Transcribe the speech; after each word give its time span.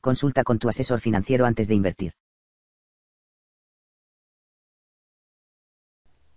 consulta 0.00 0.44
con 0.44 0.58
tu 0.58 0.68
asesor 0.68 1.00
financiero 1.00 1.46
antes 1.46 1.68
de 1.68 1.74
invertir. 1.74 2.12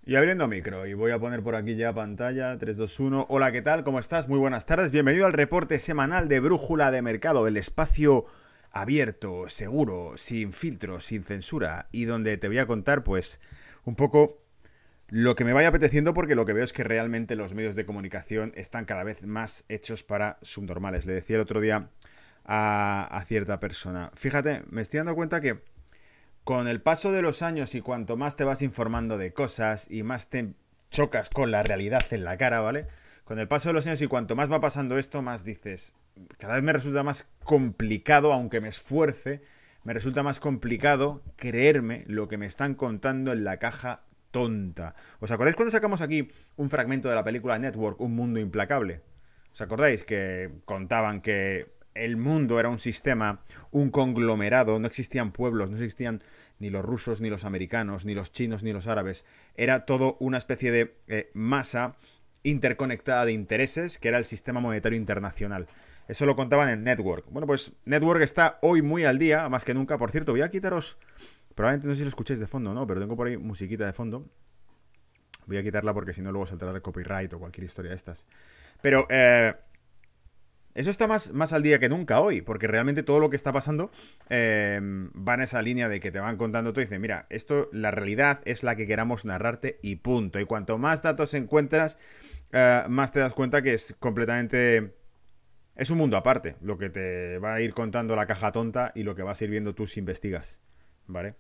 Y 0.06 0.16
abriendo 0.16 0.50
micro, 0.50 0.86
y 0.86 0.94
voy 0.94 1.12
a 1.12 1.20
poner 1.20 1.42
por 1.42 1.56
aquí 1.56 1.78
ya 1.78 1.94
pantalla 1.94 2.58
3, 2.58 2.76
2, 2.76 3.00
1. 3.00 3.26
Hola, 3.30 3.54
¿qué 3.54 3.62
tal? 3.62 3.86
¿Cómo 3.86 4.00
estás? 4.00 4.28
Muy 4.28 4.38
buenas 4.38 4.66
tardes. 4.66 4.92
Bienvenido 4.92 5.26
al 5.26 5.32
reporte 5.32 5.80
semanal 5.80 6.28
de 6.28 6.42
Brújula 6.42 6.92
de 6.92 7.02
Mercado, 7.02 7.48
el 7.48 7.56
espacio 7.56 8.26
abierto, 8.72 9.48
seguro, 9.48 10.18
sin 10.18 10.52
filtros, 10.52 11.06
sin 11.06 11.24
censura, 11.24 11.88
y 11.94 12.04
donde 12.04 12.36
te 12.38 12.50
voy 12.50 12.58
a 12.58 12.66
contar, 12.66 13.06
pues, 13.06 13.40
un 13.86 13.96
poco 13.96 14.44
lo 15.08 15.36
que 15.36 15.46
me 15.46 15.54
vaya 15.54 15.70
apeteciendo, 15.70 16.14
porque 16.14 16.36
lo 16.36 16.46
que 16.46 16.52
veo 16.52 16.66
es 16.66 16.74
que 16.74 16.84
realmente 16.84 17.38
los 17.38 17.54
medios 17.54 17.76
de 17.76 17.86
comunicación 17.86 18.52
están 18.56 18.84
cada 18.84 19.06
vez 19.06 19.24
más 19.26 19.64
hechos 19.70 20.04
para 20.04 20.38
subnormales. 20.42 21.06
Le 21.06 21.14
decía 21.14 21.38
el 21.38 21.44
otro 21.44 21.62
día 21.62 21.92
a, 22.46 23.24
cierta 23.26 23.60
persona. 23.60 24.12
Fíjate, 24.16 24.64
me 24.70 24.82
estoy 24.82 24.98
dando 24.98 25.16
cuenta 25.16 25.42
que 25.42 25.62
con 26.44 26.68
el 26.68 26.82
paso 26.82 27.12
de 27.12 27.22
los 27.22 27.42
años 27.42 27.74
y 27.76 27.82
cuanto 27.82 28.18
más 28.18 28.36
te 28.36 28.44
vas 28.44 28.62
informando 28.62 29.18
de 29.18 29.34
cosas 29.34 29.90
y 29.90 30.04
más 30.04 30.30
te 30.30 30.54
chocas 30.90 31.30
con 31.30 31.52
la 31.52 31.64
realidad 31.64 32.04
en 32.12 32.24
la 32.24 32.38
cara, 32.38 32.60
¿vale? 32.60 32.88
Con 33.24 33.40
el 33.40 33.48
paso 33.48 33.70
de 33.70 33.74
los 33.74 33.88
años 33.88 34.02
y 34.02 34.08
cuanto 34.08 34.36
más 34.36 34.52
va 34.52 34.60
pasando 34.60 34.98
esto, 34.98 35.22
más 35.22 35.46
dices, 35.46 35.96
cada 36.38 36.56
vez 36.56 36.64
me 36.64 36.74
resulta 36.74 37.04
más 37.04 37.26
complicado, 37.44 38.34
aunque 38.34 38.60
me 38.60 38.68
esfuerce, 38.68 39.42
me 39.84 39.94
resulta 39.94 40.24
más 40.24 40.40
complicado 40.40 41.24
creerme 41.38 42.04
lo 42.08 42.28
que 42.28 42.38
me 42.38 42.46
están 42.46 42.76
contando 42.76 43.32
en 43.32 43.44
la 43.44 43.58
caja 43.58 44.04
tonta. 44.32 44.96
¿Os 45.20 45.32
acordáis 45.32 45.56
cuando 45.56 45.72
sacamos 45.72 46.02
aquí 46.02 46.30
un 46.58 46.70
fragmento 46.70 47.08
de 47.08 47.16
la 47.16 47.24
película 47.24 47.58
Network, 47.60 48.02
Un 48.02 48.16
Mundo 48.16 48.40
Implacable? 48.40 49.02
¿Os 49.54 49.62
acordáis 49.62 50.04
que 50.04 50.52
contaban 50.66 51.22
que 51.22 51.72
el 51.96 52.18
mundo 52.18 52.60
era 52.60 52.70
un 52.70 52.80
sistema, 52.80 53.42
un 53.72 53.90
conglomerado, 53.90 54.80
no 54.80 54.88
existían 54.88 55.32
pueblos, 55.32 55.70
no 55.70 55.76
existían 55.78 56.24
ni 56.60 56.70
los 56.70 56.84
rusos, 56.84 57.22
ni 57.22 57.30
los 57.30 57.46
americanos, 57.46 58.06
ni 58.06 58.14
los 58.16 58.32
chinos, 58.32 58.64
ni 58.64 58.74
los 58.74 58.88
árabes. 58.88 59.26
Era 59.56 59.86
todo 59.86 60.18
una 60.20 60.38
especie 60.38 60.72
de 60.72 60.96
eh, 61.08 61.30
masa 61.34 61.96
interconectada 62.44 63.26
de 63.26 63.34
intereses, 63.34 63.98
que 63.98 64.08
era 64.10 64.18
el 64.18 64.26
sistema 64.26 64.60
monetario 64.60 64.98
internacional. 64.98 65.68
Eso 66.08 66.26
lo 66.26 66.36
contaban 66.36 66.70
en 66.70 66.84
Network. 66.84 67.26
Bueno, 67.30 67.48
pues 67.48 67.74
Network 67.86 68.22
está 68.22 68.60
hoy 68.62 68.82
muy 68.82 69.06
al 69.06 69.20
día, 69.20 69.48
más 69.50 69.64
que 69.64 69.74
nunca. 69.74 69.98
Por 69.98 70.12
cierto, 70.12 70.34
voy 70.34 70.42
a 70.42 70.50
quitaros. 70.50 70.98
Probablemente 71.56 71.88
no 71.88 71.94
sé 71.94 72.00
si 72.00 72.04
lo 72.04 72.10
escucháis 72.10 72.40
de 72.40 72.48
fondo, 72.48 72.74
¿no? 72.74 72.86
Pero 72.86 73.00
tengo 73.00 73.16
por 73.16 73.28
ahí 73.28 73.38
musiquita 73.38 73.86
de 73.86 73.94
fondo. 73.94 74.30
Voy 75.46 75.58
a 75.58 75.64
quitarla 75.64 75.94
porque 75.94 76.14
si 76.14 76.22
no 76.22 76.32
luego 76.32 76.46
saltará 76.46 76.72
el 76.74 76.82
copyright 76.82 77.34
o 77.34 77.40
cualquier 77.40 77.66
historia 77.66 77.90
de 77.90 77.96
estas. 77.96 78.26
Pero 78.82 79.08
eh, 79.10 79.54
eso 80.76 80.90
está 80.90 81.06
más, 81.06 81.32
más 81.34 81.54
al 81.54 81.62
día 81.62 81.80
que 81.80 81.90
nunca 81.90 82.20
hoy, 82.20 82.42
porque 82.42 82.68
realmente 82.68 83.04
todo 83.04 83.20
lo 83.20 83.30
que 83.30 83.36
está 83.36 83.54
pasando 83.54 83.92
eh, 84.30 84.80
va 84.82 85.36
en 85.36 85.42
esa 85.42 85.62
línea 85.62 85.88
de 85.88 86.00
que 86.00 86.12
te 86.12 86.20
van 86.20 86.38
contando 86.38 86.74
todo 86.74 86.82
y 86.82 86.86
dicen, 86.86 87.02
mira, 87.02 87.28
esto, 87.30 87.70
la 87.72 87.92
realidad 87.92 88.42
es 88.46 88.64
la 88.64 88.76
que 88.76 88.88
queramos 88.88 89.26
narrarte 89.26 89.80
y 89.84 89.98
punto. 89.98 90.40
Y 90.40 90.46
cuanto 90.46 90.78
más 90.80 91.04
datos 91.04 91.34
encuentras, 91.36 92.00
eh, 92.52 92.84
más 92.90 93.12
te 93.12 93.20
das 93.20 93.34
cuenta 93.34 93.62
que 93.62 93.74
es 93.74 93.96
completamente... 94.00 94.96
Es 95.76 95.90
un 95.90 95.98
mundo 95.98 96.18
aparte, 96.18 96.56
lo 96.62 96.78
que 96.78 96.90
te 96.90 97.40
va 97.40 97.56
a 97.56 97.62
ir 97.62 97.74
contando 97.74 98.16
la 98.16 98.28
caja 98.28 98.52
tonta 98.52 98.92
y 98.96 99.04
lo 99.04 99.16
que 99.16 99.24
vas 99.24 99.42
a 99.42 99.44
ir 99.46 99.50
viendo 99.50 99.74
tú 99.74 99.88
si 99.88 100.00
investigas, 100.00 100.60
¿vale? 101.08 101.36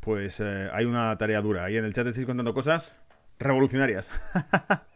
Pues 0.00 0.40
eh, 0.40 0.70
hay 0.72 0.84
una 0.86 1.16
tarea 1.18 1.42
dura. 1.42 1.64
Ahí 1.64 1.76
en 1.76 1.84
el 1.84 1.92
chat 1.92 2.06
estáis 2.06 2.26
contando 2.26 2.54
cosas 2.54 2.96
revolucionarias. 3.38 4.10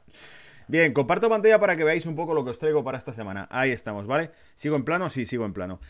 Bien, 0.70 0.92
comparto 0.92 1.28
pantalla 1.28 1.58
para 1.58 1.74
que 1.74 1.82
veáis 1.82 2.06
un 2.06 2.14
poco 2.14 2.32
lo 2.32 2.44
que 2.44 2.50
os 2.50 2.58
traigo 2.60 2.84
para 2.84 2.96
esta 2.96 3.12
semana. 3.12 3.48
Ahí 3.50 3.72
estamos, 3.72 4.06
¿vale? 4.06 4.30
¿Sigo 4.54 4.76
en 4.76 4.84
plano? 4.84 5.10
Sí, 5.10 5.26
sigo 5.26 5.44
en 5.44 5.52
plano. 5.52 5.80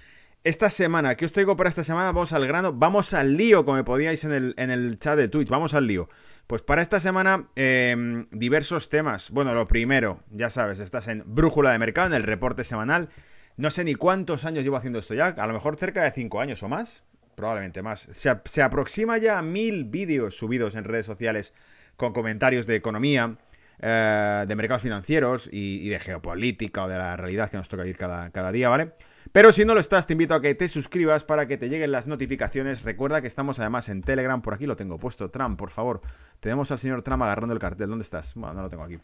Esta 0.42 0.70
semana, 0.70 1.16
¿qué 1.16 1.26
os 1.26 1.32
traigo 1.32 1.54
para 1.54 1.68
esta 1.68 1.84
semana? 1.84 2.12
Vamos 2.12 2.32
al 2.32 2.46
grano, 2.46 2.72
vamos 2.72 3.12
al 3.12 3.36
lío, 3.36 3.66
como 3.66 3.84
podíais 3.84 4.24
en 4.24 4.32
el, 4.32 4.54
en 4.56 4.70
el 4.70 4.98
chat 4.98 5.18
de 5.18 5.28
Twitch, 5.28 5.50
vamos 5.50 5.74
al 5.74 5.86
lío. 5.86 6.08
Pues 6.46 6.62
para 6.62 6.80
esta 6.80 6.98
semana, 6.98 7.50
em, 7.56 8.24
diversos 8.30 8.88
temas. 8.88 9.30
Bueno, 9.30 9.52
lo 9.52 9.68
primero, 9.68 10.22
ya 10.30 10.48
sabes, 10.48 10.80
estás 10.80 11.08
en 11.08 11.24
Brújula 11.26 11.72
de 11.72 11.78
Mercado, 11.78 12.06
en 12.06 12.14
el 12.14 12.22
reporte 12.22 12.64
semanal. 12.64 13.10
No 13.58 13.68
sé 13.68 13.84
ni 13.84 13.94
cuántos 13.96 14.46
años 14.46 14.64
llevo 14.64 14.78
haciendo 14.78 14.98
esto 14.98 15.12
ya, 15.12 15.26
a 15.26 15.46
lo 15.46 15.52
mejor 15.52 15.76
cerca 15.76 16.04
de 16.04 16.10
5 16.10 16.40
años 16.40 16.62
o 16.62 16.70
más, 16.70 17.02
probablemente 17.34 17.82
más. 17.82 18.00
Se, 18.00 18.34
se 18.46 18.62
aproxima 18.62 19.18
ya 19.18 19.36
a 19.36 19.42
mil 19.42 19.84
vídeos 19.84 20.38
subidos 20.38 20.74
en 20.74 20.84
redes 20.84 21.04
sociales 21.04 21.52
con 21.98 22.14
comentarios 22.14 22.66
de 22.66 22.76
economía, 22.76 23.36
eh, 23.80 24.44
de 24.46 24.56
mercados 24.56 24.82
financieros 24.82 25.48
y, 25.50 25.88
de 25.88 25.98
geopolítica 26.00 26.84
o 26.84 26.88
de 26.88 26.98
la 26.98 27.16
realidad 27.16 27.50
que 27.50 27.56
nos 27.56 27.68
toca 27.68 27.86
ir 27.86 27.96
cada, 27.96 28.30
cada 28.30 28.52
día, 28.52 28.68
¿vale? 28.68 28.92
Pero 29.32 29.52
si 29.52 29.64
no 29.64 29.74
lo 29.74 29.80
estás, 29.80 30.06
te 30.06 30.14
invito 30.14 30.34
a 30.34 30.40
que 30.40 30.54
te 30.54 30.66
suscribas 30.68 31.24
para 31.24 31.46
que 31.46 31.56
te 31.56 31.68
lleguen 31.68 31.92
las 31.92 32.06
notificaciones. 32.06 32.82
Recuerda 32.82 33.20
que 33.20 33.28
estamos 33.28 33.60
además 33.60 33.88
en 33.88 34.02
Telegram, 34.02 34.42
por 34.42 34.54
aquí 34.54 34.66
lo 34.66 34.76
tengo 34.76 34.98
puesto. 34.98 35.30
Trump, 35.30 35.58
por 35.58 35.70
favor. 35.70 36.00
Tenemos 36.40 36.72
al 36.72 36.78
señor 36.78 37.02
Trump 37.02 37.22
agarrando 37.22 37.52
el 37.52 37.60
cartel. 37.60 37.88
¿Dónde 37.88 38.02
estás? 38.02 38.34
Bueno, 38.34 38.54
no 38.54 38.62
lo 38.62 38.70
tengo 38.70 38.82
aquí. 38.82 38.98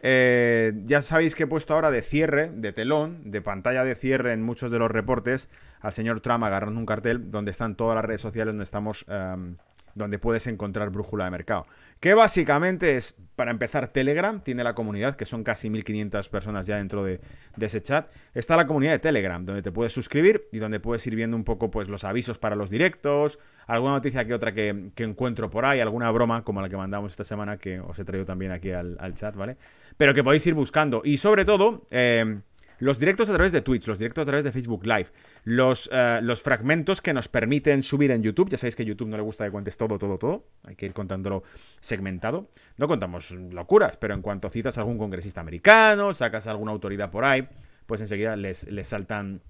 Eh, 0.00 0.72
ya 0.84 1.02
sabéis 1.02 1.34
que 1.34 1.42
he 1.42 1.46
puesto 1.46 1.74
ahora 1.74 1.90
de 1.90 2.02
cierre, 2.02 2.50
de 2.54 2.72
telón, 2.72 3.30
de 3.30 3.42
pantalla 3.42 3.84
de 3.84 3.96
cierre 3.96 4.32
en 4.32 4.42
muchos 4.42 4.70
de 4.70 4.78
los 4.78 4.90
reportes 4.90 5.48
al 5.80 5.92
señor 5.92 6.20
Trump 6.20 6.44
agarrando 6.44 6.78
un 6.78 6.86
cartel 6.86 7.30
donde 7.30 7.50
están 7.50 7.74
todas 7.74 7.96
las 7.96 8.04
redes 8.04 8.20
sociales 8.20 8.52
donde 8.52 8.64
estamos 8.64 9.04
em, 9.08 9.56
donde 9.94 10.18
puedes 10.18 10.46
encontrar 10.46 10.90
brújula 10.90 11.24
de 11.24 11.30
mercado. 11.30 11.66
Que 12.00 12.14
básicamente 12.14 12.96
es, 12.96 13.16
para 13.34 13.50
empezar, 13.50 13.88
Telegram, 13.88 14.40
tiene 14.40 14.62
la 14.62 14.74
comunidad, 14.74 15.16
que 15.16 15.24
son 15.24 15.42
casi 15.42 15.68
1500 15.68 16.28
personas 16.28 16.66
ya 16.66 16.76
dentro 16.76 17.02
de, 17.04 17.20
ese 17.58 17.82
chat. 17.82 18.08
Está 18.34 18.56
la 18.56 18.66
comunidad 18.66 18.92
de 18.92 18.98
Telegram, 19.00 19.44
donde 19.44 19.62
te 19.62 19.72
puedes 19.72 19.92
suscribir 19.92 20.48
y 20.52 20.58
donde 20.58 20.78
puedes 20.78 21.06
ir 21.06 21.16
viendo 21.16 21.36
un 21.36 21.44
poco 21.44 21.70
pues, 21.70 21.88
los 21.88 22.04
avisos 22.04 22.38
para 22.38 22.54
los 22.54 22.70
directos, 22.70 23.38
alguna 23.66 23.94
noticia 23.94 24.24
que 24.24 24.34
otra 24.34 24.52
que, 24.54 24.92
encuentro 24.96 25.50
por 25.50 25.64
ahí, 25.64 25.80
alguna 25.80 26.10
broma 26.10 26.44
como 26.44 26.62
la 26.62 26.68
que 26.68 26.76
mandamos 26.76 27.10
esta 27.10 27.24
semana, 27.24 27.56
que 27.56 27.80
os 27.80 27.98
he 27.98 28.04
traído 28.04 28.24
también 28.26 28.52
aquí 28.52 28.70
al, 28.70 29.14
chat, 29.14 29.34
¿vale? 29.34 29.56
Pero 29.96 30.14
que 30.14 30.22
podéis 30.22 30.46
ir 30.46 30.54
buscando. 30.54 31.02
Y 31.04 31.18
sobre 31.18 31.44
todo... 31.44 31.86
Eh, 31.90 32.40
los 32.78 32.98
directos 32.98 33.28
a 33.28 33.34
través 33.34 33.52
de 33.52 33.60
Twitch, 33.60 33.86
los 33.86 33.98
directos 33.98 34.22
a 34.22 34.26
través 34.26 34.44
de 34.44 34.52
Facebook 34.52 34.86
Live, 34.86 35.08
los, 35.44 35.88
eh, 35.92 36.20
los 36.22 36.42
fragmentos 36.42 37.00
que 37.00 37.12
nos 37.12 37.28
permiten 37.28 37.82
subir 37.82 38.10
en 38.10 38.22
YouTube. 38.22 38.48
Ya 38.50 38.56
sabéis 38.56 38.76
que 38.76 38.84
YouTube 38.84 39.08
no 39.08 39.16
le 39.16 39.22
gusta 39.22 39.44
que 39.44 39.50
cuentes 39.50 39.76
todo, 39.76 39.98
todo, 39.98 40.18
todo. 40.18 40.46
Hay 40.64 40.76
que 40.76 40.86
ir 40.86 40.92
contándolo 40.92 41.42
segmentado. 41.80 42.48
No 42.76 42.86
contamos 42.86 43.30
locuras, 43.30 43.96
pero 43.96 44.14
en 44.14 44.22
cuanto 44.22 44.48
citas 44.48 44.78
a 44.78 44.82
algún 44.82 44.98
congresista 44.98 45.40
americano, 45.40 46.12
sacas 46.14 46.46
a 46.46 46.52
alguna 46.52 46.72
autoridad 46.72 47.10
por 47.10 47.24
ahí, 47.24 47.48
pues 47.86 48.00
enseguida 48.00 48.36
les, 48.36 48.68
les 48.70 48.86
saltan 48.86 49.42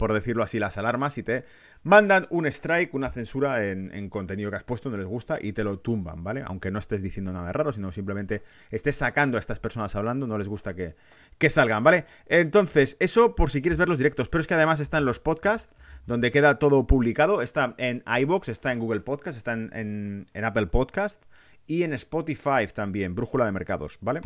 por 0.00 0.14
decirlo 0.14 0.42
así, 0.42 0.58
las 0.58 0.78
alarmas 0.78 1.18
y 1.18 1.22
te 1.22 1.44
mandan 1.82 2.26
un 2.30 2.46
strike, 2.46 2.94
una 2.94 3.10
censura 3.10 3.66
en, 3.66 4.08
contenido 4.08 4.48
que 4.48 4.56
has 4.56 4.64
puesto, 4.64 4.88
no 4.88 4.96
les 4.96 5.04
gusta 5.04 5.36
y 5.38 5.52
te 5.52 5.62
lo 5.62 5.78
tumban, 5.78 6.24
¿vale? 6.24 6.42
Aunque 6.46 6.70
no 6.70 6.78
estés 6.78 7.02
diciendo 7.02 7.34
nada 7.34 7.52
raro, 7.52 7.70
sino 7.70 7.92
simplemente 7.92 8.42
estés 8.70 8.96
sacando 8.96 9.36
a 9.36 9.40
estas 9.40 9.60
personas 9.60 9.94
hablando, 9.96 10.26
no 10.26 10.38
les 10.38 10.48
gusta 10.48 10.72
que, 10.72 10.94
que 11.36 11.50
salgan, 11.50 11.84
¿vale? 11.84 12.06
Entonces, 12.28 12.96
eso 12.98 13.34
por 13.34 13.50
si 13.50 13.60
quieres 13.60 13.76
ver 13.76 13.90
los 13.90 13.98
directos, 13.98 14.30
pero 14.30 14.40
es 14.40 14.46
que 14.46 14.54
además 14.54 14.80
está 14.80 14.96
en 14.96 15.04
los 15.04 15.20
podcasts, 15.20 15.74
donde 16.06 16.30
queda 16.30 16.58
todo 16.58 16.86
publicado, 16.86 17.42
está 17.42 17.74
en 17.76 18.02
iBox, 18.06 18.48
está 18.48 18.72
en 18.72 18.78
Google 18.78 19.00
Podcast, 19.00 19.36
está 19.36 19.52
en, 19.52 20.26
en 20.32 20.44
Apple 20.46 20.68
Podcast 20.68 21.24
y 21.66 21.82
en 21.82 21.92
Spotify 21.92 22.66
también, 22.74 23.14
Brújula 23.14 23.44
de 23.44 23.52
Mercados, 23.52 23.98
¿vale? 24.00 24.22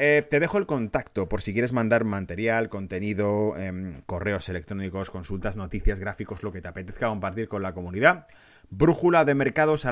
Eh, 0.00 0.24
te 0.30 0.38
dejo 0.38 0.58
el 0.58 0.66
contacto 0.66 1.28
por 1.28 1.42
si 1.42 1.52
quieres 1.52 1.72
mandar 1.72 2.04
material, 2.04 2.68
contenido, 2.68 3.56
em, 3.56 4.00
correos 4.06 4.48
electrónicos, 4.48 5.10
consultas, 5.10 5.56
noticias, 5.56 5.98
gráficos, 5.98 6.44
lo 6.44 6.52
que 6.52 6.60
te 6.60 6.68
apetezca 6.68 7.08
compartir 7.08 7.48
con 7.48 7.62
la 7.62 7.74
comunidad. 7.74 8.26
Brújula 8.70 9.24
de 9.24 9.34
mercados. 9.34 9.84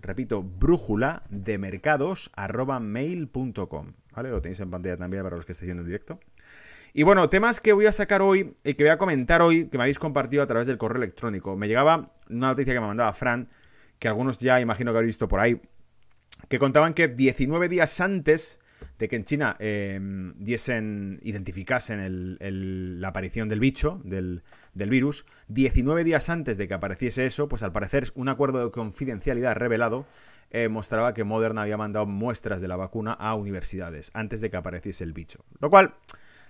Repito, 0.00 0.42
brújula 0.44 1.24
de 1.30 1.58
mercados. 1.58 2.30
¿Vale? 2.36 4.30
Lo 4.30 4.40
tenéis 4.40 4.60
en 4.60 4.70
pantalla 4.70 4.96
también 4.98 5.24
para 5.24 5.34
los 5.34 5.44
que 5.44 5.52
estéis 5.52 5.66
viendo 5.66 5.82
en 5.82 5.86
directo. 5.88 6.20
Y 6.92 7.02
bueno, 7.02 7.28
temas 7.28 7.60
que 7.60 7.72
voy 7.72 7.86
a 7.86 7.92
sacar 7.92 8.22
hoy 8.22 8.54
y 8.62 8.74
que 8.74 8.84
voy 8.84 8.90
a 8.90 8.98
comentar 8.98 9.42
hoy, 9.42 9.66
que 9.66 9.78
me 9.78 9.82
habéis 9.82 9.98
compartido 9.98 10.44
a 10.44 10.46
través 10.46 10.68
del 10.68 10.78
correo 10.78 11.02
electrónico. 11.02 11.56
Me 11.56 11.66
llegaba 11.66 12.12
una 12.30 12.48
noticia 12.48 12.72
que 12.72 12.78
me 12.78 12.86
mandaba 12.86 13.12
Fran, 13.14 13.48
que 13.98 14.06
algunos 14.06 14.38
ya 14.38 14.60
imagino 14.60 14.92
que 14.92 14.98
habéis 14.98 15.14
visto 15.14 15.26
por 15.26 15.40
ahí, 15.40 15.60
que 16.48 16.58
contaban 16.58 16.94
que 16.94 17.08
19 17.08 17.68
días 17.68 18.00
antes 18.00 18.60
de 18.98 19.08
que 19.08 19.16
en 19.16 19.24
China 19.24 19.56
em, 19.58 20.34
diesen, 20.38 21.20
identificasen 21.22 22.38
la 23.00 23.08
aparición 23.08 23.48
del 23.48 23.60
bicho, 23.60 24.00
del, 24.04 24.42
del, 24.74 24.90
virus, 24.90 25.26
19 25.48 26.04
días 26.04 26.28
antes 26.30 26.58
de 26.58 26.68
que 26.68 26.74
apareciese 26.74 27.26
eso, 27.26 27.48
pues 27.48 27.62
al 27.62 27.72
parecer 27.72 28.04
un 28.14 28.28
acuerdo 28.28 28.64
de 28.64 28.70
confidencialidad 28.70 29.56
revelado 29.56 30.06
eh, 30.50 30.68
mostraba 30.68 31.14
que 31.14 31.24
Moderna 31.24 31.62
había 31.62 31.76
mandado 31.76 32.06
muestras 32.06 32.60
de 32.60 32.68
la 32.68 32.76
vacuna 32.76 33.12
a 33.12 33.34
universidades 33.34 34.10
antes 34.14 34.40
de 34.40 34.50
que 34.50 34.56
apareciese 34.56 35.02
el 35.02 35.12
bicho. 35.12 35.44
Lo 35.58 35.70
cual 35.70 35.94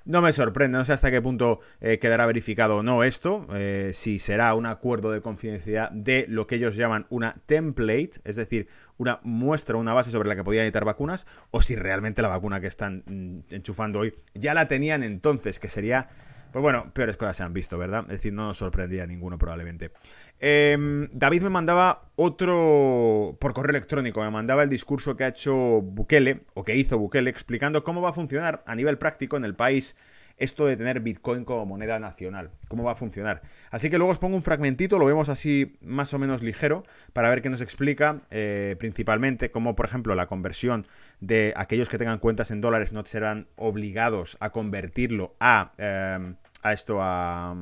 no 0.04 0.20
me 0.20 0.32
sorprende, 0.32 0.78
no 0.78 0.84
sé 0.84 0.92
hasta 0.92 1.10
qué 1.10 1.22
punto 1.22 1.60
eh, 1.80 1.98
quedará 1.98 2.26
verificado 2.26 2.76
o 2.76 2.82
no 2.82 3.04
esto, 3.04 3.46
eh, 3.54 3.90
si 3.94 4.18
será 4.18 4.54
un 4.54 4.66
acuerdo 4.66 5.10
de 5.10 5.20
confidencialidad 5.20 5.90
de 5.90 6.26
lo 6.28 6.46
que 6.46 6.56
ellos 6.56 6.76
llaman 6.76 7.06
una 7.08 7.34
template, 7.46 8.12
es 8.24 8.36
decir, 8.36 8.68
una 8.98 9.20
muestra, 9.22 9.76
una 9.76 9.92
base 9.92 10.10
sobre 10.10 10.28
la 10.28 10.36
que 10.36 10.44
podían 10.44 10.64
editar 10.64 10.84
vacunas, 10.84 11.26
o 11.50 11.62
si 11.62 11.74
realmente 11.74 12.22
la 12.22 12.28
vacuna 12.28 12.60
que 12.60 12.66
están 12.66 13.02
mm, 13.06 13.54
enchufando 13.54 14.00
hoy 14.00 14.14
ya 14.34 14.54
la 14.54 14.68
tenían 14.68 15.02
entonces, 15.02 15.58
que 15.58 15.68
sería 15.68 16.08
pues 16.54 16.62
bueno, 16.62 16.92
peores 16.92 17.16
cosas 17.16 17.36
se 17.36 17.42
han 17.42 17.52
visto, 17.52 17.76
¿verdad? 17.76 18.02
Es 18.02 18.12
decir, 18.18 18.32
no 18.32 18.46
nos 18.46 18.58
sorprendía 18.58 19.02
a 19.02 19.06
ninguno 19.08 19.38
probablemente. 19.38 19.90
Em, 20.38 21.08
David 21.10 21.42
me 21.42 21.50
mandaba 21.50 22.12
otro 22.14 23.36
por 23.40 23.52
correo 23.54 23.70
electrónico, 23.70 24.20
me 24.20 24.30
mandaba 24.30 24.62
el 24.62 24.68
discurso 24.68 25.16
que 25.16 25.24
ha 25.24 25.28
hecho 25.28 25.52
Bukele, 25.82 26.42
o 26.54 26.62
que 26.62 26.76
hizo 26.76 26.96
Bukele, 26.96 27.28
explicando 27.28 27.82
cómo 27.82 28.02
va 28.02 28.10
a 28.10 28.12
funcionar 28.12 28.62
a 28.68 28.76
nivel 28.76 28.98
práctico 28.98 29.36
en 29.36 29.44
el 29.44 29.56
país 29.56 29.96
esto 30.36 30.66
de 30.66 30.76
tener 30.76 31.00
Bitcoin 31.00 31.44
como 31.44 31.66
moneda 31.66 31.98
nacional, 31.98 32.50
cómo 32.68 32.84
va 32.84 32.92
a 32.92 32.94
funcionar. 32.94 33.42
Así 33.70 33.90
que 33.90 33.98
luego 33.98 34.12
os 34.12 34.18
pongo 34.18 34.36
un 34.36 34.42
fragmentito, 34.42 34.98
lo 34.98 35.06
vemos 35.06 35.28
así 35.28 35.76
más 35.80 36.12
o 36.14 36.18
menos 36.18 36.42
ligero, 36.42 36.84
para 37.12 37.30
ver 37.30 37.42
qué 37.42 37.50
nos 37.50 37.60
explica 37.60 38.22
eh, 38.30 38.76
principalmente 38.78 39.50
cómo, 39.50 39.76
por 39.76 39.86
ejemplo, 39.86 40.14
la 40.14 40.26
conversión 40.26 40.86
de 41.20 41.52
aquellos 41.56 41.88
que 41.88 41.98
tengan 41.98 42.18
cuentas 42.18 42.50
en 42.50 42.60
dólares 42.60 42.92
no 42.92 43.04
serán 43.04 43.48
obligados 43.56 44.36
a 44.40 44.50
convertirlo 44.50 45.36
a... 45.40 45.72
Em, 45.78 46.36
a 46.64 46.72
esto 46.72 46.98
a, 47.00 47.54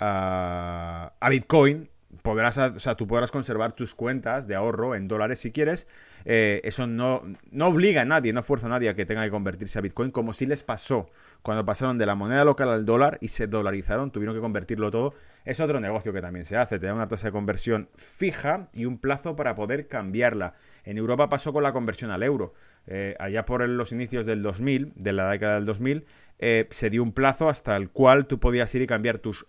a, 0.00 1.28
Bitcoin, 1.30 1.90
podrás, 2.22 2.58
o 2.58 2.80
sea, 2.80 2.96
tú 2.96 3.06
podrás 3.06 3.30
conservar 3.30 3.72
tus 3.72 3.94
cuentas 3.94 4.48
de 4.48 4.56
ahorro 4.56 4.96
en 4.96 5.06
dólares 5.06 5.38
si 5.38 5.52
quieres. 5.52 5.86
Eh, 6.24 6.60
eso 6.64 6.86
no, 6.86 7.22
no 7.50 7.66
obliga 7.66 8.02
a 8.02 8.04
nadie, 8.04 8.32
no 8.32 8.42
fuerza 8.42 8.66
a 8.66 8.70
nadie 8.70 8.88
a 8.88 8.94
que 8.94 9.06
tenga 9.06 9.24
que 9.24 9.30
convertirse 9.30 9.78
a 9.78 9.82
Bitcoin, 9.82 10.10
como 10.10 10.32
si 10.32 10.46
les 10.46 10.62
pasó 10.62 11.10
cuando 11.42 11.64
pasaron 11.64 11.98
de 11.98 12.06
la 12.06 12.14
moneda 12.14 12.44
local 12.44 12.68
al 12.68 12.84
dólar 12.84 13.18
y 13.20 13.28
se 13.28 13.46
dolarizaron, 13.46 14.10
tuvieron 14.10 14.34
que 14.34 14.40
convertirlo 14.40 14.90
todo. 14.90 15.14
Es 15.44 15.60
otro 15.60 15.80
negocio 15.80 16.12
que 16.12 16.20
también 16.20 16.44
se 16.44 16.56
hace, 16.56 16.78
te 16.78 16.86
da 16.86 16.94
una 16.94 17.08
tasa 17.08 17.28
de 17.28 17.32
conversión 17.32 17.88
fija 17.94 18.68
y 18.74 18.84
un 18.84 18.98
plazo 18.98 19.36
para 19.36 19.54
poder 19.54 19.88
cambiarla. 19.88 20.54
En 20.84 20.98
Europa 20.98 21.28
pasó 21.28 21.52
con 21.52 21.62
la 21.62 21.72
conversión 21.72 22.10
al 22.10 22.22
euro. 22.22 22.52
Eh, 22.86 23.16
allá 23.18 23.44
por 23.44 23.66
los 23.66 23.92
inicios 23.92 24.26
del 24.26 24.42
2000, 24.42 24.92
de 24.96 25.12
la 25.12 25.30
década 25.30 25.54
del 25.54 25.64
2000, 25.64 26.04
eh, 26.38 26.66
se 26.70 26.90
dio 26.90 27.02
un 27.02 27.12
plazo 27.12 27.48
hasta 27.48 27.76
el 27.76 27.90
cual 27.90 28.26
tú 28.26 28.38
podías 28.38 28.74
ir 28.74 28.82
y 28.82 28.86
cambiar 28.86 29.18
tus, 29.18 29.44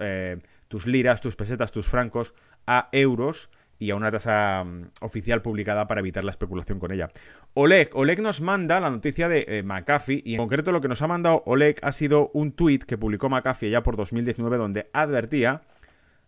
tus 0.68 0.88
liras, 0.88 1.19
tus 1.21 1.35
pesetas, 1.35 1.71
tus 1.71 1.88
francos 1.88 2.33
a 2.68 2.89
euros 2.91 3.50
y 3.81 3.89
a 3.89 3.95
una 3.95 4.12
tasa 4.12 4.63
mm, 4.63 4.92
oficial 5.01 5.42
publicada 5.42 5.88
para 5.88 6.01
evitar 6.01 6.24
la 6.24 6.31
especulación 6.31 6.80
con 6.80 6.92
ella. 6.92 7.10
Oleg, 7.56 7.89
Oleg 7.94 8.22
nos 8.22 8.39
manda 8.39 8.80
la 8.80 8.92
noticia 8.92 9.28
de 9.28 9.45
eh, 9.48 9.63
McAfee 9.63 10.22
y 10.24 10.36
en 10.36 10.38
concreto 10.38 10.72
lo 10.72 10.81
que 10.81 10.88
nos 10.88 11.01
ha 11.01 11.07
mandado 11.07 11.42
Oleg 11.48 11.78
ha 11.81 11.92
sido 11.92 12.30
un 12.33 12.51
tweet 12.51 12.80
que 12.80 12.98
publicó 12.98 13.28
McAfee 13.28 13.72
ya 13.72 13.81
por 13.81 13.98
2019 13.98 14.57
donde 14.57 14.89
advertía 14.94 15.63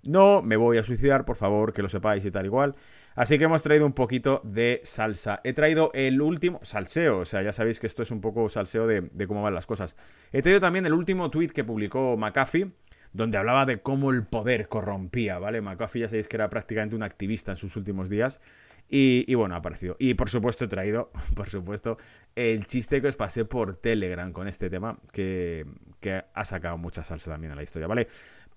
no 0.03 0.41
me 0.41 0.57
voy 0.57 0.77
a 0.77 0.83
suicidar, 0.83 1.25
por 1.25 1.37
favor, 1.37 1.73
que 1.73 1.81
lo 1.81 1.89
sepáis 1.89 2.25
y 2.25 2.31
tal 2.31 2.45
igual. 2.45 2.75
Así 3.15 3.37
que 3.37 3.45
hemos 3.45 3.63
traído 3.63 3.85
un 3.85 3.93
poquito 3.93 4.41
de 4.43 4.81
salsa. 4.83 5.39
He 5.43 5.53
traído 5.53 5.91
el 5.93 6.21
último 6.21 6.59
salseo, 6.63 7.19
o 7.19 7.25
sea, 7.25 7.41
ya 7.41 7.53
sabéis 7.53 7.79
que 7.79 7.87
esto 7.87 8.03
es 8.03 8.11
un 8.11 8.19
poco 8.19 8.49
salseo 8.49 8.85
de, 8.85 9.27
cómo 9.27 9.41
van 9.41 9.53
las 9.53 9.65
cosas. 9.65 9.95
He 10.31 10.41
traído 10.41 10.59
también 10.59 10.85
el 10.85 10.93
último 10.93 11.29
tweet 11.29 11.49
que 11.49 11.63
publicó 11.63 12.17
McAfee, 12.17 12.71
donde 13.13 13.37
hablaba 13.37 13.65
de 13.65 13.81
cómo 13.81 14.11
el 14.11 14.25
poder 14.25 14.67
corrompía, 14.67 15.39
¿vale? 15.39 15.61
McAfee 15.61 16.01
ya 16.01 16.09
sabéis 16.09 16.27
que 16.27 16.37
era 16.37 16.49
prácticamente 16.49 16.95
un 16.95 17.03
activista 17.03 17.51
en 17.51 17.57
sus 17.57 17.75
últimos 17.75 18.09
días. 18.09 18.41
Y, 18.89 19.33
bueno, 19.33 19.55
ha 19.55 19.59
aparecido. 19.59 19.95
Y 19.97 20.13
por 20.13 20.29
supuesto 20.29 20.65
he 20.65 20.67
traído, 20.67 21.11
por 21.35 21.49
supuesto, 21.49 21.97
el 22.35 22.65
chiste 22.65 23.01
que 23.01 23.07
os 23.07 23.15
pasé 23.15 23.45
por 23.45 23.75
Telegram 23.75 24.31
con 24.31 24.47
este 24.47 24.69
tema, 24.69 24.99
que, 25.11 25.65
que 25.99 26.23
ha 26.31 26.45
sacado 26.45 26.77
mucha 26.77 27.03
salsa 27.03 27.31
también 27.31 27.53
a 27.53 27.55
la 27.55 27.63
historia, 27.63 27.87
¿vale? 27.87 28.07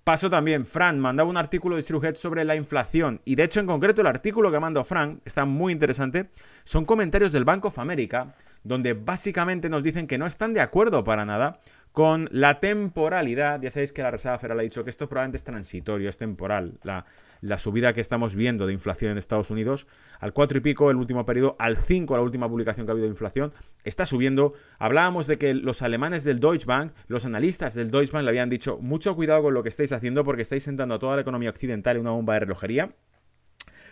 Paso 0.03 0.29
también, 0.29 0.63
Fran 0.63 0.99
mandaba 0.99 1.29
un 1.29 1.35
artículo 1.35 1.75
de 1.75 1.81
Sirujet 1.81 2.15
sobre 2.15 2.45
la 2.45 2.55
inflación. 2.55 3.19
Y 3.25 3.35
de 3.35 3.43
hecho, 3.43 3.59
en 3.59 3.65
concreto, 3.65 3.99
el 4.01 4.07
artículo 4.07 4.51
que 4.51 4.59
mandó 4.59 4.83
Fran 4.85 5.21
está 5.25 5.43
muy 5.43 5.73
interesante. 5.73 6.29
Son 6.63 6.85
comentarios 6.85 7.33
del 7.33 7.43
Bank 7.43 7.65
of 7.65 7.77
America, 7.77 8.33
donde 8.63 8.93
básicamente 8.93 9.67
nos 9.67 9.83
dicen 9.83 10.07
que 10.07 10.17
no 10.17 10.25
están 10.25 10.53
de 10.53 10.61
acuerdo 10.61 11.03
para 11.03 11.25
nada 11.25 11.59
con 11.97 12.29
la 12.31 12.59
temporalidad. 12.59 13.59
Ya 13.59 13.71
sabéis 13.71 13.91
que 13.91 14.03
la 14.03 14.11
Reserva 14.11 14.37
Federal 14.37 14.59
ha 14.59 14.61
dicho 14.61 14.83
que 14.83 14.91
esto 14.91 15.09
probablemente 15.09 15.37
es 15.37 15.43
transitorio, 15.43 16.07
es 16.07 16.19
temporal. 16.19 16.77
La, 16.83 17.57
subida 17.57 17.91
que 17.93 18.01
estamos 18.01 18.35
viendo 18.35 18.67
de 18.67 18.73
inflación 18.73 19.13
en 19.13 19.17
Estados 19.17 19.49
Unidos, 19.49 19.87
al 20.19 20.31
4 20.31 20.59
y 20.59 20.61
pico 20.61 20.91
el 20.91 20.97
último 20.97 21.25
periodo, 21.25 21.55
al 21.57 21.75
5 21.75 22.15
la 22.15 22.21
última 22.21 22.47
publicación 22.47 22.85
que 22.85 22.91
ha 22.91 22.93
habido 22.93 23.07
de 23.07 23.13
inflación, 23.13 23.51
está 23.83 24.05
subiendo. 24.05 24.53
Hablábamos 24.77 25.25
de 25.25 25.37
que 25.37 25.55
los 25.55 25.81
alemanes 25.81 26.23
del 26.23 26.39
Deutsche 26.39 26.67
Bank, 26.67 26.93
los 27.07 27.25
analistas 27.25 27.73
del 27.73 27.89
Deutsche 27.89 28.11
Bank 28.13 28.25
le 28.25 28.29
habían 28.29 28.49
dicho, 28.49 28.77
mucho 28.77 29.15
cuidado 29.15 29.41
con 29.41 29.55
lo 29.55 29.63
que 29.63 29.69
estáis 29.69 29.91
haciendo 29.91 30.23
porque 30.23 30.43
estáis 30.43 30.61
sentando 30.61 30.93
a 30.93 30.99
toda 30.99 31.15
la 31.15 31.23
economía 31.23 31.49
occidental 31.49 31.95
en 31.95 32.03
una 32.03 32.11
bomba 32.11 32.35
de 32.35 32.41
relojería. 32.41 32.91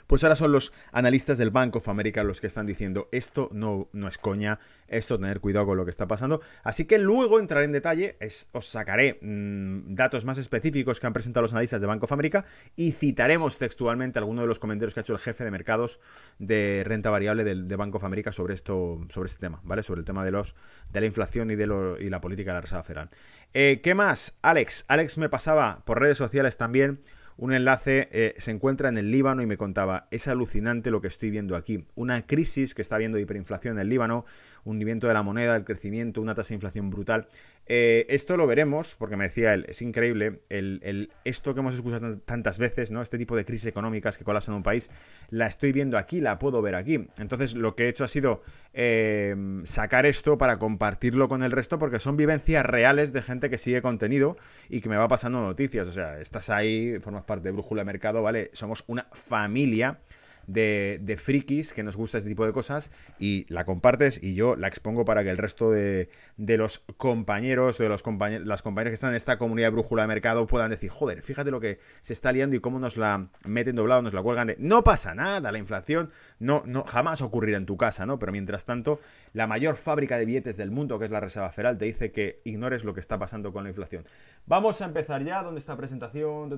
Pues 0.07 0.23
ahora 0.23 0.35
son 0.35 0.51
los 0.51 0.73
analistas 0.91 1.37
del 1.37 1.51
Bank 1.51 1.75
of 1.75 1.89
America 1.89 2.23
los 2.23 2.41
que 2.41 2.47
están 2.47 2.65
diciendo 2.65 3.09
esto 3.11 3.49
no, 3.51 3.89
no 3.91 4.07
es 4.07 4.17
coña, 4.17 4.59
esto 4.87 5.17
tener 5.17 5.39
cuidado 5.39 5.65
con 5.65 5.77
lo 5.77 5.85
que 5.85 5.91
está 5.91 6.07
pasando. 6.07 6.41
Así 6.63 6.85
que 6.85 6.99
luego 6.99 7.39
entraré 7.39 7.65
en 7.65 7.71
detalle, 7.71 8.17
os 8.51 8.67
sacaré 8.67 9.19
mm, 9.21 9.95
datos 9.95 10.25
más 10.25 10.37
específicos 10.37 10.99
que 10.99 11.07
han 11.07 11.13
presentado 11.13 11.41
los 11.43 11.53
analistas 11.53 11.81
de 11.81 11.87
Bank 11.87 12.03
of 12.03 12.11
America 12.11 12.45
y 12.75 12.91
citaremos 12.91 13.57
textualmente 13.57 14.19
algunos 14.19 14.43
de 14.43 14.47
los 14.47 14.59
comentarios 14.59 14.93
que 14.93 14.99
ha 14.99 15.01
hecho 15.01 15.13
el 15.13 15.19
jefe 15.19 15.43
de 15.43 15.51
mercados 15.51 15.99
de 16.39 16.83
renta 16.85 17.09
variable 17.09 17.43
del, 17.43 17.67
de 17.67 17.75
Bank 17.75 17.95
of 17.95 18.03
America 18.03 18.31
sobre 18.31 18.53
esto, 18.53 18.99
sobre 19.09 19.27
este 19.27 19.41
tema, 19.41 19.59
¿vale? 19.63 19.83
Sobre 19.83 19.99
el 19.99 20.05
tema 20.05 20.23
de 20.23 20.31
los 20.31 20.55
de 20.91 21.01
la 21.01 21.07
inflación 21.07 21.51
y 21.51 21.55
de 21.55 21.67
lo, 21.67 21.99
y 21.99 22.09
la 22.09 22.21
política 22.21 22.51
de 22.51 22.55
la 22.55 22.61
Reserva 22.61 22.83
Federal. 22.83 23.09
Eh, 23.53 23.81
¿Qué 23.83 23.95
más? 23.95 24.37
Alex, 24.41 24.85
Alex 24.87 25.17
me 25.17 25.29
pasaba 25.29 25.83
por 25.85 25.99
redes 25.99 26.17
sociales 26.17 26.57
también 26.57 27.01
un 27.37 27.53
enlace 27.53 28.07
eh, 28.11 28.33
se 28.37 28.51
encuentra 28.51 28.89
en 28.89 28.97
el 28.97 29.11
Líbano 29.11 29.41
y 29.41 29.45
me 29.45 29.57
contaba, 29.57 30.07
es 30.11 30.27
alucinante 30.27 30.91
lo 30.91 31.01
que 31.01 31.07
estoy 31.07 31.31
viendo 31.31 31.55
aquí. 31.55 31.85
Una 31.95 32.25
crisis 32.25 32.73
que 32.73 32.81
está 32.81 32.95
habiendo 32.95 33.19
hiperinflación 33.19 33.75
en 33.75 33.81
el 33.81 33.89
Líbano, 33.89 34.25
un 34.63 34.75
hundimiento 34.75 35.07
de 35.07 35.13
la 35.13 35.23
moneda, 35.23 35.55
el 35.55 35.65
crecimiento, 35.65 36.21
una 36.21 36.35
tasa 36.35 36.49
de 36.49 36.55
inflación 36.55 36.89
brutal. 36.89 37.27
Eh, 37.67 38.05
esto 38.09 38.37
lo 38.37 38.45
veremos, 38.45 38.95
porque 38.95 39.15
me 39.15 39.25
decía 39.25 39.53
él, 39.53 39.65
es 39.67 39.81
increíble, 39.81 40.41
el, 40.49 41.11
esto 41.23 41.53
que 41.53 41.61
hemos 41.61 41.73
escuchado 41.73 42.19
tantas 42.19 42.59
veces, 42.59 42.91
¿no? 42.91 43.01
Este 43.01 43.17
tipo 43.17 43.35
de 43.35 43.43
crisis 43.43 43.65
económicas 43.65 44.17
que 44.17 44.23
colapsan 44.23 44.55
un 44.55 44.63
país, 44.63 44.91
la 45.29 45.47
estoy 45.47 45.71
viendo 45.71 45.97
aquí, 45.97 46.21
la 46.21 46.37
puedo 46.37 46.61
ver 46.61 46.75
aquí. 46.75 47.07
Entonces, 47.17 47.55
lo 47.55 47.75
que 47.75 47.85
he 47.85 47.89
hecho 47.89 48.03
ha 48.03 48.07
sido 48.07 48.43
eh, 48.73 49.35
sacar 49.63 50.05
esto 50.05 50.37
para 50.37 50.59
compartirlo 50.59 51.27
con 51.27 51.43
el 51.43 51.51
resto, 51.51 51.79
porque 51.79 51.99
son 51.99 52.17
vivencias 52.17 52.65
reales 52.65 53.13
de 53.13 53.21
gente 53.23 53.49
que 53.49 53.57
sigue 53.57 53.81
contenido 53.81 54.37
y 54.69 54.81
que 54.81 54.89
me 54.89 54.97
va 54.97 55.07
pasando 55.07 55.41
noticias. 55.41 55.87
O 55.87 55.91
sea, 55.91 56.19
estás 56.19 56.49
ahí, 56.49 56.99
formas 56.99 57.23
parte 57.23 57.45
de 57.45 57.51
Brújula 57.51 57.83
Mercado, 57.83 58.21
¿vale? 58.21 58.51
Somos 58.53 58.83
una 58.87 59.07
familia 59.13 59.99
de, 60.47 61.19
frikis 61.21 61.73
que 61.73 61.83
nos 61.83 61.95
gusta 61.95 62.17
este 62.17 62.29
tipo 62.29 62.45
de 62.45 62.51
cosas 62.51 62.91
y 63.19 63.45
la 63.49 63.65
compartes 63.65 64.21
y 64.21 64.35
yo 64.35 64.55
la 64.55 64.67
expongo 64.67 65.05
para 65.05 65.23
que 65.23 65.29
el 65.29 65.37
resto 65.37 65.71
de, 65.71 66.09
los 66.37 66.79
compañeros, 66.97 67.77
de 67.77 67.89
los 67.89 68.03
compañeros, 68.03 68.47
las 68.47 68.61
compañeras 68.61 68.91
que 68.91 68.95
están 68.95 69.11
en 69.11 69.17
esta 69.17 69.37
comunidad 69.37 69.67
de 69.67 69.71
brújula 69.71 70.03
de 70.03 70.07
mercado 70.07 70.47
puedan 70.47 70.71
decir, 70.71 70.89
joder, 70.89 71.21
fíjate 71.21 71.51
lo 71.51 71.59
que 71.59 71.79
se 72.01 72.13
está 72.13 72.31
liando 72.31 72.55
y 72.55 72.59
cómo 72.59 72.79
nos 72.79 72.97
la 72.97 73.29
meten 73.45 73.75
doblado, 73.75 74.01
nos 74.01 74.13
la 74.13 74.21
cuelgan 74.21 74.47
de, 74.47 74.55
no 74.59 74.83
pasa 74.83 75.15
nada, 75.15 75.51
la 75.51 75.57
inflación 75.57 76.11
no, 76.39 76.63
no 76.65 76.83
jamás 76.83 77.21
ocurrirá 77.21 77.57
en 77.57 77.65
tu 77.65 77.77
casa, 77.77 78.05
¿no? 78.05 78.19
Pero 78.19 78.31
mientras 78.31 78.65
tanto, 78.65 78.99
la 79.33 79.47
mayor 79.47 79.75
fábrica 79.75 80.17
de 80.17 80.25
billetes 80.25 80.57
del 80.57 80.71
mundo, 80.71 80.99
que 80.99 81.05
es 81.05 81.11
la 81.11 81.19
Reserva 81.19 81.51
Federal, 81.51 81.77
te 81.77 81.85
dice 81.85 82.11
que 82.11 82.41
ignores 82.43 82.83
lo 82.83 82.93
que 82.93 82.99
está 82.99 83.17
pasando 83.17 83.51
con 83.51 83.63
la 83.63 83.69
inflación. 83.69 84.05
Vamos 84.45 84.81
a 84.81 84.85
empezar 84.85 85.23
ya, 85.23 85.43
¿dónde 85.43 85.59
está 85.59 85.73
la 85.73 85.77
presentación? 85.77 86.49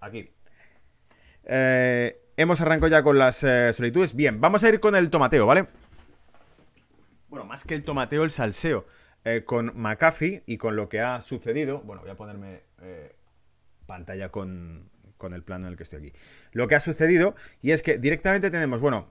aquí. 0.00 0.30
Eh, 1.46 2.20
hemos 2.36 2.60
arrancado 2.60 2.88
ya 2.88 3.02
con 3.02 3.18
las 3.18 3.42
eh, 3.44 3.72
solitudes. 3.72 4.14
Bien, 4.14 4.40
vamos 4.40 4.64
a 4.64 4.68
ir 4.68 4.80
con 4.80 4.94
el 4.96 5.10
tomateo, 5.10 5.46
¿vale? 5.46 5.66
Bueno, 7.28 7.46
más 7.46 7.64
que 7.64 7.74
el 7.74 7.84
tomateo, 7.84 8.24
el 8.24 8.30
salseo. 8.30 8.86
Eh, 9.24 9.42
con 9.44 9.72
McAfee 9.74 10.44
y 10.46 10.56
con 10.56 10.76
lo 10.76 10.88
que 10.88 11.00
ha 11.00 11.20
sucedido. 11.20 11.80
Bueno, 11.80 12.02
voy 12.02 12.10
a 12.10 12.16
ponerme 12.16 12.62
pantalla 13.86 14.28
con, 14.30 14.88
con 15.16 15.32
el 15.32 15.42
plano 15.42 15.66
en 15.66 15.72
el 15.72 15.76
que 15.76 15.82
estoy 15.82 15.98
aquí. 15.98 16.12
Lo 16.52 16.68
que 16.68 16.74
ha 16.74 16.80
sucedido, 16.80 17.34
y 17.62 17.72
es 17.72 17.82
que 17.82 17.98
directamente 17.98 18.50
tenemos, 18.50 18.80
bueno, 18.80 19.08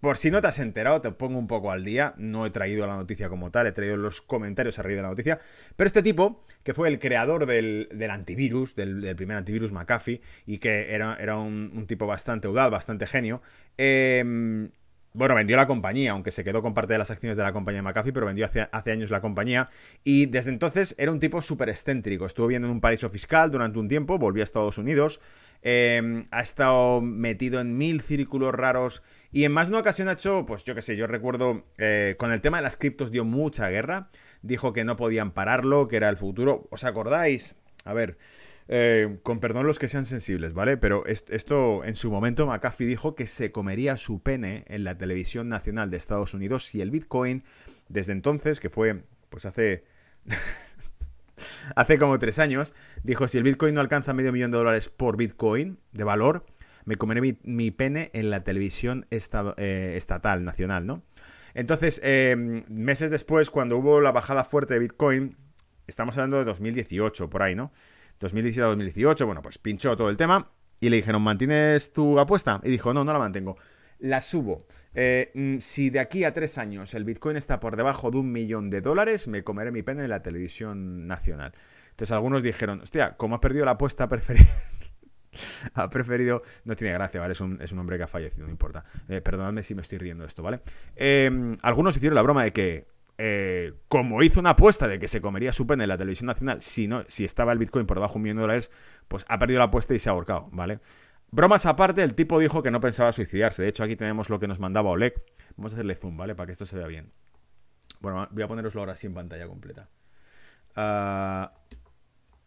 por 0.00 0.16
si 0.16 0.30
no 0.30 0.40
te 0.40 0.48
has 0.48 0.58
enterado, 0.58 1.00
te 1.00 1.10
pongo 1.12 1.38
un 1.38 1.46
poco 1.46 1.70
al 1.72 1.84
día. 1.84 2.14
No 2.16 2.46
he 2.46 2.50
traído 2.50 2.86
la 2.86 2.96
noticia 2.96 3.28
como 3.28 3.50
tal, 3.50 3.66
he 3.66 3.72
traído 3.72 3.96
los 3.96 4.20
comentarios 4.20 4.78
arriba 4.78 4.96
de 4.96 5.02
la 5.02 5.08
noticia. 5.08 5.40
Pero 5.76 5.86
este 5.86 6.02
tipo, 6.02 6.44
que 6.62 6.74
fue 6.74 6.88
el 6.88 6.98
creador 6.98 7.46
del, 7.46 7.88
antivirus, 8.10 8.74
del, 8.74 9.14
primer 9.16 9.36
antivirus 9.36 9.72
McAfee, 9.72 10.20
y 10.46 10.58
que 10.58 10.94
era, 10.94 11.16
era 11.20 11.36
un, 11.38 11.86
tipo 11.86 12.06
bastante 12.06 12.48
audaz, 12.48 12.70
bastante 12.70 13.06
genio, 13.06 13.42
em, 13.76 14.70
bueno, 15.12 15.34
vendió 15.34 15.56
la 15.56 15.66
compañía, 15.66 16.12
aunque 16.12 16.30
se 16.30 16.44
quedó 16.44 16.60
con 16.60 16.74
parte 16.74 16.92
de 16.92 16.98
las 16.98 17.10
acciones 17.10 17.38
de 17.38 17.42
la 17.42 17.52
compañía 17.52 17.82
McAfee, 17.82 18.12
pero 18.12 18.26
vendió 18.26 18.44
hace, 18.44 18.68
hace 18.70 18.92
años 18.92 19.10
la 19.10 19.22
compañía. 19.22 19.70
Y 20.04 20.26
desde 20.26 20.50
entonces 20.50 20.94
era 20.98 21.10
un 21.10 21.20
tipo 21.20 21.40
súper 21.40 21.70
excéntrico. 21.70 22.26
Estuvo 22.26 22.48
viviendo 22.48 22.68
en 22.68 22.72
un 22.72 22.80
paraíso 22.82 23.08
fiscal 23.08 23.50
durante 23.50 23.78
un 23.78 23.88
tiempo, 23.88 24.18
volvió 24.18 24.42
a 24.42 24.44
Estados 24.44 24.76
Unidos. 24.76 25.20
Em, 25.62 26.26
ha 26.30 26.42
estado 26.42 27.00
metido 27.00 27.60
en 27.60 27.76
mil 27.78 28.00
círculos 28.00 28.54
raros. 28.54 29.02
Y 29.32 29.44
en 29.44 29.52
más 29.52 29.66
de 29.66 29.72
una 29.72 29.80
ocasión 29.80 30.08
ha 30.08 30.12
hecho, 30.12 30.46
pues 30.46 30.64
yo 30.64 30.74
qué 30.74 30.82
sé, 30.82 30.96
yo 30.96 31.06
recuerdo, 31.06 31.64
eh, 31.78 32.14
con 32.18 32.32
el 32.32 32.40
tema 32.40 32.58
de 32.58 32.62
las 32.62 32.76
criptos 32.76 33.10
dio 33.10 33.24
mucha 33.24 33.68
guerra. 33.68 34.10
Dijo 34.42 34.72
que 34.72 34.84
no 34.84 34.96
podían 34.96 35.32
pararlo, 35.32 35.88
que 35.88 35.96
era 35.96 36.08
el 36.08 36.16
futuro. 36.16 36.68
¿Os 36.70 36.84
acordáis? 36.84 37.56
A 37.84 37.92
ver, 37.92 38.18
eh, 38.68 39.18
con 39.22 39.38
perdón 39.38 39.66
los 39.66 39.78
que 39.78 39.88
sean 39.88 40.04
sensibles, 40.04 40.52
¿vale? 40.52 40.76
Pero 40.76 41.04
esto 41.06 41.84
en 41.84 41.96
su 41.96 42.10
momento 42.10 42.46
McAfee 42.46 42.86
dijo 42.86 43.14
que 43.14 43.26
se 43.26 43.52
comería 43.52 43.96
su 43.96 44.20
pene 44.22 44.64
en 44.68 44.84
la 44.84 44.98
televisión 44.98 45.48
nacional 45.48 45.90
de 45.90 45.96
Estados 45.96 46.34
Unidos 46.34 46.66
si 46.66 46.80
el 46.80 46.90
Bitcoin, 46.90 47.44
desde 47.88 48.12
entonces, 48.12 48.60
que 48.60 48.70
fue 48.70 49.04
pues 49.28 49.46
hace... 49.46 49.84
hace 51.76 51.98
como 51.98 52.18
tres 52.18 52.38
años, 52.38 52.74
dijo 53.02 53.28
si 53.28 53.38
el 53.38 53.44
Bitcoin 53.44 53.74
no 53.74 53.80
alcanza 53.80 54.14
medio 54.14 54.32
millón 54.32 54.50
de 54.50 54.56
dólares 54.56 54.88
por 54.88 55.16
Bitcoin 55.16 55.78
de 55.92 56.04
valor, 56.04 56.46
me 56.86 56.96
comeré 56.96 57.36
mi, 57.42 57.70
pene 57.72 58.10
en 58.14 58.30
la 58.30 58.44
televisión 58.44 59.06
eh, 59.10 59.94
estatal, 59.96 60.44
nacional, 60.44 60.86
¿no? 60.86 61.02
Entonces, 61.52 62.00
eh, 62.04 62.64
meses 62.68 63.10
después, 63.10 63.50
cuando 63.50 63.76
hubo 63.76 64.00
la 64.00 64.12
bajada 64.12 64.44
fuerte 64.44 64.74
de 64.74 64.80
Bitcoin, 64.80 65.36
estamos 65.86 66.16
hablando 66.16 66.38
de 66.38 66.44
2018, 66.44 67.28
por 67.28 67.42
ahí, 67.42 67.54
¿no? 67.54 67.72
2017-2018, 68.20 69.26
bueno, 69.26 69.42
pues 69.42 69.58
pinchó 69.58 69.96
todo 69.96 70.10
el 70.10 70.16
tema 70.16 70.52
y 70.80 70.88
le 70.88 70.96
dijeron, 70.96 71.22
¿mantienes 71.22 71.92
tu 71.92 72.20
apuesta? 72.20 72.60
Y 72.62 72.70
dijo, 72.70 72.94
no, 72.94 73.04
no 73.04 73.12
la 73.12 73.18
mantengo. 73.18 73.56
La 73.98 74.20
subo. 74.20 74.66
Eh, 74.94 75.32
mm, 75.34 75.58
si 75.58 75.90
de 75.90 75.98
aquí 75.98 76.24
a 76.24 76.32
tres 76.32 76.56
años 76.56 76.94
el 76.94 77.04
Bitcoin 77.04 77.36
está 77.36 77.58
por 77.58 77.76
debajo 77.76 78.10
de 78.10 78.18
un 78.18 78.30
millón 78.30 78.70
de 78.70 78.80
dólares, 78.80 79.26
me 79.26 79.42
comeré 79.42 79.72
mi 79.72 79.82
pena 79.82 80.04
en 80.04 80.10
la 80.10 80.22
televisión 80.22 81.06
nacional. 81.08 81.52
Entonces 81.90 82.12
algunos 82.12 82.42
dijeron, 82.42 82.82
hostia, 82.82 83.16
como 83.16 83.34
ha 83.36 83.40
perdido 83.40 83.64
la 83.64 83.72
apuesta, 83.72 84.06
preferida 84.08 84.46
ha 85.74 85.88
preferido. 85.88 86.42
No 86.64 86.76
tiene 86.76 86.92
gracia, 86.94 87.20
¿vale? 87.20 87.32
Es 87.32 87.40
un, 87.40 87.78
hombre 87.78 87.96
que 87.96 88.04
ha 88.04 88.08
fallecido, 88.08 88.46
no 88.46 88.52
importa. 88.52 88.84
Eh, 89.08 89.20
perdonadme 89.20 89.62
si 89.62 89.74
me 89.74 89.82
estoy 89.82 89.98
riendo 89.98 90.22
de 90.22 90.28
esto, 90.28 90.42
¿vale? 90.42 90.60
Eh, 90.94 91.56
algunos 91.62 91.96
hicieron 91.96 92.14
la 92.14 92.22
broma 92.22 92.44
de 92.44 92.52
que 92.52 92.86
eh, 93.18 93.72
como 93.88 94.22
hizo 94.22 94.40
una 94.40 94.50
apuesta 94.50 94.88
de 94.88 94.98
que 94.98 95.08
se 95.08 95.22
comería 95.22 95.52
su 95.52 95.66
pene 95.66 95.84
en 95.84 95.88
la 95.88 95.96
televisión 95.96 96.26
nacional, 96.26 96.60
si, 96.60 96.86
no, 96.86 97.04
si 97.08 97.24
estaba 97.24 97.52
el 97.52 97.58
Bitcoin 97.58 97.86
por 97.86 97.96
debajo 97.96 98.14
de 98.14 98.18
un 98.18 98.22
millón 98.24 98.36
de 98.36 98.42
dólares, 98.42 98.70
pues 99.08 99.24
ha 99.28 99.38
perdido 99.38 99.58
la 99.58 99.66
apuesta 99.66 99.94
y 99.94 99.98
se 99.98 100.10
ha 100.10 100.12
ahorcado, 100.12 100.48
¿vale? 100.52 100.80
Bromas 101.30 101.66
aparte, 101.66 102.02
el 102.02 102.14
tipo 102.14 102.38
dijo 102.38 102.62
que 102.62 102.70
no 102.70 102.80
pensaba 102.80 103.12
suicidarse. 103.12 103.62
De 103.62 103.68
hecho, 103.68 103.84
aquí 103.84 103.96
tenemos 103.96 104.30
lo 104.30 104.38
que 104.38 104.46
nos 104.46 104.60
mandaba 104.60 104.90
Oleg. 104.90 105.14
Vamos 105.56 105.72
a 105.72 105.76
hacerle 105.76 105.94
zoom, 105.94 106.16
¿vale? 106.16 106.34
Para 106.34 106.46
que 106.46 106.52
esto 106.52 106.66
se 106.66 106.76
vea 106.76 106.86
bien. 106.86 107.12
Bueno, 108.00 108.28
voy 108.30 108.42
a 108.42 108.48
poneroslo 108.48 108.80
ahora 108.80 108.92
así 108.92 109.06
en 109.06 109.14
pantalla 109.14 109.46
completa. 109.48 109.88
Ah, 110.76 111.52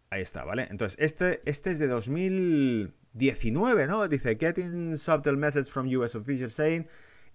ahí 0.09 0.21
está, 0.21 0.43
¿vale? 0.43 0.67
Entonces, 0.69 0.97
este, 0.99 1.41
este 1.45 1.71
es 1.71 1.79
de 1.79 1.87
2019, 1.87 3.87
¿no? 3.87 4.07
Dice, 4.07 4.37
getting 4.39 4.97
subtle 4.97 5.37
message 5.37 5.69
from 5.69 5.87
US 5.87 6.15
officials 6.15 6.53
saying 6.53 6.87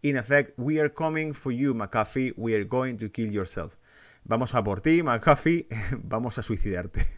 In 0.05 0.19
effect, 0.19 0.53
we 0.59 0.79
are 0.81 0.91
coming 0.91 1.33
for 1.33 1.51
you, 1.51 1.73
McAfee. 1.73 2.35
We 2.37 2.55
are 2.55 2.65
going 2.65 2.99
to 2.99 3.09
kill 3.09 3.33
yourself. 3.33 3.79
Vamos 4.27 4.55
a 4.55 4.63
por 4.63 4.83
ti, 4.83 5.03
McAfee. 5.03 5.67
Vamos 6.05 6.39
a 6.39 6.43
suicidarte. 6.43 7.07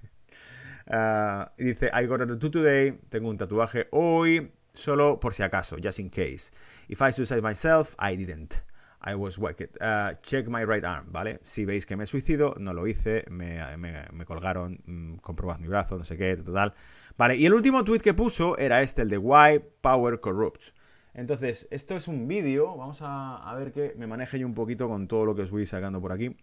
Uh, 0.89 1.45
dice, 1.59 1.91
I 1.93 2.07
got 2.07 2.21
a 2.21 2.27
tattoo 2.29 2.49
today. 2.49 2.93
Tengo 3.11 3.29
un 3.29 3.37
tatuaje 3.37 3.89
hoy. 3.91 4.53
Solo 4.73 5.19
por 5.19 5.35
si 5.35 5.43
acaso, 5.43 5.79
just 5.83 5.99
in 5.99 6.11
case. 6.11 6.53
If 6.89 7.03
I 7.03 7.11
suicide 7.11 7.43
myself, 7.43 7.97
I 7.99 8.15
didn't. 8.15 8.63
I 9.07 9.15
was 9.15 9.39
wicked. 9.39 9.71
Uh, 9.81 10.15
check 10.21 10.49
my 10.49 10.65
right 10.65 10.85
arm, 10.85 11.13
¿vale? 11.13 11.39
Si 11.45 11.65
veis 11.65 11.87
que 11.87 11.97
me 11.97 12.07
suicido, 12.07 12.55
no 12.59 12.75
lo 12.75 12.89
hice, 12.89 13.25
me, 13.31 13.61
me, 13.77 14.25
colgaron, 14.25 14.81
mm, 14.85 15.17
comprobad 15.19 15.61
mi 15.61 15.69
brazo, 15.69 15.97
no 15.97 16.05
sé 16.05 16.17
qué, 16.17 16.37
total. 16.37 16.75
Vale, 17.17 17.37
y 17.37 17.47
el 17.47 17.55
último 17.55 17.85
tweet 17.85 18.01
que 18.01 18.15
puso 18.15 18.59
era 18.59 18.83
este, 18.83 19.03
el 19.03 19.09
de 19.09 19.19
Why 19.19 19.63
Power 19.81 20.19
Corrupts. 20.19 20.75
Entonces, 21.15 21.69
esto 21.71 21.95
es 21.95 22.09
un 22.09 22.27
vídeo, 22.27 22.77
vamos 22.77 22.99
a, 23.01 23.55
ver 23.57 23.73
que 23.73 23.95
me 23.97 24.09
maneje 24.09 24.41
yo 24.41 24.47
un 24.47 24.55
poquito 24.55 24.89
con 24.89 25.07
todo 25.07 25.25
lo 25.25 25.35
que 25.37 25.43
os 25.43 25.51
voy 25.53 25.67
sacando 25.67 26.01
por 26.01 26.11
aquí. 26.11 26.37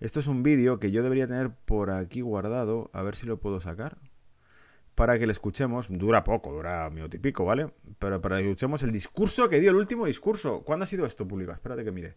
Esto 0.00 0.18
es 0.18 0.26
un 0.26 0.42
vídeo 0.42 0.78
que 0.78 0.90
yo 0.90 1.02
debería 1.02 1.28
tener 1.28 1.50
por 1.50 1.90
aquí 1.90 2.22
guardado, 2.22 2.90
a 2.94 3.02
ver 3.02 3.14
si 3.16 3.26
lo 3.26 3.38
puedo 3.38 3.60
sacar. 3.60 3.98
Para 4.94 5.18
que 5.18 5.26
le 5.26 5.32
escuchemos, 5.32 5.86
dura 5.90 6.22
poco, 6.22 6.52
dura 6.52 6.88
un 6.88 6.94
minuto 6.94 7.16
y 7.16 7.18
pico, 7.18 7.44
¿vale? 7.44 7.72
Pero 7.98 8.20
para 8.20 8.36
que 8.36 8.42
escuchemos 8.42 8.82
el 8.82 8.92
discurso 8.92 9.48
que 9.48 9.58
dio, 9.58 9.70
el 9.70 9.76
último 9.76 10.06
discurso. 10.06 10.62
¿Cuándo 10.62 10.84
ha 10.84 10.86
sido 10.86 11.06
esto, 11.06 11.26
Puliga? 11.26 11.54
Espérate 11.54 11.84
que 11.84 11.92
mire. 11.92 12.16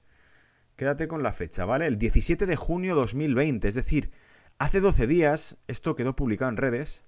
Quédate 0.75 1.08
con 1.08 1.24
la 1.24 1.32
fecha, 1.32 1.63
¿vale? 1.65 1.88
El 1.88 1.98
17 1.98 2.46
de 2.46 2.55
junio 2.58 2.96
2020, 2.96 3.67
es 3.67 3.75
decir, 3.75 4.12
hace 4.60 4.82
12 4.82 5.08
días 5.08 5.58
esto 5.67 5.96
quedó 5.96 6.17
publicado 6.17 6.50
en 6.50 6.58
redes 6.58 7.05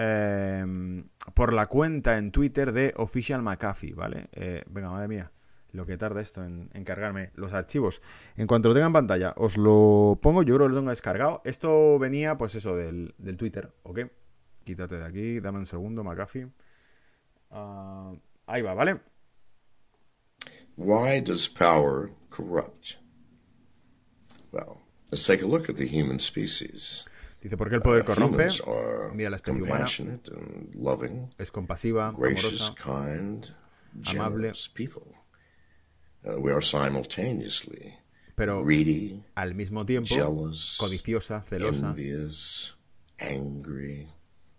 Em, 0.00 1.08
por 1.34 1.52
la 1.52 1.66
cuenta 1.66 2.18
en 2.18 2.30
Twitter 2.30 2.72
de 2.72 2.94
Official 2.96 3.42
McAfee, 3.42 3.94
¿vale? 3.94 4.28
Eh, 4.30 4.62
venga, 4.70 4.90
madre 4.90 5.08
mía, 5.08 5.32
lo 5.72 5.86
que 5.86 5.98
tarda 5.98 6.20
esto 6.20 6.44
en, 6.44 6.68
cargarme 6.84 7.32
los 7.34 7.52
archivos. 7.52 8.00
En 8.36 8.46
cuanto 8.46 8.68
lo 8.68 8.74
tenga 8.74 8.86
en 8.86 8.92
pantalla, 8.92 9.34
os 9.36 9.56
lo 9.56 10.16
pongo, 10.22 10.44
yo 10.44 10.54
creo 10.54 10.68
que 10.68 10.74
lo 10.74 10.78
tengo 10.78 10.90
descargado. 10.90 11.42
Esto 11.44 11.98
venía, 11.98 12.38
pues 12.38 12.54
eso, 12.54 12.76
del, 12.76 13.12
Twitter, 13.36 13.72
¿ok? 13.82 14.02
Quítate 14.68 14.98
de 14.98 15.06
aquí, 15.06 15.40
dame 15.40 15.60
un 15.60 15.66
segundo, 15.66 16.04
McAfee. 16.04 16.46
Ah, 17.50 18.12
ahí 18.46 18.60
va, 18.60 18.74
¿vale? 18.74 19.00
Why 20.76 21.22
does 21.22 21.48
power 21.48 22.10
corrupt? 22.28 22.98
Well, 24.52 24.82
let's 25.10 25.24
take 25.24 25.42
a 25.42 25.46
look 25.46 25.70
at 25.70 25.76
the 25.76 25.86
human 25.86 26.20
species. 26.20 27.06
Dice, 27.40 27.56
¿por 27.56 27.70
qué 27.70 27.76
el 27.76 27.80
poder 27.80 28.04
corrompe? 28.04 28.48
Mira 29.14 29.30
la 29.30 29.36
especie 29.36 29.62
humana. 29.62 29.86
Es 31.38 31.50
compasiva, 31.50 32.08
amorosa, 32.08 32.74
amable. 34.04 34.52
Uh, 36.24 36.60
pero 38.34 38.66
al 39.34 39.54
mismo 39.54 39.86
tiempo 39.86 40.52
codiciosa, 40.76 41.40
celosa, 41.40 41.96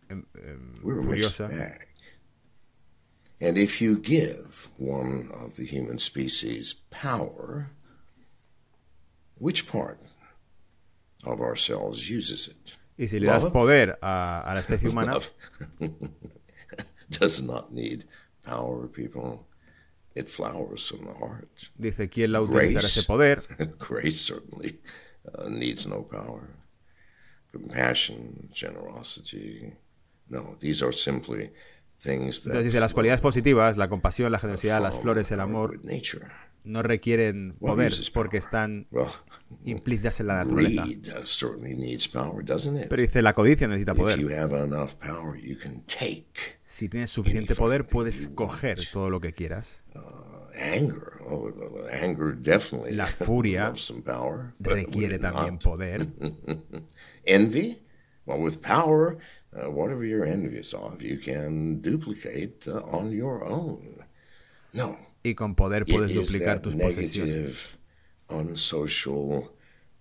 em, 0.09 0.25
furiosa. 0.81 1.77
And 3.41 3.57
if 3.57 3.79
you 3.79 3.97
give 3.97 4.67
one 4.77 5.31
of 5.33 5.55
the 5.55 5.65
human 5.65 5.97
species 5.97 6.75
power, 6.89 7.71
which 9.37 9.67
part 9.67 9.99
of 11.23 11.41
ourselves 11.41 12.09
uses 12.09 12.47
it. 12.47 12.75
Y 12.97 13.07
si 13.07 13.19
le 13.19 13.27
das 13.27 13.45
poder 13.45 13.97
a, 14.01 14.43
a 14.45 14.53
la 14.53 14.59
especie 14.59 14.89
humana, 14.89 15.19
does 17.09 17.41
not 17.41 17.73
need 17.73 18.03
power, 18.43 18.87
people. 18.87 19.45
It 20.15 20.27
flowers 20.27 20.87
from 20.87 21.05
the 21.05 21.13
heart. 21.13 21.69
Dice 21.79 22.09
quién 22.09 22.33
la 22.33 22.41
utilizará 22.41 22.83
ese 22.83 23.05
poder. 23.05 23.43
Grace 23.77 24.19
certainly 24.19 24.79
uh, 25.33 25.47
needs 25.47 25.85
no 25.87 26.01
power. 26.01 26.49
Compassion, 27.53 28.49
generosity. 28.51 29.73
No, 30.29 30.55
these 30.59 30.83
are 30.83 30.93
simply 30.93 31.51
things 31.99 32.41
that. 32.41 32.51
Entonces 32.51 32.65
dice 32.65 32.79
las 32.79 32.93
cualidades 32.93 33.21
positivas, 33.21 33.77
la 33.77 33.89
compasión, 33.89 34.31
la 34.31 34.39
generosidad, 34.39 34.81
las 34.81 34.97
flores, 34.97 35.31
el 35.31 35.39
amor. 35.39 35.81
No 36.63 36.83
requieren 36.83 37.53
poder 37.59 37.93
porque 38.13 38.37
están 38.37 38.87
implícitas 39.63 40.19
en 40.19 40.27
la 40.27 40.43
naturaleza. 40.43 40.85
Pero 42.89 43.01
dice, 43.01 43.21
la 43.21 43.33
codicia 43.33 43.67
necesita 43.67 43.95
poder. 43.95 44.19
Si 46.65 46.89
tienes 46.89 47.09
suficiente 47.09 47.55
poder, 47.55 47.87
puedes 47.87 48.27
coger 48.29 48.79
todo 48.91 49.09
lo 49.09 49.21
que 49.21 49.33
quieras. 49.33 49.85
Oh, 49.95 51.49
la 52.89 53.07
furia 53.07 53.73
requiere 54.59 55.19
también 55.19 55.57
poder. 55.57 56.07
Envy? 57.25 57.81
Well, 58.25 58.41
with 58.41 58.61
power, 58.61 59.17
uh, 59.53 59.69
whatever 59.69 60.03
you're 60.03 60.25
envious 60.25 60.73
of, 60.73 61.01
you 61.01 61.17
can 61.17 61.81
duplicate 61.81 62.67
uh, 62.67 62.81
on 62.91 63.11
your 63.11 63.45
own. 63.45 64.03
No. 64.73 64.97
y 65.23 65.33
con 65.33 65.55
poder 65.55 65.85
puedes 65.85 66.13
duplicar 66.13 66.61
tus 66.61 66.75
posesiones. 66.75 67.75
unsocial, 68.29 69.51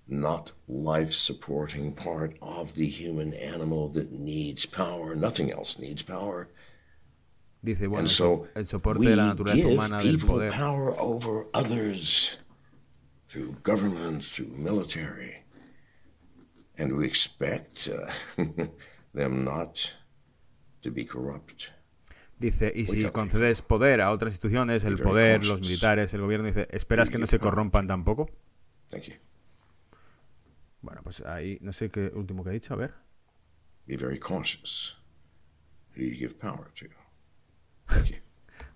not 0.07 0.53
life 0.69 1.13
supporting 1.13 1.93
part 1.93 2.37
of 2.41 2.75
the 2.75 2.87
human 2.87 3.35
animal 3.35 3.89
that 3.89 4.13
needs 4.13 4.67
power. 4.67 5.15
Nothing 5.15 5.51
else 5.51 5.79
needs 5.79 6.03
power. 6.03 6.49
Dice, 7.63 7.89
bueno, 7.89 8.07
so 8.07 8.47
el 8.55 8.67
soporte 8.67 9.05
de 9.05 9.17
la 9.17 9.35
naturaleza 9.35 9.67
humana 9.67 10.03
del 10.03 10.19
poder. 10.19 10.53
power 10.53 10.95
over 10.99 11.47
others 11.53 12.37
through 13.27 13.57
government, 13.65 14.23
through 14.23 14.53
military. 14.57 15.43
And 16.79 16.97
we 16.97 17.05
expect 17.07 17.89
uh, 17.89 18.13
them 19.19 19.45
not 19.45 19.79
to 20.81 20.91
be 20.91 21.07
corrupt. 21.07 21.65
Dice, 22.39 22.73
y 22.75 22.87
si 22.87 23.05
concedes 23.07 23.63
poder 23.63 24.01
a 24.01 24.13
otras 24.13 24.33
instituciones, 24.33 24.85
el 24.85 24.97
poder, 24.99 25.45
los 25.45 25.61
militares, 25.61 26.15
el 26.15 26.21
gobierno, 26.21 26.47
dice, 26.47 26.69
¿esperas 26.71 27.11
que 27.11 27.19
no 27.19 27.27
se 27.27 27.41
corrompan 27.41 27.89
tampoco? 27.89 28.31
Bueno, 30.81 31.01
pues 31.03 31.23
ahí, 31.23 31.59
no 31.61 31.73
sé 31.73 31.91
qué 31.91 32.13
último 32.15 32.45
que 32.45 32.51
ha 32.51 32.53
dicho, 32.53 32.75
a 32.75 32.77
ver. 32.77 32.95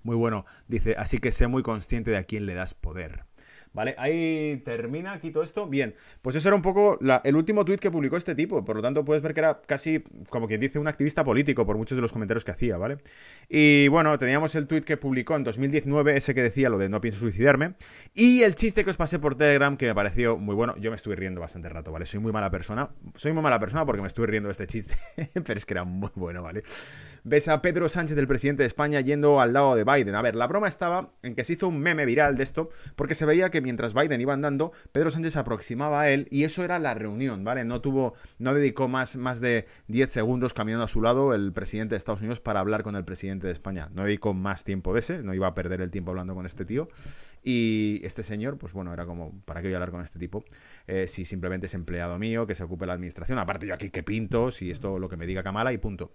Muy 0.03 0.17
bueno. 0.17 0.45
Dice, 0.67 0.97
así 0.99 1.19
que 1.19 1.31
sé 1.31 1.47
muy 1.47 1.63
consciente 1.63 2.11
de 2.11 2.17
a 2.17 2.25
quién 2.25 2.47
le 2.47 2.55
das 2.55 2.75
poder. 2.75 3.27
¿Vale? 3.75 3.95
Ahí 3.97 4.61
termina 4.65 5.13
aquí 5.13 5.31
todo 5.31 5.43
esto. 5.43 5.67
Bien, 5.67 5.95
pues 6.21 6.37
eso 6.37 6.49
era 6.49 6.57
un 6.57 6.63
poco 6.63 6.99
el 7.25 7.37
último 7.37 7.65
tuit 7.65 7.81
que 7.81 7.91
publicó 7.91 8.17
este 8.17 8.35
tipo. 8.35 8.65
Por 8.65 8.77
lo 8.77 8.83
tanto, 8.83 9.05
puedes 9.05 9.23
ver 9.23 9.33
que 9.33 9.41
era 9.41 9.63
casi, 9.67 10.05
como 10.29 10.47
quien 10.47 10.61
dice, 10.61 10.79
un 10.79 10.89
activista 10.89 11.25
político 11.25 11.65
por 11.65 11.77
muchos 11.77 11.97
de 11.97 12.03
los 12.03 12.13
comentarios 12.13 12.45
que 12.45 12.51
hacía, 12.51 12.77
¿vale? 12.77 12.99
Y 13.49 13.89
bueno, 13.89 14.19
teníamos 14.19 14.55
el 14.55 14.67
tuit 14.67 14.85
que 14.85 14.97
publicó 14.97 15.37
en 15.37 15.45
2019, 15.45 16.17
ese 16.17 16.35
que 16.35 16.43
decía 16.43 16.69
lo 16.69 16.77
de 16.77 16.89
no 16.89 17.01
pienso 17.01 17.21
suicidarme. 17.21 17.75
Y 18.15 18.43
el 18.43 18.55
chiste 18.55 18.85
que 18.85 18.91
os 18.91 18.97
pasé 18.97 19.19
por 19.19 19.37
Telegram, 19.37 19.77
que 19.77 19.87
me 19.87 19.95
pareció 19.95 20.37
muy 20.37 20.55
bueno. 20.55 20.75
Yo 20.79 20.91
me 20.91 20.97
estuve 20.97 21.17
riendo 21.17 21.41
bastante 21.41 21.71
rato, 21.71 21.93
¿vale? 21.93 22.05
Soy 22.05 22.21
muy 22.21 22.33
mala 22.33 22.51
persona. 22.51 22.91
Soy 23.17 23.33
muy 23.33 23.43
mala 23.43 23.59
persona 23.59 23.87
porque 23.87 24.03
me 24.03 24.09
estuve 24.09 24.27
riendo 24.27 24.49
de 24.49 24.53
este 24.53 24.67
chiste. 24.67 24.97
pero 25.45 25.57
es 25.57 25.65
que 25.65 25.75
era 25.75 25.85
muy 25.85 26.11
bueno, 26.15 26.43
¿vale? 26.43 26.63
Ves 27.25 27.49
a 27.49 27.63
Pedro 27.63 27.89
Sánchez, 27.89 28.19
el 28.19 28.29
presidente 28.29 28.65
de 28.65 28.67
España, 28.67 29.01
yendo 29.01 29.41
al 29.41 29.55
lado 29.55 29.75
de 29.75 29.85
Biden. 29.85 30.15
A 30.15 30.23
ver, 30.23 30.35
la 30.35 30.47
broma 30.47 30.69
estaba 30.69 31.13
en 31.23 31.35
que 31.35 31.45
se 31.45 31.55
hizo 31.55 31.69
un 31.69 31.81
meme 31.81 32.05
viral 32.05 32.37
de 32.37 32.43
esto, 32.43 32.69
porque 32.97 33.15
se 33.15 33.25
veía 33.25 33.51
que 33.51 33.62
mientras 33.63 33.95
Biden 33.95 34.21
iba 34.21 34.35
andando, 34.35 34.73
Pedro 34.93 35.11
Sánchez 35.11 35.35
se 35.35 35.39
aproximaba 35.39 36.03
a 36.03 36.11
él 36.11 36.29
y 36.31 36.45
eso 36.45 36.65
era 36.65 36.79
la 36.79 36.95
reunión, 36.95 37.45
¿vale? 37.45 37.65
No 37.65 37.81
tuvo, 37.81 38.15
no 38.39 38.55
dedicó 38.55 38.89
más, 38.89 39.17
más 39.17 39.41
de 39.41 39.67
10 39.89 40.11
segundos 40.11 40.53
caminando 40.53 40.85
a 40.85 40.89
su 40.89 41.01
lado 41.03 41.35
el 41.35 41.53
presidente 41.53 41.95
de 41.95 41.99
Estados 41.99 42.21
Unidos 42.21 42.41
para 42.41 42.61
hablar 42.61 42.83
con 42.83 42.97
el 42.97 43.05
presidente 43.05 43.47
de 43.47 43.53
España. 43.53 43.89
No 43.95 44.05
dedicó 44.05 44.35
más 44.35 44.65
tiempo 44.65 44.93
de 44.93 45.01
ese, 45.01 45.23
no 45.23 45.35
iba 45.35 45.47
a 45.47 45.55
perder 45.55 45.81
el 45.81 45.91
tiempo 45.91 46.11
hablando 46.11 46.35
con 46.35 46.47
este 46.47 46.65
tío. 46.65 46.89
Y 47.43 48.01
este 48.05 48.23
señor, 48.23 48.59
pues 48.59 48.73
bueno, 48.73 48.93
era 48.93 49.07
como, 49.07 49.41
¿para 49.45 49.61
qué 49.61 49.69
voy 49.69 49.75
a 49.75 49.77
hablar 49.77 49.91
con 49.91 50.03
este 50.03 50.19
tipo? 50.19 50.45
Eh, 50.87 51.09
si 51.09 51.25
simplemente 51.25 51.67
es 51.67 51.75
empleado 51.75 52.19
mío, 52.19 52.47
que 52.47 52.55
se 52.55 52.63
ocupe 52.63 52.87
la 52.87 52.95
administración, 52.95 53.39
aparte 53.39 53.67
yo 53.67 53.75
aquí 53.75 53.91
que 53.91 54.03
pinto, 54.03 54.51
si 54.51 54.71
esto 54.71 54.99
lo 54.99 55.09
que 55.09 55.17
me 55.17 55.27
diga 55.27 55.43
Kamala 55.43 55.73
y 55.73 55.79
punto. 55.79 56.13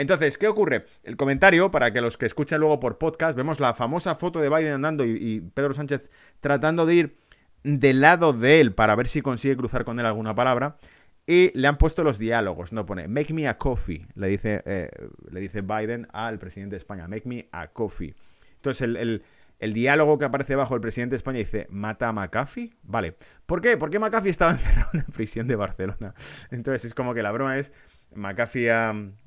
Entonces, 0.00 0.38
¿qué 0.38 0.48
ocurre? 0.48 0.86
El 1.02 1.18
comentario, 1.18 1.70
para 1.70 1.92
que 1.92 2.00
los 2.00 2.16
que 2.16 2.24
escuchen 2.24 2.58
luego 2.58 2.80
por 2.80 2.96
podcast, 2.96 3.36
vemos 3.36 3.60
la 3.60 3.74
famosa 3.74 4.14
foto 4.14 4.40
de 4.40 4.48
Biden 4.48 4.72
andando 4.72 5.04
y, 5.04 5.42
Pedro 5.52 5.74
Sánchez 5.74 6.10
tratando 6.40 6.86
de 6.86 6.94
ir 6.94 7.18
del 7.64 8.00
lado 8.00 8.32
de 8.32 8.62
él 8.62 8.72
para 8.72 8.94
ver 8.94 9.08
si 9.08 9.20
consigue 9.20 9.58
cruzar 9.58 9.84
con 9.84 10.00
él 10.00 10.06
alguna 10.06 10.34
palabra. 10.34 10.78
Y 11.26 11.52
le 11.52 11.68
han 11.68 11.76
puesto 11.76 12.02
los 12.02 12.18
diálogos, 12.18 12.72
no 12.72 12.86
pone, 12.86 13.08
make 13.08 13.34
me 13.34 13.46
a 13.46 13.58
coffee, 13.58 14.06
le 14.14 14.28
dice, 14.28 14.62
eh, 14.64 14.88
le 15.30 15.38
dice 15.38 15.60
Biden 15.60 16.08
al 16.14 16.38
presidente 16.38 16.76
de 16.76 16.78
España, 16.78 17.06
make 17.06 17.28
me 17.28 17.50
a 17.52 17.68
coffee. 17.68 18.14
Entonces 18.54 18.80
el, 18.80 19.22
el, 19.58 19.74
diálogo 19.74 20.18
que 20.18 20.24
aparece 20.24 20.56
bajo 20.56 20.74
el 20.74 20.80
presidente 20.80 21.10
de 21.10 21.16
España 21.18 21.40
dice, 21.40 21.66
mata 21.68 22.08
a 22.08 22.12
McAfee. 22.14 22.72
Vale. 22.84 23.16
¿Por 23.44 23.60
qué? 23.60 23.76
Porque 23.76 23.98
McAfee 23.98 24.30
estaba 24.30 24.52
encerrado 24.52 24.88
en 24.94 25.00
la 25.00 25.14
prisión 25.14 25.46
de 25.46 25.56
Barcelona. 25.56 26.14
Entonces 26.50 26.86
es 26.86 26.94
como 26.94 27.12
que 27.12 27.22
la 27.22 27.32
broma 27.32 27.58
es, 27.58 27.70
McAfee 28.14 28.70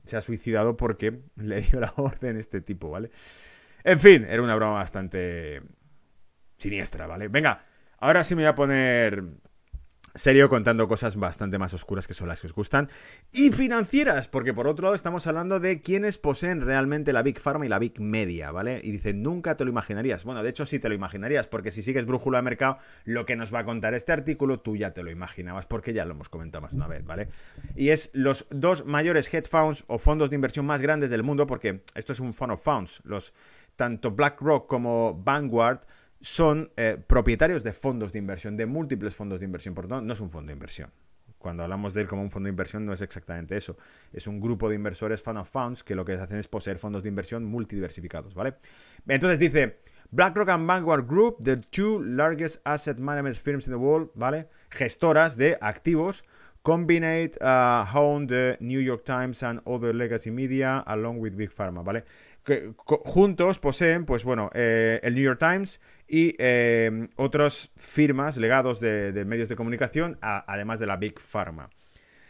se 0.06 0.18
ha 0.18 0.22
suicidado 0.22 0.76
porque 0.78 1.22
le 1.36 1.62
dio 1.62 1.80
la 1.80 1.94
orden 1.98 2.38
este 2.38 2.62
tipo, 2.62 2.90
¿vale? 2.90 3.10
En 3.84 4.00
fin, 4.00 4.26
era 4.28 4.42
una 4.42 4.56
broma 4.56 4.74
bastante 4.74 5.62
siniestra, 6.58 7.08
¿vale? 7.08 7.28
Venga, 7.28 7.66
ahora 7.98 8.24
sí 8.24 8.36
me 8.36 8.44
voy 8.44 8.50
a 8.50 8.56
poner 8.56 9.24
serio 10.16 10.48
contando 10.48 10.88
cosas 10.88 11.16
bastante 11.16 11.58
más 11.58 11.74
oscuras 11.74 12.08
que 12.08 12.14
son 12.14 12.28
las 12.28 12.40
que 12.40 12.48
os 12.48 12.54
gustan 12.54 12.90
y 13.32 13.52
financieras, 13.52 14.28
porque 14.28 14.54
por 14.54 14.68
otro 14.68 14.84
lado 14.84 14.96
estamos 14.96 15.26
hablando 15.26 15.60
de 15.60 15.82
quienes 15.82 16.18
poseen 16.18 16.62
realmente 16.62 17.14
la 17.14 17.24
Big 17.24 17.40
Pharma 17.40 17.66
y 17.66 17.70
la 17.70 17.80
Big 17.80 18.00
Media, 18.00 18.52
¿vale? 18.52 18.80
Y 18.84 18.92
dice, 18.92 19.14
nunca 19.14 19.58
te 19.58 19.66
lo 19.66 19.72
imaginarías. 19.72 20.24
Bueno, 20.24 20.44
de 20.44 20.50
hecho 20.50 20.66
sí 20.66 20.80
te 20.80 20.88
lo 20.90 20.96
imaginarías, 20.96 21.48
porque 21.48 21.72
si 21.72 21.82
sigues 21.82 22.06
brújula 22.06 22.38
de 22.40 22.44
mercado, 22.44 22.78
lo 23.06 23.26
que 23.26 23.36
nos 23.36 23.54
va 23.54 23.60
a 23.60 23.66
contar 23.66 23.94
este 23.94 24.12
artículo 24.12 24.60
tú 24.60 24.76
ya 24.76 24.94
te 24.94 25.04
lo 25.04 25.10
imaginabas, 25.10 25.66
porque 25.66 25.94
ya 25.94 26.06
lo 26.06 26.12
hemos 26.12 26.30
comentado 26.30 26.62
más 26.62 26.74
una 26.74 26.88
vez, 26.88 27.04
¿vale? 27.06 27.30
Y 27.76 27.90
es 27.90 28.12
los 28.14 28.46
dos 28.52 28.86
mayores 28.86 29.34
hedge 29.34 29.48
funds 29.50 29.84
o 29.88 29.98
fondos 29.98 30.30
de 30.30 30.36
inversión 30.36 30.66
más 30.66 30.82
grandes 30.82 31.10
del 31.10 31.24
mundo, 31.24 31.48
porque 31.48 31.82
esto 31.96 32.14
es 32.14 32.20
un 32.20 32.34
fund 32.34 32.52
of 32.52 32.64
funds, 32.64 33.02
los 33.04 33.34
tanto 33.76 34.12
BlackRock 34.12 34.68
como 34.68 35.20
Vanguard 35.24 35.82
son 36.24 36.72
eh, 36.78 36.98
propietarios 37.06 37.66
de 37.66 37.74
fondos 37.74 38.14
de 38.14 38.20
inversión, 38.20 38.56
de 38.56 38.66
múltiples 38.66 39.14
fondos 39.14 39.42
de 39.42 39.46
inversión. 39.46 39.76
Por 39.76 39.86
lo 39.86 39.90
tanto, 39.90 40.06
no 40.06 40.14
es 40.14 40.22
un 40.22 40.32
fondo 40.32 40.48
de 40.48 40.54
inversión. 40.54 40.90
Cuando 41.38 41.64
hablamos 41.64 41.94
de 41.94 42.02
él 42.02 42.08
como 42.08 42.22
un 42.22 42.32
fondo 42.32 42.48
de 42.48 42.52
inversión, 42.52 42.86
no 42.86 42.94
es 42.94 43.02
exactamente 43.02 43.58
eso. 43.58 43.78
Es 44.14 44.26
un 44.26 44.40
grupo 44.40 44.70
de 44.70 44.76
inversores 44.76 45.22
fund 45.22 45.40
of 45.40 45.52
funds 45.52 45.84
que 45.84 45.96
lo 45.96 46.06
que 46.06 46.14
hacen 46.14 46.38
es 46.38 46.48
poseer 46.48 46.80
fondos 46.80 47.04
de 47.04 47.10
inversión 47.10 47.44
multidiversificados, 47.44 48.34
¿vale? 48.34 48.56
Entonces 49.06 49.38
dice. 49.38 49.80
BlackRock 50.12 50.50
and 50.50 50.68
Vanguard 50.68 51.08
Group, 51.08 51.44
the 51.44 51.58
two 51.58 52.00
largest 52.04 52.62
asset 52.66 53.00
management 53.00 53.36
firms 53.36 53.66
in 53.66 53.74
the 53.74 53.80
world, 53.80 54.10
¿vale? 54.14 54.48
Gestoras 54.70 55.36
de 55.38 55.58
activos, 55.60 56.24
combinate, 56.62 57.36
uh, 57.42 57.84
the 58.28 58.56
New 58.60 58.80
York 58.80 59.04
Times 59.06 59.42
and 59.42 59.60
other 59.66 59.92
legacy 59.92 60.30
media, 60.30 60.84
along 60.86 61.20
with 61.20 61.36
Big 61.36 61.52
Pharma, 61.52 61.82
¿vale? 61.84 62.04
Que 62.44 62.74
juntos 62.78 63.60
poseen, 63.60 64.06
pues 64.06 64.24
bueno, 64.24 64.50
eh, 64.54 65.00
el 65.04 65.16
New 65.16 65.24
York 65.24 65.40
Times, 65.40 65.80
y 66.08 66.36
eh, 66.38 67.08
otras 67.16 67.72
firmas, 67.78 68.38
legados 68.38 68.80
de, 68.80 69.24
medios 69.26 69.50
de 69.50 69.56
comunicación, 69.56 70.18
además 70.22 70.80
de 70.80 70.88
la 70.88 70.98
Big 70.98 71.20
Pharma. 71.20 71.70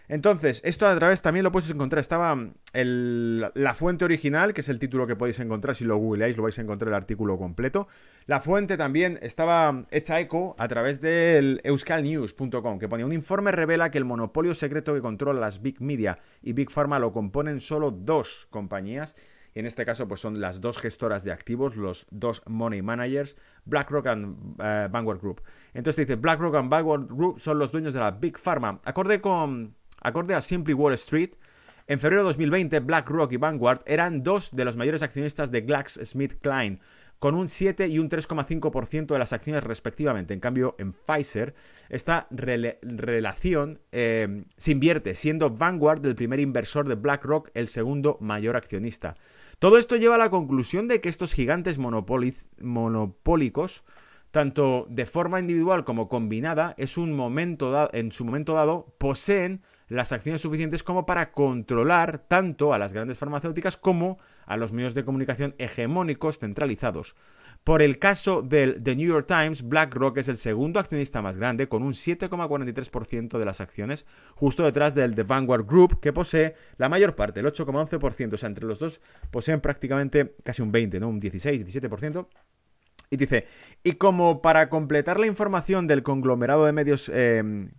Entonces, 0.10 0.62
esto 0.65 0.86
a 0.86 0.95
través 0.97 1.21
también 1.21 1.43
lo 1.43 1.52
puedes 1.52 1.69
encontrar. 1.69 1.99
Estaba 1.99 2.38
la 2.73 3.73
fuente 3.73 4.06
original, 4.06 4.54
que 4.54 4.62
es 4.62 4.69
el 4.69 4.78
título 4.78 5.08
que 5.08 5.15
podéis 5.15 5.39
encontrar. 5.39 5.76
Si 5.76 5.86
lo 5.86 5.97
googleáis, 5.97 6.36
lo 6.36 6.43
vais 6.43 6.60
a 6.60 6.62
encontrar 6.62 6.89
el 6.89 6.95
artículo 6.95 7.38
completo. 7.38 7.88
La 8.26 8.41
fuente 8.41 8.78
también 8.78 9.17
estaba 9.21 9.86
hecha 9.91 10.19
eco 10.19 10.56
a 10.60 10.67
través 10.67 10.99
del 10.99 11.62
euskalnews.com, 11.63 12.80
que 12.80 12.89
ponía 12.89 13.06
un 13.06 13.13
informe 13.13 13.52
revela 13.52 13.91
que 13.91 13.97
el 13.97 14.06
monopolio 14.06 14.54
secreto 14.54 14.93
que 14.93 15.02
controla 15.02 15.39
las 15.39 15.62
Big 15.62 15.82
Media 15.82 16.19
y 16.41 16.54
Big 16.54 16.69
Pharma 16.69 16.99
lo 16.99 17.13
componen 17.13 17.62
solo 17.62 17.89
dos 17.89 18.47
compañías 18.49 19.15
y 19.54 19.60
en 19.60 19.66
este 19.66 19.86
caso 19.86 20.08
pues 20.08 20.20
son 20.20 20.42
las 20.42 20.62
dos 20.62 20.78
gestoras 20.78 21.24
de 21.24 21.32
activos, 21.32 21.76
los 21.76 22.08
dos 22.12 22.42
money 22.48 22.82
managers, 22.82 23.36
BlackRock 23.66 24.08
and 24.08 24.62
eh, 24.62 24.88
Vanguard 24.92 25.22
Group. 25.22 25.42
Entonces 25.74 26.08
dice, 26.08 26.16
BlackRock 26.16 26.56
and 26.56 26.70
Vanguard 26.70 27.08
Group 27.08 27.39
son 27.39 27.60
los 27.60 27.72
dueños 27.72 27.94
de 27.94 28.00
la 28.00 28.12
Big 28.12 28.38
Pharma. 28.38 28.82
Acorde, 28.84 29.22
con, 29.22 29.76
acorde 30.02 30.36
a 30.36 30.42
Simply 30.42 30.74
Wall 30.74 30.94
Street, 30.94 31.36
en 31.86 32.00
febrero 32.00 32.22
de 32.22 32.28
2020 32.28 32.80
BlackRock 32.80 33.32
y 33.34 33.38
Vanguard 33.38 33.82
eran 33.86 34.24
dos 34.24 34.52
de 34.52 34.63
los 34.63 34.78
mayores 34.78 35.04
accionistas 35.04 35.52
de 35.52 35.62
GlaxoSmithKline, 35.62 36.80
con 37.23 37.36
un 37.36 37.47
7 37.47 37.88
y 37.88 37.99
un 37.99 38.09
3,5% 38.09 39.05
de 39.05 39.17
las 39.17 39.31
acciones 39.31 39.63
respectivamente. 39.63 40.33
En 40.33 40.41
cambio, 40.41 40.75
en 40.77 40.91
Pfizer, 40.91 41.55
esta 41.88 42.27
relación 42.29 43.79
eh, 43.93 44.43
se 44.57 44.73
invierte, 44.73 45.15
siendo 45.15 45.49
Vanguard 45.49 46.05
el 46.05 46.15
primer 46.15 46.41
inversor 46.41 46.86
de 46.86 46.95
BlackRock 46.95 47.49
el 47.53 47.69
segundo 47.69 48.17
mayor 48.19 48.57
accionista. 48.57 49.15
Todo 49.59 49.77
esto 49.77 49.95
lleva 49.95 50.15
a 50.15 50.17
la 50.17 50.29
conclusión 50.29 50.89
de 50.89 50.99
que 50.99 51.07
estos 51.07 51.31
gigantes 51.31 51.79
monopólicos, 51.79 53.86
tanto 54.31 54.86
de 54.89 55.05
forma 55.05 55.39
individual 55.39 55.86
como 55.86 56.09
combinada, 56.09 56.75
es 56.77 56.97
un 56.97 57.15
momento 57.15 57.89
en 57.93 58.12
su 58.12 58.25
momento 58.25 58.55
dado 58.55 58.93
poseen 58.97 59.62
las 59.93 60.12
acciones 60.12 60.41
suficientes 60.41 60.82
como 60.82 61.06
para 61.06 61.32
controlar 61.32 62.17
tanto 62.17 62.73
a 62.73 62.79
las 62.79 62.93
grandes 62.93 63.17
farmacéuticas 63.17 63.77
como 63.77 64.17
a 64.45 64.58
los 64.58 64.73
medios 64.73 64.95
de 64.95 65.06
comunicación 65.06 65.53
hegemónicos 65.60 66.39
centralizados. 66.39 67.15
Por 67.63 67.82
el 67.82 67.99
caso 67.99 68.41
del 68.41 68.84
The 68.84 68.95
New 68.95 69.08
York 69.08 69.27
Times, 69.27 69.69
BlackRock 69.69 70.17
es 70.17 70.27
el 70.27 70.38
segundo 70.38 70.79
accionista 70.79 71.21
más 71.21 71.38
grande, 71.38 71.69
con 71.69 71.84
un 71.84 71.93
7,43% 71.93 73.38
de 73.38 73.45
las 73.45 73.62
acciones, 73.62 74.06
justo 74.34 74.63
detrás 74.63 74.95
del 74.95 75.15
The 75.15 75.23
Vanguard 75.23 75.65
Group, 75.65 75.99
que 76.01 76.12
posee 76.12 76.56
la 76.77 76.89
mayor 76.89 77.15
parte, 77.15 77.39
el 77.39 77.45
8,11%. 77.45 78.34
O 78.34 78.38
sea, 78.38 78.47
entre 78.47 78.65
los 78.65 78.79
dos 78.79 78.99
poseen 79.32 79.62
prácticamente 79.62 80.36
casi 80.43 80.62
un 80.62 80.71
20, 80.71 80.99
¿no? 80.99 81.08
Un 81.08 81.19
16, 81.19 81.65
17%. 81.65 82.27
Y 83.12 83.15
dice, 83.15 83.45
y 83.84 83.93
como 83.93 84.41
para 84.41 84.69
completar 84.69 85.19
la 85.19 85.27
información 85.27 85.86
del 85.86 86.01
conglomerado 86.01 86.65
de 86.65 86.73
medios 86.73 87.12
eh, 87.13 87.69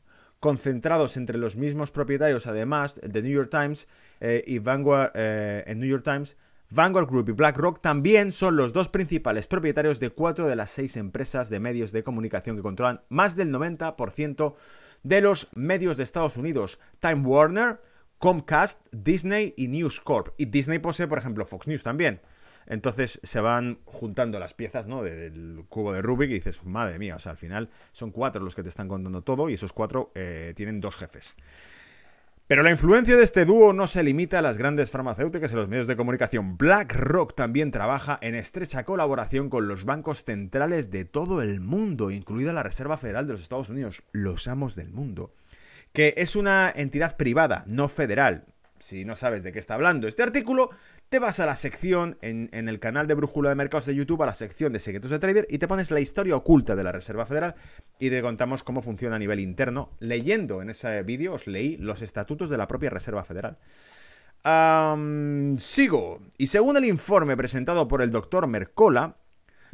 concentrados 0.40 1.16
entre 1.16 1.38
los 1.38 1.57
mismos 1.57 1.90
propietarios, 1.90 2.47
además, 2.47 3.01
el 3.03 3.12
The 3.12 3.23
New 3.23 3.33
York 3.33 3.51
Times 3.51 3.88
eh, 4.20 4.42
y 4.47 4.59
Vanguard, 4.59 5.12
eh, 5.14 5.64
en 5.66 5.81
New 5.81 5.88
York 5.88 6.05
Times, 6.05 6.37
Vanguard 6.70 7.07
Group 7.07 7.29
y 7.29 7.33
BlackRock 7.33 7.81
también 7.81 8.33
son 8.33 8.57
los 8.57 8.73
dos 8.73 8.88
principales 8.88 9.47
propietarios 9.47 10.01
de 10.01 10.11
cuatro 10.11 10.49
de 10.49 10.57
las 10.57 10.70
seis 10.70 10.97
empresas 10.97 11.49
de 11.51 11.61
medios 11.61 11.92
de 11.92 12.03
comunicación 12.03 12.57
que 12.57 12.62
controlan 12.62 13.03
más 13.09 13.37
del 13.37 13.53
90% 13.53 14.55
de 15.03 15.20
los 15.20 15.49
medios 15.55 15.97
de 15.97 16.03
Estados 16.03 16.37
Unidos. 16.37 16.81
Time 17.01 17.27
Warner, 17.27 17.81
Comcast, 18.18 18.81
Disney 18.90 19.55
y 19.57 19.68
News 19.68 20.01
Corp. 20.01 20.35
Y 20.37 20.47
Disney 20.47 20.79
posee, 20.79 21.07
por 21.07 21.18
ejemplo, 21.18 21.47
Fox 21.47 21.68
News 21.68 21.83
también. 21.83 22.20
Entonces 22.66 23.20
se 23.22 23.40
van 23.40 23.79
juntando 23.85 24.38
las 24.38 24.55
piezas 24.55 24.87
¿no? 24.87 25.03
del 25.03 25.64
cubo 25.68 25.92
de 25.92 26.03
Rubik 26.03 26.31
y 26.31 26.35
dices, 26.35 26.64
madre 26.64 26.98
mía, 26.98 27.16
o 27.16 27.18
sea, 27.18 27.33
al 27.33 27.38
final 27.38 27.70
son 27.92 28.11
cuatro 28.11 28.42
los 28.42 28.55
que 28.55 28.62
te 28.62 28.68
están 28.68 28.88
contando 28.88 29.22
todo 29.22 29.48
y 29.50 29.55
esos 29.55 29.72
cuatro 29.72 30.11
eh, 30.14 30.53
tienen 30.57 30.81
dos 30.81 30.96
jefes. 30.96 31.37
Pero 32.46 32.62
la 32.62 32.70
influencia 32.70 33.16
de 33.16 33.24
este 33.24 33.46
dúo 33.46 33.72
no 33.72 33.87
se 33.87 34.03
limita 34.03 34.38
a 34.38 34.42
las 34.42 34.59
grandes 34.59 34.90
farmacéuticas 34.90 35.50
y 35.50 35.55
los 35.57 35.68
medios 35.68 35.87
de 35.87 35.96
comunicación. 35.96 36.59
BlackRock 36.59 37.35
también 37.35 37.70
trabaja 37.70 38.18
en 38.20 38.35
estrecha 38.35 38.85
colaboración 38.85 39.48
con 39.48 39.66
los 39.66 39.87
bancos 39.87 40.24
centrales 40.24 40.90
de 40.90 41.07
todo 41.07 41.40
el 41.40 41.61
mundo, 41.61 42.11
incluida 42.11 42.53
la 42.53 42.62
Reserva 42.62 42.98
Federal 42.98 43.27
de 43.27 43.33
los 43.33 43.40
Estados 43.40 43.70
Unidos, 43.70 44.03
los 44.12 44.46
amos 44.46 44.77
del 44.77 44.92
mundo, 44.92 45.33
que 45.94 46.12
es 46.18 46.37
una 46.37 46.70
entidad 46.77 47.16
privada, 47.16 47.64
no 47.72 47.88
federal. 47.88 48.44
Si 48.79 49.07
no 49.07 49.16
sabes 49.16 49.42
de 49.42 49.50
qué 49.50 49.59
está 49.59 49.72
hablando 49.72 50.07
este 50.07 50.22
artículo, 50.22 50.68
te 51.09 51.19
vas 51.19 51.38
a 51.40 51.47
la 51.47 51.57
sección 51.57 52.19
en, 52.23 52.49
el 52.53 52.81
canal 52.81 53.07
de 53.07 53.14
Brújula 53.14 53.49
de 53.49 53.55
Mercados 53.55 53.87
de 53.87 53.95
YouTube, 53.95 54.23
a 54.23 54.27
la 54.27 54.35
sección 54.35 54.73
de 54.73 54.81
secretos 54.81 55.11
de 55.11 55.19
trader 55.19 55.47
y 55.49 55.59
te 55.59 55.69
pones 55.69 55.90
la 55.90 56.01
historia 56.01 56.37
oculta 56.37 56.75
de 56.75 56.85
la 56.85 56.93
Reserva 56.93 57.27
Federal 57.27 57.55
y 57.99 58.11
te 58.11 58.23
contamos 58.23 58.62
cómo 58.62 58.83
funciona 58.83 59.17
a 59.17 59.19
nivel 59.19 59.40
interno. 59.40 59.90
Leyendo 60.01 60.62
en 60.62 60.71
ese 60.71 61.03
vídeo 61.03 61.35
os 61.35 61.47
leí 61.47 61.77
los 61.77 62.03
estatutos 62.03 62.51
de 62.51 62.59
la 62.59 62.67
propia 62.67 62.90
Reserva 62.90 63.25
Federal. 63.25 63.59
sigo. 65.59 66.21
Y 66.37 66.49
según 66.49 66.77
el 66.77 66.85
informe 66.85 67.37
presentado 67.37 67.87
por 67.87 68.03
el 68.03 68.11
doctor 68.11 68.47
Mercola, 68.47 69.17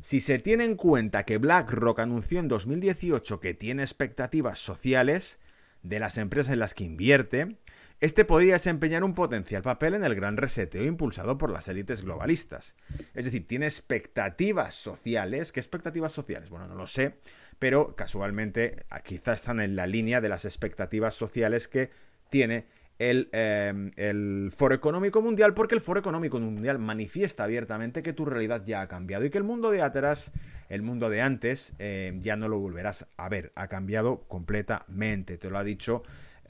si 0.03 0.21
se 0.21 0.38
tiene 0.38 0.64
en 0.64 0.77
cuenta 0.77 1.25
que 1.25 1.38
BlackRock 1.38 2.01
anunció 2.01 2.40
en 2.40 2.49
2018 2.49 3.40
que 3.40 3.55
tiene 3.55 3.83
expectativas 3.83 4.59
sociales 4.59 5.38
de 5.83 5.99
las 5.99 6.19
empresas 6.19 6.53
en 6.53 6.59
las 6.59 6.75
que 6.75 6.85
invierte, 6.85 7.57
este 8.01 8.25
podría 8.25 8.55
desempeñar 8.55 9.05
un 9.05 9.15
potencial 9.15 9.63
papel 9.63 9.95
en 9.95 10.05
el 10.05 10.15
gran 10.15 10.39
reseteo 10.39 10.85
impulsado 10.85 11.37
por 11.37 11.51
las 11.51 11.69
élites 11.69 12.03
globalistas. 12.03 12.75
Es 13.15 13.27
decir, 13.27 13.47
tiene 13.47 13.67
expectativas 13.67 14.75
sociales. 14.75 15.53
¿Qué 15.53 15.61
expectativas 15.61 16.13
sociales? 16.13 16.49
Bueno, 16.49 16.67
no 16.67 16.75
lo 16.75 16.87
sé, 16.87 17.17
pero 17.59 17.95
casualmente 17.97 18.77
ah, 18.89 19.01
quizás 19.01 19.41
están 19.41 19.61
en 19.61 19.77
la 19.77 19.87
línea 19.87 20.23
de 20.23 20.31
las 20.31 20.47
expectativas 20.47 21.15
sociales 21.15 21.69
que 21.69 21.91
tiene 22.31 22.67
el, 22.99 23.29
em, 23.33 23.93
el, 23.97 24.51
Foro 24.55 24.75
Económico 24.75 25.21
Mundial, 25.21 25.53
porque 25.53 25.75
el 25.75 25.81
Foro 25.83 26.01
Económico 26.01 26.39
Mundial 26.39 26.79
manifiesta 26.79 27.45
abiertamente 27.45 28.03
que 28.03 28.13
tu 28.13 28.25
realidad 28.25 28.63
ya 28.65 28.83
ha 28.83 28.89
cambiado 28.89 29.25
y 29.25 29.31
que 29.31 29.39
el 29.39 29.45
mundo 29.45 29.71
de 29.71 29.83
atrás, 29.83 30.33
el 30.69 30.83
mundo 30.83 31.11
de 31.11 31.21
antes, 31.21 31.75
em, 31.79 32.21
ya 32.21 32.37
no 32.37 32.49
lo 32.49 32.59
volverás 32.59 33.07
a 33.19 33.29
ver. 33.29 33.53
Ha 33.57 33.69
cambiado 33.69 34.23
completamente. 34.29 35.37
Te 35.37 35.51
lo 35.51 35.59
ha 35.59 35.65
dicho 35.65 36.03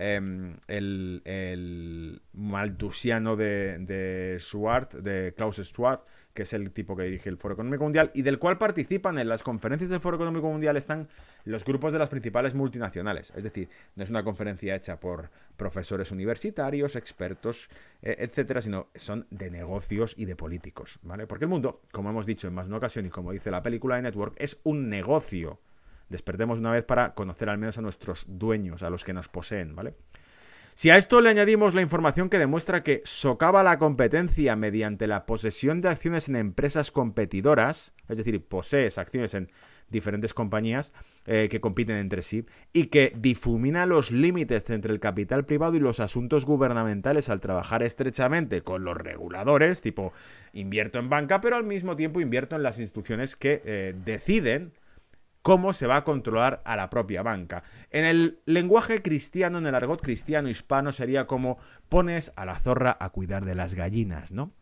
Em, 0.03 0.57
el, 0.67 2.23
maltusiano 2.33 3.37
de, 3.37 3.77
de 3.81 4.41
de 5.03 5.35
Klaus 5.37 5.57
Schwart, 5.57 6.07
que 6.33 6.45
es 6.45 6.55
el 6.55 6.71
tipo 6.71 6.97
que 6.97 7.03
dirige 7.03 7.29
el 7.29 7.37
Foro 7.37 7.53
Económico 7.53 7.85
Mundial 7.85 8.11
y 8.15 8.23
del 8.23 8.39
cual 8.39 8.57
participan 8.57 9.19
en 9.19 9.29
las 9.29 9.43
conferencias 9.43 9.91
del 9.91 10.01
Foro 10.01 10.17
Económico 10.17 10.49
Mundial 10.49 10.79
están 10.79 11.09
los 11.45 11.67
grupos 11.67 11.93
de 11.93 11.99
las 11.99 12.09
principales 12.09 12.55
multinacionales. 12.55 13.31
Es 13.37 13.45
decir, 13.45 13.69
no 13.95 14.03
es 14.03 14.09
una 14.09 14.25
conferencia 14.25 14.75
hecha 14.75 14.99
por 14.99 15.29
profesores 15.59 16.11
universitarios, 16.11 16.97
expertos, 16.97 17.69
eh, 18.01 18.17
etcétera, 18.21 18.63
sino 18.63 18.89
son 18.95 19.27
de 19.29 19.51
negocios 19.51 20.15
y 20.17 20.25
de 20.25 20.35
políticos, 20.35 20.99
¿vale? 21.03 21.27
Porque 21.27 21.45
el 21.45 21.51
mundo, 21.51 21.83
como 21.93 22.09
hemos 22.09 22.25
dicho 22.25 22.49
en 22.49 22.55
más 22.55 22.69
de 22.69 22.71
una 22.71 22.79
ocasión 22.79 23.05
y 23.05 23.11
como 23.11 23.33
dice 23.33 23.51
la 23.51 23.63
película 23.63 23.97
de 23.97 24.03
Network, 24.03 24.35
es 24.39 24.61
un 24.65 24.89
negocio 24.89 25.61
Despertemos 26.11 26.59
una 26.59 26.73
vez 26.73 26.85
para 26.85 27.14
conocer 27.14 27.49
al 27.49 27.59
menos 27.59 27.79
a 27.79 27.83
nuestros 27.83 28.27
dueños, 28.29 28.83
a 28.83 28.90
los 28.90 29.05
que 29.05 29.14
nos 29.14 29.29
poseen, 29.29 29.75
¿vale? 29.75 29.94
Si 30.75 30.88
a 30.90 30.96
esto 30.96 31.20
le 31.20 31.31
añadimos 31.31 31.75
la 31.75 31.83
información 31.83 32.29
que 32.31 32.38
demuestra 32.38 32.83
que 32.83 33.03
socava 33.05 33.62
la 33.62 33.79
competencia 33.79 34.57
mediante 34.57 35.07
la 35.07 35.27
posesión 35.27 35.81
de 35.81 35.88
acciones 35.88 36.29
en 36.29 36.37
empresas 36.37 36.90
competidoras, 36.90 37.94
es 38.09 38.18
decir, 38.18 38.42
posees 38.42 38.96
acciones 38.96 39.35
en 39.35 39.51
diferentes 39.90 40.33
compañías 40.33 40.92
eh, 41.27 41.49
que 41.51 41.61
compiten 41.61 41.96
entre 41.96 42.23
sí, 42.23 42.46
y 42.73 42.87
que 42.87 43.12
difumina 43.16 43.85
los 43.87 44.11
límites 44.11 44.70
entre 44.70 44.92
el 44.92 45.01
capital 45.01 45.44
privado 45.44 45.77
y 45.77 45.81
los 45.81 46.01
asuntos 46.01 46.46
gubernamentales 46.46 47.29
al 47.29 47.40
trabajar 47.40 47.83
estrechamente 47.83 48.62
con 48.62 48.85
los 48.85 48.96
reguladores, 48.96 49.83
tipo 49.83 50.12
invierto 50.53 50.99
en 50.99 51.11
banca, 51.11 51.40
pero 51.40 51.57
al 51.57 51.64
mismo 51.64 51.94
tiempo 51.96 52.20
invierto 52.20 52.57
en 52.57 52.62
las 52.62 52.81
instituciones 52.81 53.37
que 53.37 53.61
eh, 53.64 53.94
deciden 54.05 54.73
cómo 55.42 55.72
se 55.72 55.87
va 55.87 55.96
a 55.96 56.05
controlar 56.05 56.62
a 56.64 56.76
la 56.76 56.90
propia 56.90 57.22
banca. 57.22 57.62
En 57.90 58.05
el 58.05 58.40
lenguaje 58.44 59.03
cristiano, 59.03 59.59
en 59.59 59.66
el 59.66 59.74
argot 59.74 60.03
cristiano 60.03 60.48
hispano, 60.48 60.92
sería 60.92 61.26
como 61.26 61.59
pones 61.88 62.33
a 62.37 62.44
la 62.44 62.59
zorra 62.59 62.96
a 63.00 63.11
cuidar 63.11 63.44
de 63.44 63.55
las 63.55 63.74
gallinas, 63.74 64.33
¿no? 64.33 64.53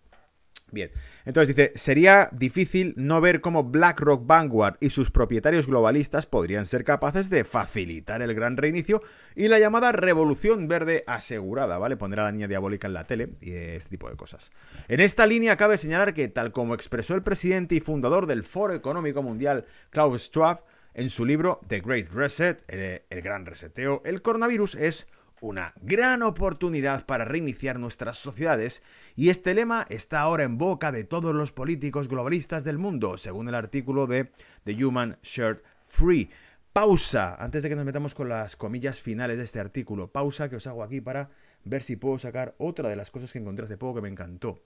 Bien, 0.70 0.90
entonces 1.24 1.57
dice, 1.57 1.72
sería 1.76 2.28
difícil 2.33 2.92
no 2.96 3.22
ver 3.22 3.40
cómo 3.40 3.64
BlackRock 3.64 4.26
Vanguard 4.26 4.76
y 4.81 4.90
sus 4.90 5.11
propietarios 5.11 5.66
globalistas 5.66 6.26
podrían 6.26 6.66
ser 6.66 6.85
capaces 6.85 7.31
de 7.31 7.44
facilitar 7.44 8.20
el 8.20 8.35
gran 8.35 8.59
reinicio 8.59 9.02
y 9.35 9.48
la 9.48 9.59
llamada 9.59 9.92
revolución 9.92 10.68
verde 10.68 11.04
asegurada, 11.07 11.78
¿vale? 11.78 11.96
Poner 11.96 12.20
a 12.20 12.24
la 12.24 12.33
niña 12.33 12.48
diabólica 12.48 12.87
en 12.87 12.92
la 12.92 13.07
tele 13.07 13.31
y 13.40 13.52
este 13.52 13.90
tipo 13.90 14.11
de 14.11 14.16
cosas. 14.16 14.52
En 14.88 15.00
esta 15.00 15.26
línea 15.26 15.57
cabe 15.57 15.78
señalar 15.78 16.12
que, 16.12 16.28
tal 16.28 16.52
como 16.52 16.74
expresó 16.74 17.14
el 17.14 17.22
presidente 17.22 17.74
y 17.74 17.81
fundador 17.81 18.26
del 18.26 18.42
Foro 18.42 18.74
Económico 18.74 19.22
Mundial, 19.22 19.64
Klaus 19.88 20.24
Schwab, 20.24 20.64
en 20.92 21.09
su 21.09 21.24
libro 21.24 21.61
The 21.68 21.81
Great 21.81 22.09
Reset, 22.12 22.62
el, 22.68 23.02
el 23.09 23.22
gran 23.22 23.46
reseteo, 23.46 24.02
el 24.04 24.20
coronavirus 24.20 24.74
es 24.74 25.07
una 25.40 25.74
gran 25.81 26.22
oportunidad 26.22 27.07
para 27.07 27.24
reiniciar 27.24 27.79
nuestras 27.79 28.16
sociedades 28.16 28.83
y 29.16 29.29
este 29.31 29.55
lema 29.55 29.87
está 29.88 30.20
ahora 30.20 30.44
en 30.44 30.59
boca 30.59 30.92
de 30.92 31.05
todos 31.05 31.35
los 31.35 31.53
políticos 31.53 32.09
globalistas 32.09 32.64
del 32.64 32.79
mundo, 32.79 33.16
según 33.16 33.48
el 33.48 33.55
artículo 33.55 34.07
de 34.07 34.31
The 34.64 34.85
Human 34.85 35.18
Shirt 35.22 35.62
Free. 35.83 36.31
Pausa, 36.72 37.37
antes 37.37 37.62
de 37.62 37.68
que 37.68 37.77
nos 37.77 37.85
metamos 37.85 38.14
con 38.14 38.29
las 38.29 38.57
comillas 38.57 39.01
finales 39.01 39.38
de 39.38 39.44
este 39.44 39.61
artículo, 39.61 40.12
pausa 40.12 40.48
que 40.48 40.57
os 40.57 40.66
hago 40.66 40.83
aquí 40.83 41.01
para 41.01 41.31
ver 41.64 41.83
si 41.83 41.96
puedo 41.96 42.18
sacar 42.18 42.55
otra 42.59 42.88
de 42.88 42.96
las 42.96 43.11
cosas 43.11 43.33
que 43.33 43.38
encontré 43.38 43.64
hace 43.64 43.77
poco 43.77 43.96
que 43.96 44.03
me 44.03 44.09
encantó. 44.09 44.62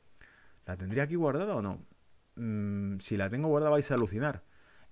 ¿La 0.66 0.76
tendría 0.76 1.04
aquí 1.04 1.14
guardada 1.14 1.54
o 1.54 1.62
no? 1.62 1.86
Mm, 2.36 2.98
si 2.98 3.16
la 3.16 3.30
tengo 3.30 3.48
guardada 3.48 3.70
vais 3.70 3.90
a 3.90 3.94
alucinar. 3.94 4.42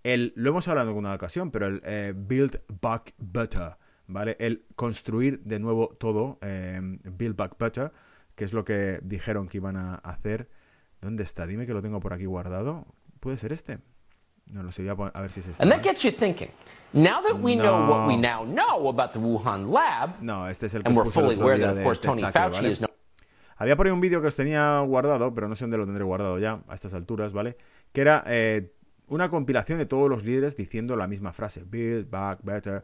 El, 0.02 0.32
lo 0.34 0.50
hemos 0.50 0.66
hablado 0.68 0.86
en 0.86 0.88
alguna 0.88 1.14
ocasión, 1.14 1.50
pero 1.50 1.66
el 1.66 1.82
eh, 1.84 2.14
Build 2.16 2.62
Back 2.80 3.14
Better 3.18 3.76
¿vale? 4.10 4.36
El 4.40 4.64
construir 4.76 5.40
de 5.40 5.58
nuevo 5.58 5.88
todo, 5.98 6.38
em, 6.42 6.98
Build 7.04 7.36
Back 7.36 7.56
Better, 7.58 7.92
que 8.34 8.44
es 8.44 8.52
lo 8.52 8.64
que 8.64 9.00
dijeron 9.02 9.48
que 9.48 9.58
iban 9.58 9.76
a 9.76 9.94
hacer. 9.96 10.48
¿Dónde 11.00 11.22
está? 11.22 11.46
Dime 11.46 11.66
que 11.66 11.72
lo 11.72 11.82
tengo 11.82 12.00
por 12.00 12.12
aquí 12.12 12.26
guardado. 12.26 12.86
¿Puede 13.20 13.38
ser 13.38 13.52
este? 13.52 13.78
No 14.52 14.62
lo 14.62 14.72
sé, 14.72 14.90
voy 14.92 15.10
a 15.12 15.20
ver 15.20 15.30
si 15.30 15.40
es 15.40 15.48
este. 15.48 15.62
And 15.62 15.72
that 15.72 15.82
gets 15.82 16.02
you 16.02 16.10
thinking. 16.10 16.50
Now 16.92 17.22
that 17.22 17.40
we 17.40 17.54
no. 17.54 17.62
know 17.62 17.88
what 17.88 18.08
we 18.08 18.16
now 18.16 18.44
know 18.44 18.88
about 18.88 19.12
the 19.12 19.18
Wuhan 19.18 19.72
lab, 19.72 20.20
no, 20.20 20.48
este 20.48 20.66
es 20.66 20.74
el 20.74 20.82
que 20.82 20.90
of 20.90 21.12
course, 21.14 22.00
Tony 22.00 22.22
Fauci 22.22 22.60
¿vale? 22.60 22.72
is 22.72 22.80
no 22.80 22.88
había 23.60 23.76
por 23.76 23.86
ahí 23.86 23.92
un 23.92 24.00
vídeo 24.00 24.22
que 24.22 24.28
os 24.28 24.36
tenía 24.36 24.80
guardado, 24.80 25.34
pero 25.34 25.46
no 25.46 25.54
sé 25.54 25.64
dónde 25.64 25.76
lo 25.76 25.84
tendré 25.84 26.02
guardado 26.02 26.38
ya, 26.38 26.62
a 26.66 26.74
estas 26.74 26.94
alturas, 26.94 27.34
¿vale? 27.34 27.58
Que 27.92 28.00
era 28.00 28.24
eh, 28.26 28.72
una 29.06 29.28
compilación 29.28 29.76
de 29.76 29.84
todos 29.84 30.08
los 30.08 30.24
líderes 30.24 30.56
diciendo 30.56 30.96
la 30.96 31.06
misma 31.06 31.34
frase, 31.34 31.64
build 31.64 32.08
back 32.08 32.38
better. 32.42 32.82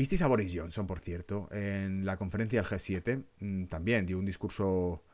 Visteis 0.00 0.22
a 0.22 0.28
Boris 0.28 0.50
Johnson, 0.50 0.86
por 0.86 0.98
cierto, 0.98 1.46
en 1.52 2.06
la 2.06 2.16
conferencia 2.16 2.62
del 2.62 2.70
G7, 2.70 3.22
mm, 3.38 3.64
también 3.66 4.06
dio 4.06 4.18
un 4.18 4.24
discurso 4.24 5.04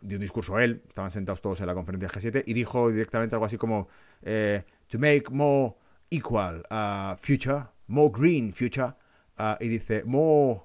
dio 0.00 0.16
un 0.16 0.22
discurso 0.22 0.58
él, 0.58 0.82
estaban 0.88 1.10
sentados 1.10 1.42
todos 1.42 1.60
en 1.60 1.66
la 1.66 1.74
conferencia 1.74 2.08
del 2.08 2.32
G7 2.32 2.44
y 2.46 2.54
dijo 2.54 2.90
directamente 2.90 3.34
algo 3.34 3.44
así 3.44 3.58
como 3.58 3.88
eh, 4.22 4.64
to 4.88 4.98
make 4.98 5.24
more 5.30 5.74
equal 6.08 6.62
uh, 6.70 7.18
future, 7.18 7.66
more 7.88 8.10
green 8.10 8.54
future, 8.54 8.94
uh, 9.38 9.56
y 9.60 9.68
dice 9.68 10.04
more 10.04 10.62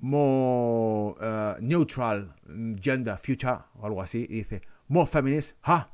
more 0.00 1.14
uh, 1.18 1.56
neutral 1.62 2.34
gender 2.78 3.16
future 3.16 3.56
o 3.76 3.86
algo 3.86 4.02
así 4.02 4.26
y 4.28 4.34
dice 4.34 4.60
more 4.88 5.06
feminist, 5.06 5.56
ah, 5.62 5.90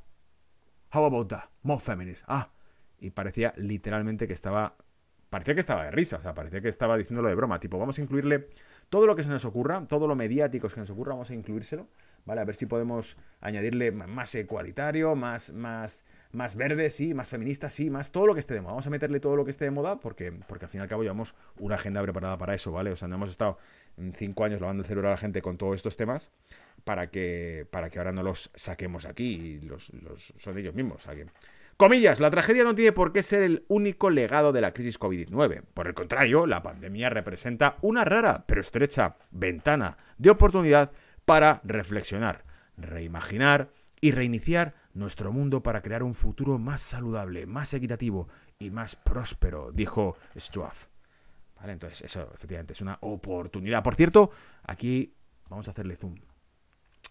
how 0.93 1.05
about 1.05 1.29
that, 1.29 1.45
more 1.63 1.81
feminist, 1.81 2.25
ah, 2.27 2.51
y 2.99 3.11
parecía 3.11 3.55
literalmente 3.57 4.27
que 4.27 4.33
estaba 4.33 4.77
parecía 5.35 5.55
que 5.55 5.61
estaba 5.61 5.85
de 5.85 5.91
risa, 5.91 6.19
o 6.19 6.23
sea, 6.23 6.33
parecía 6.33 6.61
que 6.61 6.69
estaba 6.69 6.97
diciéndolo 6.97 7.29
de 7.29 7.35
broma, 7.35 7.59
tipo, 7.59 7.77
vamos 7.77 7.99
a 7.99 8.03
incluirle 8.03 8.51
todo 8.89 9.05
lo 9.05 9.17
que 9.17 9.25
se 9.25 9.29
nos 9.31 9.45
ocurra, 9.45 9.85
todo 9.89 10.07
lo 10.07 10.15
mediático 10.15 10.69
que 10.69 10.79
nos 10.79 10.91
ocurra, 10.91 11.15
vamos 11.15 11.29
a 11.29 11.35
incluírselo, 11.35 11.89
¿vale? 12.25 12.41
A 12.41 12.45
ver 12.45 12.55
si 12.55 12.67
podemos 12.67 13.17
añadirle 13.41 13.91
más 13.91 14.33
ecualitario, 14.37 15.17
más, 15.17 15.53
más, 15.53 16.05
más 16.31 16.55
verde, 16.55 16.89
sí, 16.89 17.15
más 17.15 17.29
feminista, 17.29 17.69
sí, 17.69 17.91
más 17.91 18.13
todo 18.13 18.29
lo 18.29 18.35
que 18.35 18.39
esté 18.39 18.55
de 18.55 18.61
moda. 18.61 18.75
Vamos 18.75 18.87
a 18.87 18.91
meterle 18.91 19.19
todo 19.19 19.35
lo 19.35 19.45
que 19.45 19.51
esté 19.51 19.65
de 19.65 19.73
moda 19.73 19.99
porque, 19.99 20.31
porque 20.31 20.67
al 20.67 20.71
fin 20.71 20.79
y 20.79 20.83
al 20.83 20.89
cabo 20.89 21.03
llevamos 21.03 21.35
una 21.59 21.75
agenda 21.75 22.01
preparada 22.01 22.39
para 22.39 22.55
eso, 22.55 22.71
¿vale? 22.71 22.93
O 22.93 22.97
sea, 22.97 23.09
no 23.09 23.17
hemos 23.17 23.31
estado 23.31 23.59
cinco 24.17 24.45
años 24.45 24.61
lavando 24.61 24.85
el 24.85 24.87
cerebro 24.87 25.09
a 25.09 25.11
la 25.11 25.17
gente 25.17 25.43
con 25.43 25.59
todos 25.59 25.75
estos 25.75 25.97
temas 25.97 26.31
para 26.85 27.11
que, 27.11 27.67
para 27.73 27.91
que 27.91 27.99
ahora 27.99 28.13
no 28.13 28.23
los 28.23 28.53
saquemos 28.55 29.05
aquí 29.05 29.35
y 29.35 29.61
los, 29.63 29.93
los 29.95 30.33
son 30.39 30.57
ellos 30.59 30.77
mismos. 30.77 30.99
O 30.99 31.05
sea, 31.07 31.17
que 31.17 31.27
Comillas, 31.77 32.21
la 32.21 32.31
tragedia 32.31 32.65
no 32.65 32.75
tiene 32.75 32.93
por 32.93 33.13
qué 33.13 33.23
ser 33.23 33.43
el 33.43 33.65
único 33.69 34.11
legado 34.11 34.53
de 34.53 34.61
la 34.61 34.73
crisis 34.73 34.99
COVID-19. 34.99 35.63
Por 35.75 35.89
el 35.89 35.95
contrario, 35.95 36.47
la 36.47 36.63
pandemia 36.63 37.11
representa 37.11 37.77
una 37.83 38.05
rara 38.05 38.45
pero 38.47 38.61
estrecha 38.61 39.17
ventana 39.31 39.97
de 40.19 40.31
oportunidad 40.31 40.93
para 41.25 41.61
reflexionar, 41.65 42.45
reimaginar 42.77 43.71
y 44.01 44.13
reiniciar 44.13 44.75
nuestro 44.93 45.33
mundo 45.33 45.63
para 45.63 45.83
crear 45.83 46.03
un 46.03 46.15
futuro 46.15 46.59
más 46.59 46.81
saludable, 46.81 47.47
más 47.47 47.75
equitativo 47.75 48.29
y 48.59 48.71
más 48.71 48.95
próspero, 48.95 49.73
dijo 49.73 50.17
Struff. 50.39 50.87
Vale, 51.57 51.73
entonces 51.73 52.03
eso 52.03 52.31
efectivamente 52.35 52.75
es 52.75 52.81
una 52.81 52.99
oportunidad. 53.01 53.83
Por 53.83 53.95
cierto, 53.95 54.31
aquí 54.63 55.15
Vamos 55.49 55.69
a 55.69 55.73
hacerle 55.73 55.97
zoom. 55.97 56.17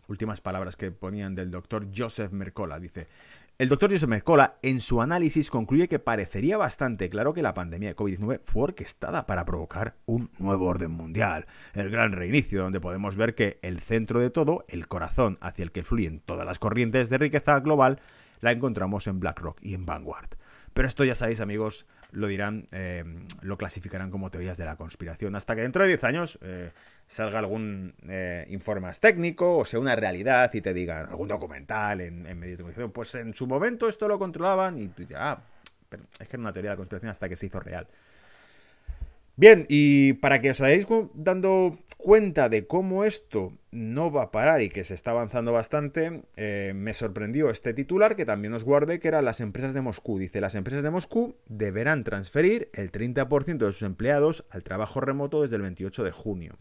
Últimas 0.07 0.41
palabras 0.41 0.75
que 0.75 0.91
ponían 0.91 1.35
del 1.35 1.51
doctor 1.51 1.87
Joseph 1.95 2.31
Mercola. 2.31 2.79
Dice, 2.79 3.07
el 3.59 3.69
doctor 3.69 3.91
Joseph 3.91 4.09
Mercola 4.09 4.57
en 4.63 4.79
su 4.79 4.99
análisis 4.99 5.51
concluye 5.51 5.87
que 5.87 5.99
parecería 5.99 6.57
bastante 6.57 7.07
claro 7.07 7.33
que 7.33 7.43
la 7.43 7.53
pandemia 7.53 7.89
de 7.89 7.95
COVID-19 7.95 8.41
fue 8.43 8.63
orquestada 8.63 9.27
para 9.27 9.45
provocar 9.45 9.95
un 10.05 10.31
nuevo 10.39 10.65
orden 10.65 10.91
mundial, 10.91 11.45
el 11.75 11.91
gran 11.91 12.13
reinicio, 12.13 12.63
donde 12.63 12.79
podemos 12.79 13.15
ver 13.15 13.35
que 13.35 13.59
el 13.61 13.79
centro 13.79 14.19
de 14.19 14.31
todo, 14.31 14.65
el 14.69 14.87
corazón 14.87 15.37
hacia 15.39 15.63
el 15.63 15.71
que 15.71 15.83
fluyen 15.83 16.19
todas 16.19 16.47
las 16.47 16.57
corrientes 16.57 17.11
de 17.11 17.19
riqueza 17.19 17.59
global, 17.59 18.01
la 18.41 18.51
encontramos 18.51 19.05
en 19.05 19.19
BlackRock 19.19 19.59
y 19.61 19.75
en 19.75 19.85
Vanguard. 19.85 20.29
Pero 20.73 20.87
esto 20.87 21.03
ya 21.03 21.15
sabéis, 21.15 21.39
amigos, 21.39 21.85
lo 22.11 22.27
dirán, 22.27 22.67
eh, 22.71 23.03
lo 23.41 23.57
clasificarán 23.57 24.09
como 24.09 24.31
teorías 24.31 24.57
de 24.57 24.65
la 24.65 24.75
conspiración. 24.75 25.35
Hasta 25.35 25.55
que 25.55 25.61
dentro 25.61 25.83
de 25.83 25.89
10 25.89 26.03
años 26.03 26.39
eh, 26.41 26.71
salga 27.07 27.39
algún 27.39 27.93
eh, 28.07 28.45
informe 28.49 28.81
más 28.81 28.99
técnico 28.99 29.57
o 29.57 29.65
sea 29.65 29.79
una 29.79 29.95
realidad 29.95 30.51
y 30.53 30.61
te 30.61 30.73
digan 30.73 31.07
algún 31.07 31.27
documental 31.27 32.01
en, 32.01 32.25
en 32.25 32.39
medios 32.39 32.57
de 32.57 32.63
comunicación. 32.63 32.91
Pues 32.91 33.15
en 33.15 33.33
su 33.33 33.45
momento 33.45 33.87
esto 33.87 34.07
lo 34.07 34.17
controlaban 34.17 34.79
y 34.79 34.87
tú 34.87 35.03
dices, 35.03 35.17
ah, 35.19 35.39
pero 35.89 36.03
es 36.19 36.27
que 36.27 36.35
era 36.35 36.41
una 36.41 36.53
teoría 36.53 36.71
de 36.71 36.75
la 36.75 36.77
conspiración 36.77 37.11
hasta 37.11 37.29
que 37.29 37.35
se 37.35 37.45
hizo 37.45 37.59
real. 37.59 37.87
Bien, 39.35 39.65
y 39.67 40.13
para 40.13 40.41
que 40.41 40.51
os 40.51 40.61
hayáis 40.61 40.85
dando 41.15 41.79
cuenta 41.97 42.49
de 42.49 42.67
cómo 42.67 43.03
esto 43.03 43.51
no 43.71 44.11
va 44.11 44.23
a 44.23 44.31
parar 44.31 44.61
y 44.61 44.69
que 44.69 44.83
se 44.83 44.93
está 44.93 45.09
avanzando 45.09 45.51
bastante, 45.51 46.21
eh, 46.35 46.73
me 46.75 46.93
sorprendió 46.93 47.49
este 47.49 47.73
titular 47.73 48.15
que 48.15 48.27
también 48.27 48.53
os 48.53 48.63
guardé, 48.63 48.99
que 48.99 49.07
era 49.07 49.23
las 49.23 49.39
empresas 49.39 49.73
de 49.73 49.81
Moscú. 49.81 50.19
Dice, 50.19 50.39
las 50.39 50.53
empresas 50.53 50.83
de 50.83 50.91
Moscú 50.91 51.35
deberán 51.47 52.03
transferir 52.03 52.69
el 52.73 52.91
30% 52.91 53.65
de 53.65 53.73
sus 53.73 53.81
empleados 53.81 54.45
al 54.51 54.63
trabajo 54.63 55.01
remoto 55.01 55.41
desde 55.41 55.55
el 55.55 55.63
28 55.63 56.03
de 56.03 56.11
junio. 56.11 56.59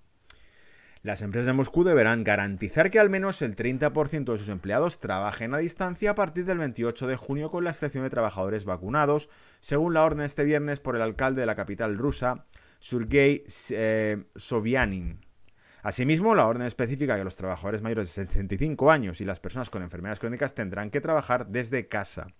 Las 1.02 1.20
empresas 1.20 1.48
de 1.48 1.52
Moscú 1.52 1.84
deberán 1.84 2.22
garantizar 2.24 2.90
que 2.90 3.00
al 3.00 3.10
menos 3.10 3.42
el 3.42 3.56
30% 3.56 4.32
de 4.32 4.38
sus 4.38 4.48
empleados 4.48 5.00
trabajen 5.00 5.52
a 5.52 5.58
distancia 5.58 6.12
a 6.12 6.14
partir 6.14 6.46
del 6.46 6.58
28 6.58 7.08
de 7.08 7.16
junio 7.16 7.50
con 7.50 7.64
la 7.64 7.70
excepción 7.70 8.04
de 8.04 8.10
trabajadores 8.10 8.64
vacunados, 8.64 9.28
según 9.60 9.92
la 9.92 10.04
orden 10.04 10.24
este 10.24 10.44
viernes 10.44 10.78
por 10.78 10.94
el 10.94 11.02
alcalde 11.02 11.40
de 11.40 11.46
la 11.46 11.56
capital 11.56 11.98
rusa, 11.98 12.46
Sergei 12.82 13.44
eh, 13.70 14.24
Sovianin. 14.34 15.20
Asimismo, 15.84 16.34
la 16.34 16.46
orden 16.46 16.66
específica 16.66 17.16
que 17.16 17.22
los 17.22 17.36
trabajadores 17.36 17.80
mayores 17.80 18.08
de 18.08 18.24
65 18.24 18.90
años 18.90 19.20
y 19.20 19.24
las 19.24 19.38
personas 19.38 19.70
con 19.70 19.82
enfermedades 19.82 20.18
crónicas 20.18 20.54
tendrán 20.54 20.90
que 20.90 21.00
trabajar 21.00 21.46
desde 21.46 21.86
casa. 21.86 22.34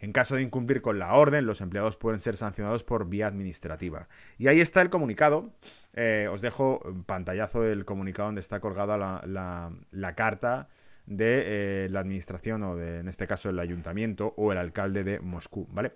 En 0.00 0.12
caso 0.12 0.34
de 0.34 0.42
incumplir 0.42 0.82
con 0.82 0.98
la 0.98 1.14
orden, 1.14 1.46
los 1.46 1.60
empleados 1.60 1.96
pueden 1.96 2.18
ser 2.18 2.36
sancionados 2.36 2.82
por 2.82 3.08
vía 3.08 3.28
administrativa. 3.28 4.08
Y 4.36 4.48
ahí 4.48 4.60
está 4.60 4.80
el 4.80 4.90
comunicado. 4.90 5.52
Eh, 5.94 6.28
os 6.30 6.40
dejo 6.40 6.80
pantallazo 7.06 7.62
del 7.62 7.84
comunicado 7.84 8.28
donde 8.28 8.40
está 8.40 8.58
colgada 8.58 8.96
la, 8.96 10.14
carta 10.16 10.68
de 11.06 11.84
eh, 11.84 11.88
la 11.88 12.00
administración 12.00 12.64
o 12.64 12.76
de, 12.76 12.98
en 12.98 13.08
este 13.08 13.28
caso, 13.28 13.48
el 13.48 13.58
ayuntamiento 13.60 14.34
o 14.36 14.50
el 14.50 14.58
alcalde 14.58 15.04
de 15.04 15.20
Moscú, 15.20 15.68
¿vale? 15.70 15.94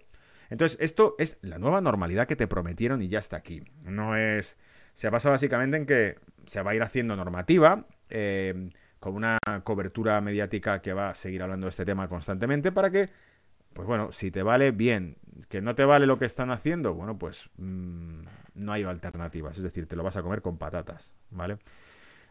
Entonces, 0.52 0.76
esto 0.82 1.14
es 1.18 1.38
la 1.40 1.58
nueva 1.58 1.80
normalidad 1.80 2.26
que 2.26 2.36
te 2.36 2.46
prometieron 2.46 3.00
y 3.00 3.08
ya 3.08 3.20
está 3.20 3.38
aquí. 3.38 3.64
No 3.84 4.16
es. 4.16 4.58
Se 4.92 5.08
basa 5.08 5.30
básicamente 5.30 5.78
en 5.78 5.86
que 5.86 6.18
se 6.44 6.60
va 6.60 6.72
a 6.72 6.74
ir 6.74 6.82
haciendo 6.82 7.16
normativa. 7.16 7.86
Eh, 8.10 8.68
con 9.00 9.14
una 9.14 9.38
cobertura 9.64 10.20
mediática 10.20 10.82
que 10.82 10.92
va 10.92 11.08
a 11.08 11.14
seguir 11.14 11.42
hablando 11.42 11.64
de 11.64 11.70
este 11.70 11.86
tema 11.86 12.06
constantemente 12.06 12.70
para 12.70 12.90
que, 12.90 13.08
pues 13.72 13.88
bueno, 13.88 14.12
si 14.12 14.30
te 14.30 14.42
vale, 14.42 14.72
bien. 14.72 15.16
Que 15.48 15.62
no 15.62 15.74
te 15.74 15.86
vale 15.86 16.06
lo 16.06 16.18
que 16.18 16.26
están 16.26 16.50
haciendo, 16.50 16.92
bueno, 16.92 17.18
pues 17.18 17.48
mm, 17.56 18.20
no 18.54 18.72
hay 18.72 18.82
alternativas. 18.82 19.56
Es 19.56 19.64
decir, 19.64 19.88
te 19.88 19.96
lo 19.96 20.02
vas 20.02 20.18
a 20.18 20.22
comer 20.22 20.42
con 20.42 20.58
patatas, 20.58 21.16
¿vale? 21.30 21.56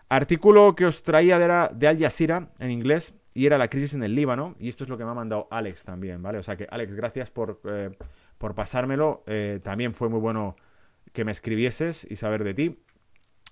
Artículo 0.10 0.76
que 0.76 0.86
os 0.86 1.02
traía 1.02 1.40
de, 1.40 1.76
de 1.76 1.88
Al 1.88 1.98
Jazeera 1.98 2.52
en 2.60 2.70
inglés 2.70 3.16
y 3.34 3.46
era 3.46 3.58
la 3.58 3.70
crisis 3.70 3.94
en 3.94 4.04
el 4.04 4.16
Líbano. 4.16 4.56
Y 4.60 4.70
esto 4.70 4.84
es 4.84 4.90
lo 4.90 4.98
que 4.98 5.06
me 5.06 5.12
ha 5.12 5.16
mandado 5.16 5.48
Alex 5.52 5.86
también, 5.86 6.22
¿vale? 6.22 6.38
O 6.38 6.44
sea 6.44 6.58
que, 6.58 6.68
Alex, 6.70 6.94
gracias 6.94 7.32
por, 7.32 7.62
eh, 7.66 7.92
por 8.38 8.56
pasármelo. 8.56 9.24
Eh, 9.28 9.60
también 9.64 9.94
fue 9.94 10.10
muy 10.10 10.20
bueno 10.20 10.56
que 11.14 11.26
me 11.26 11.32
escribieses 11.32 12.06
y 12.10 12.16
saber 12.16 12.44
de 12.44 12.54
ti. 12.54 12.84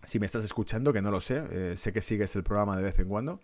Si 0.06 0.20
me 0.20 0.26
estás 0.26 0.44
escuchando, 0.44 0.94
que 0.94 1.02
no 1.02 1.12
lo 1.12 1.20
sé, 1.20 1.44
eh, 1.52 1.78
sé 1.78 1.92
que 1.92 2.02
sigues 2.02 2.36
el 2.36 2.44
programa 2.44 2.78
de 2.78 2.84
vez 2.84 3.00
en 3.00 3.10
cuando. 3.10 3.42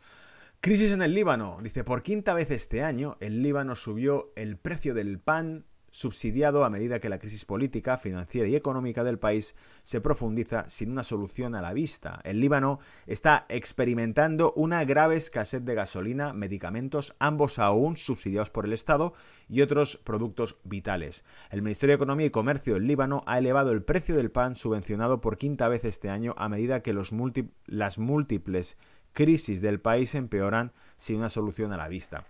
Crisis 0.62 0.92
en 0.92 1.02
el 1.02 1.14
Líbano. 1.14 1.58
Dice, 1.62 1.84
por 1.84 2.02
quinta 2.02 2.34
vez 2.34 2.50
este 2.52 2.82
año, 2.82 3.18
el 3.20 3.42
Líbano 3.42 3.76
subió 3.76 4.32
el 4.36 4.58
precio 4.58 4.94
del 4.94 5.20
pan 5.20 5.66
subsidiado 5.96 6.66
a 6.66 6.70
medida 6.70 7.00
que 7.00 7.08
la 7.08 7.20
crisis 7.20 7.46
política, 7.46 7.98
financiera 7.98 8.50
y 8.50 8.56
económica 8.58 9.06
del 9.06 9.18
país 9.18 9.56
se 9.84 10.02
profundiza 10.02 10.70
sin 10.70 10.92
una 10.92 11.04
solución 11.04 11.56
a 11.56 11.62
la 11.62 11.72
vista. 11.72 12.20
El 12.26 12.42
Líbano 12.42 12.80
está 13.08 13.46
experimentando 13.48 14.52
una 14.58 14.84
grave 14.84 15.16
escasez 15.16 15.64
de 15.64 15.74
gasolina, 15.74 16.34
medicamentos, 16.34 17.16
ambos 17.18 17.60
aún 17.60 17.96
subsidiados 17.96 18.50
por 18.50 18.66
el 18.66 18.74
Estado, 18.74 19.14
y 19.48 19.62
otros 19.62 19.96
productos 20.04 20.58
vitales. 20.66 21.24
El 21.50 21.62
Ministerio 21.62 21.94
de 21.94 22.04
Economía 22.04 22.26
y 22.26 22.32
Comercio 22.32 22.74
del 22.74 22.88
Líbano 22.88 23.24
ha 23.26 23.38
elevado 23.38 23.72
el 23.72 23.82
precio 23.82 24.18
del 24.18 24.32
pan 24.32 24.56
subvencionado 24.56 25.22
por 25.22 25.38
quinta 25.38 25.70
vez 25.70 25.86
este 25.86 26.10
año 26.10 26.36
a 26.38 26.50
medida 26.50 26.82
que 26.82 26.94
las 26.94 27.98
múltiples 28.00 28.78
crisis 29.14 29.62
del 29.62 29.80
país 29.80 30.14
empeoran 30.14 30.74
sin 30.98 31.18
una 31.18 31.30
solución 31.30 31.72
a 31.72 31.78
la 31.78 31.88
vista. 31.88 32.26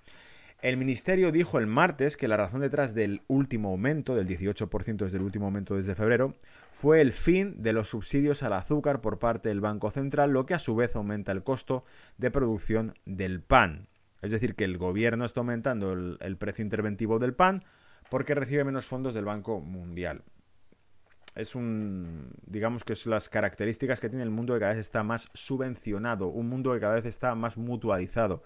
El 0.66 0.78
ministerio 0.78 1.32
dijo 1.32 1.60
el 1.60 1.68
martes 1.68 2.18
que 2.18 2.28
la 2.28 2.38
razón 2.38 2.62
detrás 2.62 2.96
del 2.96 3.22
último 3.28 3.70
aumento, 3.70 4.16
del 4.16 4.28
18% 4.28 4.96
desde 4.96 5.18
el 5.18 5.24
último 5.24 5.46
aumento 5.46 5.76
desde 5.76 5.94
febrero, 5.94 6.34
fue 6.72 7.02
el 7.02 7.14
fin 7.14 7.62
de 7.62 7.72
los 7.72 7.90
subsidios 7.90 8.42
al 8.42 8.54
azúcar 8.54 9.00
por 9.00 9.20
parte 9.20 9.50
del 9.50 9.62
Banco 9.62 9.92
Central, 9.92 10.32
lo 10.32 10.48
que 10.48 10.56
a 10.56 10.60
su 10.60 10.76
vez 10.76 10.96
aumenta 10.96 11.32
el 11.32 11.44
costo 11.44 11.84
de 12.18 12.32
producción 12.32 12.96
del 13.06 13.42
pan. 13.42 13.90
Es 14.24 14.32
decir, 14.32 14.56
que 14.56 14.64
el 14.64 14.80
gobierno 14.80 15.26
está 15.26 15.42
aumentando 15.42 15.94
el, 15.94 16.38
precio 16.38 16.64
interventivo 16.64 17.20
del 17.20 17.36
pan 17.36 17.64
porque 18.10 18.34
recibe 18.34 18.64
menos 18.64 18.88
fondos 18.88 19.14
del 19.14 19.26
Banco 19.26 19.62
Mundial. 19.62 20.24
Es 21.36 21.54
un, 21.54 22.32
digamos 22.48 22.84
que 22.84 22.94
es 22.94 23.06
las 23.06 23.30
características 23.30 24.00
que 24.00 24.10
tiene 24.10 24.24
el 24.24 24.32
mundo 24.32 24.56
que 24.56 24.62
cada 24.62 24.72
vez 24.72 24.82
está 24.82 25.04
más 25.04 25.30
subvencionado, 25.36 26.26
un 26.26 26.50
mundo 26.50 26.74
que 26.74 26.80
cada 26.80 26.96
vez 26.96 27.06
está 27.06 27.36
más 27.36 27.56
mutualizado. 27.56 28.42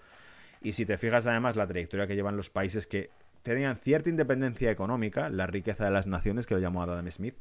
Y 0.60 0.72
si 0.72 0.84
te 0.84 0.98
fijas 0.98 1.26
además 1.26 1.56
la 1.56 1.66
trayectoria 1.66 2.06
que 2.06 2.14
llevan 2.14 2.36
los 2.36 2.50
países 2.50 2.86
que 2.86 3.10
tenían 3.42 3.76
cierta 3.76 4.10
independencia 4.10 4.70
económica, 4.70 5.30
la 5.30 5.46
riqueza 5.46 5.84
de 5.84 5.90
las 5.90 6.06
naciones, 6.06 6.46
que 6.46 6.54
lo 6.54 6.60
llamó 6.60 6.82
Adam 6.82 7.10
Smith, 7.10 7.36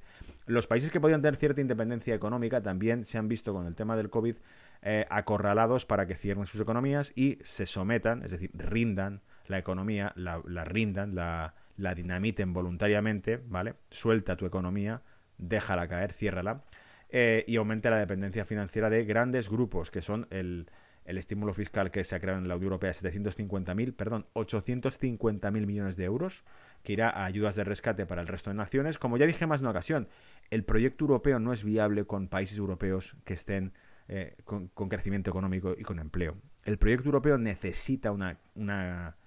los 0.45 0.67
países 0.67 0.91
que 0.91 0.99
podían 0.99 1.21
tener 1.21 1.35
cierta 1.35 1.61
independencia 1.61 2.15
económica 2.15 2.61
también 2.61 3.03
se 3.03 3.17
han 3.17 3.27
visto 3.27 3.53
con 3.53 3.65
el 3.65 3.75
tema 3.75 3.95
del 3.97 4.09
COVID 4.09 4.37
eh, 4.81 5.05
acorralados 5.09 5.85
para 5.85 6.07
que 6.07 6.15
cierren 6.15 6.45
sus 6.45 6.61
economías 6.61 7.11
y 7.15 7.37
se 7.43 7.65
sometan, 7.65 8.23
es 8.23 8.31
decir, 8.31 8.51
rindan 8.53 9.21
la 9.47 9.57
economía, 9.57 10.13
la, 10.15 10.41
rindan, 10.63 11.15
la, 11.15 11.55
la 11.75 11.95
dinamiten 11.95 12.53
voluntariamente, 12.53 13.41
¿vale? 13.45 13.75
Suelta 13.89 14.37
tu 14.37 14.45
economía, 14.45 15.01
déjala 15.37 15.87
caer, 15.87 16.13
ciérrala, 16.13 16.63
eh, 17.09 17.43
y 17.47 17.57
aumente 17.57 17.89
la 17.89 17.97
dependencia 17.97 18.45
financiera 18.45 18.89
de 18.89 19.03
grandes 19.03 19.49
grupos, 19.49 19.91
que 19.91 20.01
son 20.01 20.27
el, 20.29 20.69
el 21.09 21.17
estímulo 21.17 21.55
fiscal 21.55 21.89
que 21.89 22.03
se 22.03 22.15
ha 22.15 22.19
creado 22.19 22.39
en 22.39 22.47
la 22.47 22.55
Unión 22.55 22.71
Europea 22.71 22.91
es 22.91 23.03
750.000, 23.03 23.95
perdón, 23.95 24.25
850.000 24.35 25.65
millones 25.65 25.97
de 25.97 26.05
euros, 26.05 26.43
que 26.83 26.93
irá 26.93 27.09
a 27.09 27.25
ayudas 27.25 27.55
de 27.55 27.63
rescate 27.63 28.05
para 28.05 28.21
el 28.21 28.27
resto 28.27 28.51
de 28.51 28.55
naciones. 28.55 28.99
Como 28.99 29.17
ya 29.17 29.25
dije 29.25 29.47
más 29.47 29.59
de 29.59 29.63
una 29.63 29.71
ocasión, 29.71 30.07
el 30.51 30.63
proyecto 30.63 31.05
europeo 31.05 31.39
no 31.39 31.51
es 31.51 31.63
viable 31.63 32.05
con 32.05 32.27
países 32.27 32.59
europeos 32.59 33.15
que 33.25 33.33
estén 33.33 33.73
eh, 34.07 34.35
con, 34.43 34.69
crecimiento 34.69 35.31
económico 35.31 35.73
y 35.75 35.83
con 35.83 35.97
empleo. 35.97 36.37
El 36.63 36.77
proyecto 36.77 37.05
europeo 37.07 37.39
necesita 37.39 38.11
una, 38.11 38.37
una, 38.53 39.17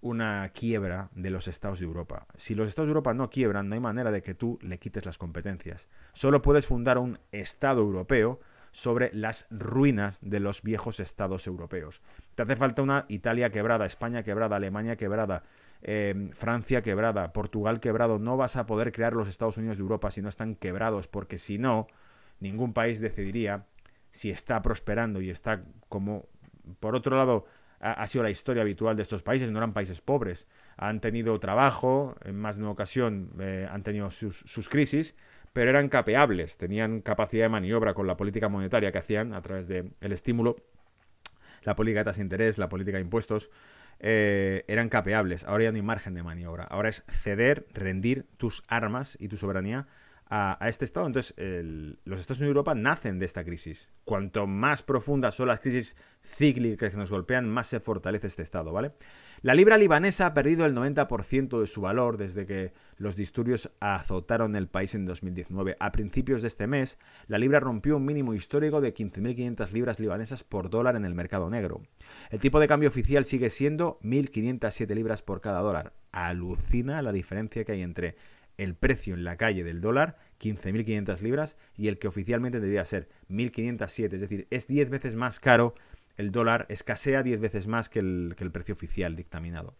una 0.00 0.50
quiebra 0.54 1.10
de 1.14 1.28
los 1.28 1.46
estados 1.46 1.80
de 1.80 1.84
Europa. 1.84 2.26
Si 2.36 2.54
los 2.54 2.68
estados 2.68 2.86
de 2.86 2.92
Europa 2.92 3.12
no 3.12 3.28
quiebran, 3.28 3.68
no 3.68 3.74
hay 3.74 3.80
manera 3.80 4.10
de 4.10 4.22
que 4.22 4.34
tú 4.34 4.58
le 4.62 4.78
quites 4.78 5.04
las 5.04 5.18
competencias. 5.18 5.90
Solo 6.14 6.40
puedes 6.40 6.66
fundar 6.66 6.96
un 6.96 7.18
estado 7.32 7.82
europeo 7.82 8.40
sobre 8.72 9.10
las 9.12 9.46
ruinas 9.50 10.18
de 10.22 10.40
los 10.40 10.62
viejos 10.62 11.00
estados 11.00 11.46
europeos. 11.46 12.00
Te 12.34 12.42
hace 12.42 12.56
falta 12.56 12.82
una 12.82 13.06
Italia 13.08 13.50
quebrada, 13.50 13.86
España 13.86 14.22
quebrada, 14.22 14.56
Alemania 14.56 14.96
quebrada, 14.96 15.42
em, 15.82 16.30
Francia 16.30 16.82
quebrada, 16.82 17.32
Portugal 17.32 17.80
quebrado. 17.80 18.18
No 18.18 18.36
vas 18.36 18.56
a 18.56 18.66
poder 18.66 18.92
crear 18.92 19.12
los 19.12 19.28
Estados 19.28 19.56
Unidos 19.56 19.78
de 19.78 19.82
Europa 19.82 20.10
si 20.10 20.22
no 20.22 20.28
están 20.28 20.54
quebrados, 20.54 21.08
porque 21.08 21.38
si 21.38 21.58
no, 21.58 21.86
ningún 22.40 22.72
país 22.72 23.00
decidiría 23.00 23.66
si 24.10 24.30
está 24.30 24.62
prosperando 24.62 25.20
y 25.20 25.30
está 25.30 25.64
como... 25.88 26.26
Por 26.80 26.94
otro 26.94 27.16
lado, 27.16 27.46
ha, 27.80 28.06
sido 28.06 28.24
la 28.24 28.30
historia 28.30 28.62
habitual 28.62 28.96
de 28.96 29.02
estos 29.02 29.22
países, 29.22 29.50
no 29.50 29.58
eran 29.58 29.72
países 29.72 30.00
pobres, 30.00 30.46
han 30.76 31.00
tenido 31.00 31.38
trabajo, 31.38 32.16
en 32.24 32.36
más 32.36 32.56
de 32.56 32.62
una 32.62 32.72
ocasión 32.72 33.30
eh, 33.40 33.68
han 33.70 33.82
tenido 33.82 34.10
sus, 34.10 34.38
sus 34.46 34.68
crisis, 34.68 35.14
pero 35.58 35.70
eran 35.70 35.88
capeables, 35.88 36.56
tenían 36.56 37.00
capacidad 37.00 37.46
de 37.46 37.48
maniobra 37.48 37.92
con 37.92 38.06
la 38.06 38.16
política 38.16 38.48
monetaria 38.48 38.92
que 38.92 38.98
hacían 38.98 39.34
a 39.34 39.42
través 39.42 39.66
del 39.66 39.92
estímulo, 40.00 40.54
la 41.64 41.74
política 41.74 41.98
de 41.98 42.04
tasa 42.04 42.18
de 42.18 42.22
interés, 42.22 42.58
la 42.58 42.68
política 42.68 42.98
de 42.98 43.02
impuestos, 43.02 43.50
eh, 43.98 44.64
eran 44.68 44.88
capeables. 44.88 45.42
Ahora 45.42 45.64
ya 45.64 45.72
no 45.72 45.74
hay 45.74 45.82
margen 45.82 46.14
de 46.14 46.22
maniobra. 46.22 46.62
Ahora 46.62 46.90
es 46.90 47.02
ceder, 47.10 47.66
rendir 47.74 48.28
tus 48.36 48.62
armas 48.68 49.16
y 49.18 49.26
tu 49.26 49.36
soberanía 49.36 49.88
a, 50.30 50.56
este 50.68 50.84
estado. 50.84 51.08
Entonces, 51.08 51.34
los 52.04 52.20
Estados 52.20 52.38
Unidos 52.38 52.50
Europa 52.50 52.76
nacen 52.76 53.18
de 53.18 53.26
esta 53.26 53.42
crisis. 53.42 53.92
Cuanto 54.04 54.46
más 54.46 54.84
profundas 54.84 55.34
son 55.34 55.48
las 55.48 55.58
crisis 55.58 55.96
cíclicas 56.22 56.92
que 56.92 56.98
nos 56.98 57.10
golpean, 57.10 57.48
más 57.48 57.66
se 57.66 57.80
fortalece 57.80 58.28
este 58.28 58.44
estado, 58.44 58.70
¿vale? 58.70 58.92
La 59.40 59.54
libra 59.54 59.78
libanesa 59.78 60.26
ha 60.26 60.34
perdido 60.34 60.66
el 60.66 60.74
90% 60.74 61.60
de 61.60 61.66
su 61.68 61.80
valor 61.80 62.16
desde 62.16 62.44
que 62.44 62.72
los 62.96 63.14
disturbios 63.14 63.70
azotaron 63.78 64.56
el 64.56 64.66
país 64.66 64.96
en 64.96 65.06
2019. 65.06 65.76
A 65.78 65.92
principios 65.92 66.42
de 66.42 66.48
este 66.48 66.66
mes, 66.66 66.98
la 67.28 67.38
libra 67.38 67.60
rompió 67.60 67.98
un 67.98 68.04
mínimo 68.04 68.34
histórico 68.34 68.80
de 68.80 68.92
15.500 68.92 69.70
libras 69.70 70.00
libanesas 70.00 70.42
por 70.42 70.70
dólar 70.70 70.96
en 70.96 71.04
el 71.04 71.14
mercado 71.14 71.50
negro. 71.50 71.82
El 72.30 72.40
tipo 72.40 72.58
de 72.58 72.66
cambio 72.66 72.88
oficial 72.88 73.24
sigue 73.24 73.48
siendo 73.48 74.00
1.507 74.02 74.92
libras 74.92 75.22
por 75.22 75.40
cada 75.40 75.60
dólar. 75.60 75.92
Alucina 76.10 77.00
la 77.00 77.12
diferencia 77.12 77.64
que 77.64 77.72
hay 77.72 77.82
entre 77.82 78.16
el 78.56 78.74
precio 78.74 79.14
en 79.14 79.22
la 79.22 79.36
calle 79.36 79.62
del 79.62 79.80
dólar, 79.80 80.16
15.500 80.40 81.20
libras, 81.20 81.56
y 81.76 81.86
el 81.86 82.00
que 82.00 82.08
oficialmente 82.08 82.58
debería 82.58 82.84
ser 82.84 83.08
1.507. 83.30 84.14
Es 84.14 84.20
decir, 84.20 84.48
es 84.50 84.66
10 84.66 84.90
veces 84.90 85.14
más 85.14 85.38
caro 85.38 85.74
el 86.18 86.32
dólar 86.32 86.66
escasea 86.68 87.22
10 87.22 87.40
veces 87.40 87.66
más 87.66 87.88
que 87.88 88.00
el, 88.00 88.34
precio 88.52 88.74
oficial 88.74 89.16
dictaminado. 89.16 89.74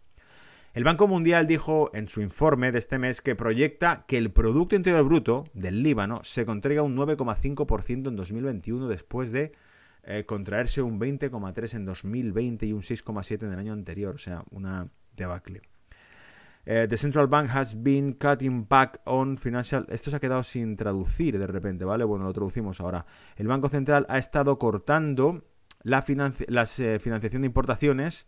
El 0.73 0.83
Banco 0.83 1.07
Mundial 1.07 1.47
dijo 1.47 1.91
en 1.93 2.07
su 2.07 2.21
informe 2.21 2.71
de 2.71 2.79
este 2.79 2.97
mes 2.97 3.21
que 3.21 3.35
proyecta 3.35 4.05
que 4.07 4.17
el 4.17 4.31
Producto 4.31 4.75
Interior 4.75 5.03
Bruto 5.03 5.45
del 5.53 5.83
Líbano 5.83 6.23
se 6.23 6.45
contraiga 6.45 6.81
un 6.81 6.95
9,5% 6.95 8.07
en 8.07 8.15
2021 8.15 8.87
después 8.87 9.31
de 9.31 9.51
eh, 10.03 10.25
contraerse 10.25 10.81
un 10.81 10.99
20,3% 10.99 11.75
en 11.75 11.85
2020 11.85 12.65
y 12.67 12.73
un 12.73 12.81
6,7% 12.81 13.43
en 13.43 13.53
el 13.53 13.59
año 13.59 13.73
anterior, 13.73 14.15
o 14.15 14.19
sea, 14.19 14.43
una 14.51 14.89
debacle. 15.15 15.61
Eh, 16.65 16.87
the 16.87 16.97
Central 16.97 17.27
Bank 17.27 17.49
has 17.51 17.81
been 17.81 18.13
cutting 18.13 18.67
back 18.67 19.01
on 19.05 19.37
financial. 19.37 19.85
Esto 19.89 20.11
se 20.11 20.17
ha 20.17 20.19
quedado 20.19 20.43
sin 20.43 20.77
traducir 20.77 21.39
de 21.39 21.47
repente, 21.47 21.83
¿vale? 21.83 22.03
Bueno, 22.03 22.25
lo 22.25 22.33
traducimos 22.33 22.79
ahora. 22.79 23.05
El 23.35 23.47
Banco 23.47 23.69
Central 23.69 24.05
ha 24.07 24.19
estado 24.19 24.57
cortando 24.59 25.43
la 25.83 25.99
eh, 25.99 26.99
financiación 26.99 27.41
de 27.41 27.45
importaciones 27.45 28.27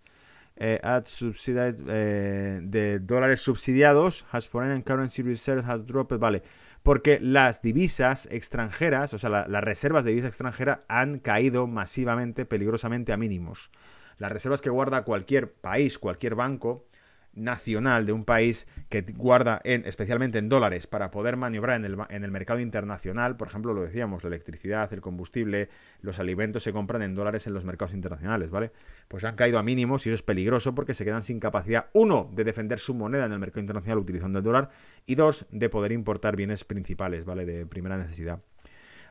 eh, 0.57 0.79
eh, 0.83 2.59
de 2.61 2.99
dólares 2.99 3.41
subsidiados, 3.41 4.25
has 4.31 4.47
foreign 4.47 4.81
currency 4.81 5.23
reserves 5.23 5.65
has 5.65 5.85
dropped, 5.85 6.19
vale, 6.19 6.43
porque 6.83 7.19
las 7.19 7.61
divisas 7.61 8.27
extranjeras, 8.31 9.13
o 9.13 9.17
sea, 9.17 9.29
las 9.29 9.63
reservas 9.63 10.05
de 10.05 10.11
divisa 10.11 10.27
extranjera 10.27 10.83
han 10.87 11.19
caído 11.19 11.67
masivamente, 11.67 12.45
peligrosamente 12.45 13.13
a 13.13 13.17
mínimos. 13.17 13.71
Las 14.17 14.31
reservas 14.31 14.61
que 14.61 14.69
guarda 14.69 15.03
cualquier 15.03 15.51
país, 15.51 15.97
cualquier 15.97 16.35
banco, 16.35 16.85
nacional 17.33 18.05
de 18.05 18.13
un 18.13 18.25
país 18.25 18.67
que 18.89 19.01
guarda 19.01 19.61
en, 19.63 19.85
especialmente 19.85 20.37
en 20.37 20.49
dólares 20.49 20.87
para 20.87 21.11
poder 21.11 21.37
maniobrar 21.37 21.77
en 21.77 22.23
el, 22.23 22.31
mercado 22.31 22.59
internacional, 22.59 23.37
por 23.37 23.47
ejemplo, 23.47 23.73
lo 23.73 23.81
decíamos, 23.81 24.23
la 24.23 24.27
electricidad, 24.27 24.91
el 24.93 25.01
combustible, 25.01 25.69
los 26.01 26.19
alimentos 26.19 26.63
se 26.63 26.73
compran 26.73 27.01
en 27.01 27.15
dólares 27.15 27.47
en 27.47 27.53
los 27.53 27.63
mercados 27.63 27.93
internacionales, 27.93 28.49
¿vale? 28.49 28.71
Pues 29.07 29.23
han 29.23 29.35
caído 29.35 29.59
a 29.59 29.63
mínimos 29.63 30.05
y 30.05 30.09
eso 30.09 30.15
es 30.15 30.23
peligroso 30.23 30.75
porque 30.75 30.93
se 30.93 31.05
quedan 31.05 31.23
sin 31.23 31.39
capacidad, 31.39 31.87
uno, 31.93 32.29
de 32.33 32.43
defender 32.43 32.79
su 32.79 32.93
moneda 32.93 33.25
en 33.25 33.31
el 33.31 33.39
mercado 33.39 33.61
internacional 33.61 33.99
utilizando 33.99 34.39
el 34.39 34.45
dólar 34.45 34.69
y 35.05 35.15
dos, 35.15 35.45
de 35.51 35.69
poder 35.69 35.91
importar 35.91 36.35
bienes 36.35 36.63
principales, 36.63 37.25
¿vale? 37.25 37.45
De 37.45 37.65
primera 37.65 37.97
necesidad. 37.97 38.41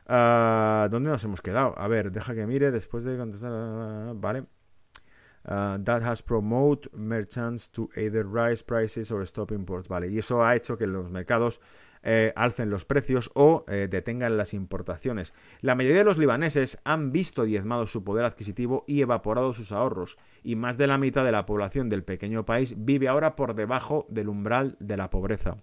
Ah, 0.07 0.87
¿Dónde 0.91 1.09
nos 1.09 1.23
hemos 1.23 1.41
quedado? 1.41 1.77
A 1.77 1.87
ver, 1.87 2.11
deja 2.11 2.33
que 2.35 2.45
mire 2.45 2.71
después 2.71 3.05
de 3.05 3.17
contestar. 3.17 3.51
Vale. 4.15 4.45
Uh, 5.43 5.77
that 5.83 6.03
has 6.03 6.21
promoted 6.21 6.91
merchants 6.93 7.67
to 7.67 7.89
either 7.95 8.23
rise 8.23 8.63
prices 8.63 9.11
or 9.11 9.25
stop 9.25 9.51
imports. 9.51 9.87
Vale, 9.87 10.07
y 10.07 10.19
eso 10.19 10.43
ha 10.43 10.55
hecho 10.55 10.77
que 10.77 10.85
los 10.85 11.09
mercados 11.09 11.59
eh, 12.03 12.33
alcen 12.35 12.69
los 12.69 12.85
precios 12.85 13.31
o 13.33 13.65
eh, 13.67 13.87
detengan 13.89 14.37
las 14.37 14.53
importaciones. 14.53 15.33
La 15.61 15.75
mayoría 15.75 15.99
de 15.99 16.05
los 16.05 16.17
libaneses 16.17 16.79
han 16.83 17.11
visto 17.11 17.43
diezmado 17.43 17.85
su 17.87 18.03
poder 18.03 18.25
adquisitivo 18.25 18.83
y 18.87 19.01
evaporado 19.01 19.53
sus 19.53 19.71
ahorros, 19.71 20.17
y 20.43 20.55
más 20.55 20.77
de 20.77 20.87
la 20.87 20.97
mitad 20.97 21.23
de 21.23 21.31
la 21.31 21.45
población 21.45 21.89
del 21.89 22.03
pequeño 22.03 22.45
país 22.45 22.75
vive 22.77 23.07
ahora 23.07 23.35
por 23.35 23.55
debajo 23.55 24.05
del 24.09 24.29
umbral 24.29 24.77
de 24.79 24.97
la 24.97 25.09
pobreza. 25.09 25.57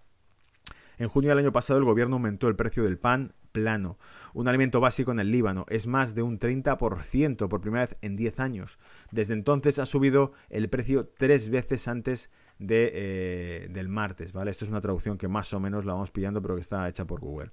En 0.99 1.09
junio 1.09 1.31
del 1.31 1.39
año 1.39 1.53
pasado 1.53 1.79
el 1.79 1.85
gobierno 1.85 2.17
aumentó 2.17 2.49
el 2.49 2.57
precio 2.57 2.83
del 2.83 2.99
pan 2.99 3.35
plano, 3.53 3.99
un 4.35 4.49
alimento 4.49 4.81
básico 4.81 5.13
en 5.13 5.21
el 5.21 5.31
Líbano. 5.31 5.65
Es 5.69 5.87
más 5.87 6.15
de 6.15 6.23
un 6.23 6.39
30% 6.39 7.49
por 7.49 7.61
primera 7.61 7.87
vez 7.87 7.97
en 8.03 8.17
10 8.17 8.41
años. 8.41 8.79
Desde 9.11 9.35
entonces 9.35 9.79
ha 9.79 9.87
subido 9.87 10.33
el 10.51 10.69
precio 10.69 11.07
tres 11.17 11.51
veces 11.51 11.89
antes 11.89 12.31
de, 12.59 12.91
eh, 12.93 13.69
del 13.71 13.89
martes. 13.89 14.33
¿vale? 14.33 14.51
Esto 14.51 14.65
es 14.65 14.71
una 14.71 14.81
traducción 14.81 15.19
que 15.19 15.29
más 15.29 15.53
o 15.55 15.61
menos 15.61 15.85
la 15.85 15.93
vamos 15.93 16.11
pillando, 16.11 16.43
pero 16.43 16.57
que 16.57 16.61
está 16.61 16.89
hecha 16.89 17.05
por 17.05 17.21
Google. 17.21 17.51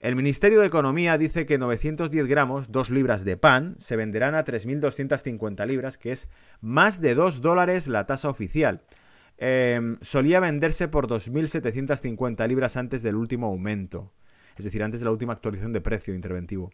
El 0.00 0.16
Ministerio 0.16 0.60
de 0.60 0.66
Economía 0.66 1.16
dice 1.18 1.46
que 1.46 1.56
910 1.56 2.26
gramos, 2.26 2.70
2 2.70 2.90
libras 2.90 3.24
de 3.24 3.36
pan, 3.36 3.74
se 3.78 3.96
venderán 3.96 4.34
a 4.34 4.44
3.250 4.44 5.66
libras, 5.66 5.98
que 5.98 6.12
es 6.12 6.28
más 6.60 7.00
de 7.00 7.14
2 7.14 7.40
dólares 7.40 7.88
la 7.88 8.06
tasa 8.06 8.28
oficial. 8.28 8.82
Em, 9.36 9.98
solía 10.00 10.40
venderse 10.40 10.88
por 10.88 11.08
2.750 11.08 12.46
libras 12.46 12.76
antes 12.76 13.02
del 13.02 13.16
último 13.16 13.46
aumento, 13.48 14.12
es 14.56 14.64
decir, 14.64 14.82
antes 14.82 15.00
de 15.00 15.06
la 15.06 15.12
última 15.12 15.32
actualización 15.32 15.72
de 15.72 15.80
precio 15.80 16.14
interventivo. 16.14 16.70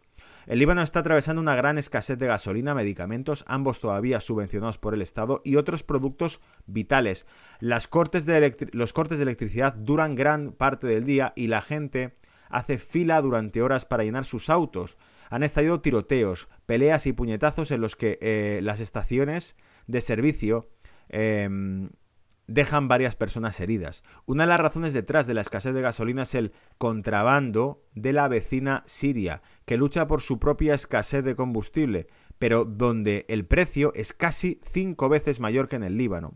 El 0.46 0.58
Líbano 0.58 0.82
está 0.82 1.00
atravesando 1.00 1.40
una 1.40 1.54
gran 1.54 1.78
escasez 1.78 2.18
de 2.18 2.26
gasolina, 2.26 2.74
medicamentos, 2.74 3.44
ambos 3.46 3.80
todavía 3.80 4.20
subvencionados 4.20 4.78
por 4.78 4.94
el 4.94 5.02
Estado, 5.02 5.40
y 5.44 5.56
otros 5.56 5.82
productos 5.82 6.40
vitales. 6.66 7.26
los 7.60 7.88
cortes 7.88 8.26
de 8.26 8.36
electricidad 8.36 9.74
duran 9.74 10.14
gran 10.14 10.52
parte 10.52 10.86
del 10.86 11.04
día 11.04 11.32
y 11.36 11.46
la 11.46 11.62
gente 11.62 12.16
hace 12.48 12.78
fila 12.78 13.20
durante 13.22 13.62
horas 13.62 13.84
para 13.84 14.04
llenar 14.04 14.24
sus 14.24 14.50
autos. 14.50 14.98
Han 15.30 15.42
estallado 15.42 15.80
tiroteos, 15.80 16.48
peleas 16.66 17.06
y 17.06 17.12
puñetazos 17.12 17.70
en 17.70 17.80
los 17.80 17.96
que 17.96 18.18
eh, 18.20 18.60
las 18.62 18.80
estaciones 18.80 19.56
de 19.86 20.00
servicio 20.00 20.68
em, 21.08 21.90
dejan 22.50 22.88
varias 22.88 23.14
personas 23.14 23.60
heridas. 23.60 24.02
Una 24.26 24.42
de 24.42 24.48
las 24.48 24.60
razones 24.60 24.92
detrás 24.92 25.28
de 25.28 25.34
la 25.34 25.40
escasez 25.40 25.72
de 25.72 25.82
gasolina 25.82 26.24
es 26.24 26.34
el 26.34 26.52
contrabando 26.78 27.84
de 27.94 28.12
la 28.12 28.26
vecina 28.26 28.82
Siria, 28.86 29.40
que 29.64 29.76
lucha 29.76 30.08
por 30.08 30.20
su 30.20 30.40
propia 30.40 30.74
escasez 30.74 31.24
de 31.24 31.36
combustible, 31.36 32.08
pero 32.40 32.64
donde 32.64 33.24
el 33.28 33.46
precio 33.46 33.92
es 33.94 34.12
casi 34.12 34.60
cinco 34.68 35.08
veces 35.08 35.38
mayor 35.38 35.68
que 35.68 35.76
en 35.76 35.84
el 35.84 35.96
Líbano. 35.96 36.34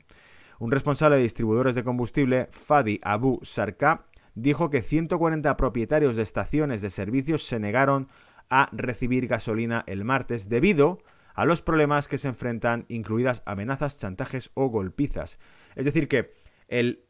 Un 0.60 0.70
responsable 0.70 1.16
de 1.16 1.22
distribuidores 1.22 1.74
de 1.74 1.82
combustible, 1.82 2.48
Fadi 2.52 3.00
Abu 3.02 3.40
Sarka, 3.42 4.06
dijo 4.36 4.70
que 4.70 4.82
140 4.82 5.56
propietarios 5.56 6.14
de 6.14 6.22
estaciones 6.22 6.80
de 6.80 6.90
servicios 6.90 7.44
se 7.44 7.58
negaron 7.58 8.08
a 8.50 8.68
recibir 8.70 9.26
gasolina 9.26 9.82
el 9.88 10.04
martes 10.04 10.48
debido 10.48 10.98
a 11.34 11.44
los 11.44 11.60
problemas 11.60 12.06
que 12.06 12.18
se 12.18 12.28
enfrentan, 12.28 12.84
incluidas 12.88 13.42
amenazas, 13.46 13.98
chantajes 13.98 14.52
o 14.54 14.68
golpizas. 14.68 15.40
Es 15.76 15.84
decir, 15.84 16.08
que 16.08 16.34
el, 16.68 17.00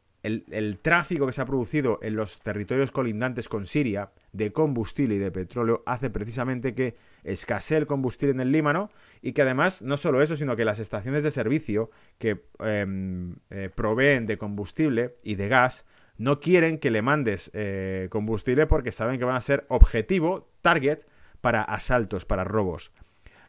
tráfico 0.81 1.27
que 1.27 1.33
se 1.33 1.41
ha 1.41 1.45
producido 1.45 1.99
en 2.01 2.15
los 2.15 2.39
territorios 2.39 2.91
colindantes 2.91 3.47
con 3.47 3.65
Siria 3.65 4.11
de 4.31 4.51
combustible 4.51 5.15
y 5.15 5.19
de 5.19 5.31
petróleo 5.31 5.83
hace 5.85 6.09
precisamente 6.09 6.73
que 6.73 6.95
escasee 7.23 7.77
el 7.77 7.87
combustible 7.87 8.33
en 8.33 8.39
el 8.39 8.51
Líbano 8.51 8.89
y 9.21 9.33
que 9.33 9.43
además 9.43 9.81
no 9.81 9.97
solo 9.97 10.21
eso, 10.21 10.35
sino 10.35 10.55
que 10.55 10.65
las 10.65 10.79
estaciones 10.79 11.23
de 11.23 11.31
servicio 11.31 11.91
que 12.17 12.45
em, 12.59 13.35
eh, 13.49 13.69
proveen 13.73 14.25
de 14.25 14.37
combustible 14.37 15.13
y 15.23 15.35
de 15.35 15.47
gas 15.47 15.85
no 16.17 16.39
quieren 16.39 16.79
que 16.79 16.91
le 16.91 17.01
mandes 17.01 17.51
eh, 17.53 18.07
combustible 18.09 18.67
porque 18.67 18.91
saben 18.91 19.19
que 19.19 19.25
van 19.25 19.35
a 19.35 19.41
ser 19.41 19.65
objetivo, 19.69 20.49
target, 20.61 21.05
para 21.41 21.61
asaltos, 21.61 22.25
para 22.25 22.43
robos. 22.43 22.91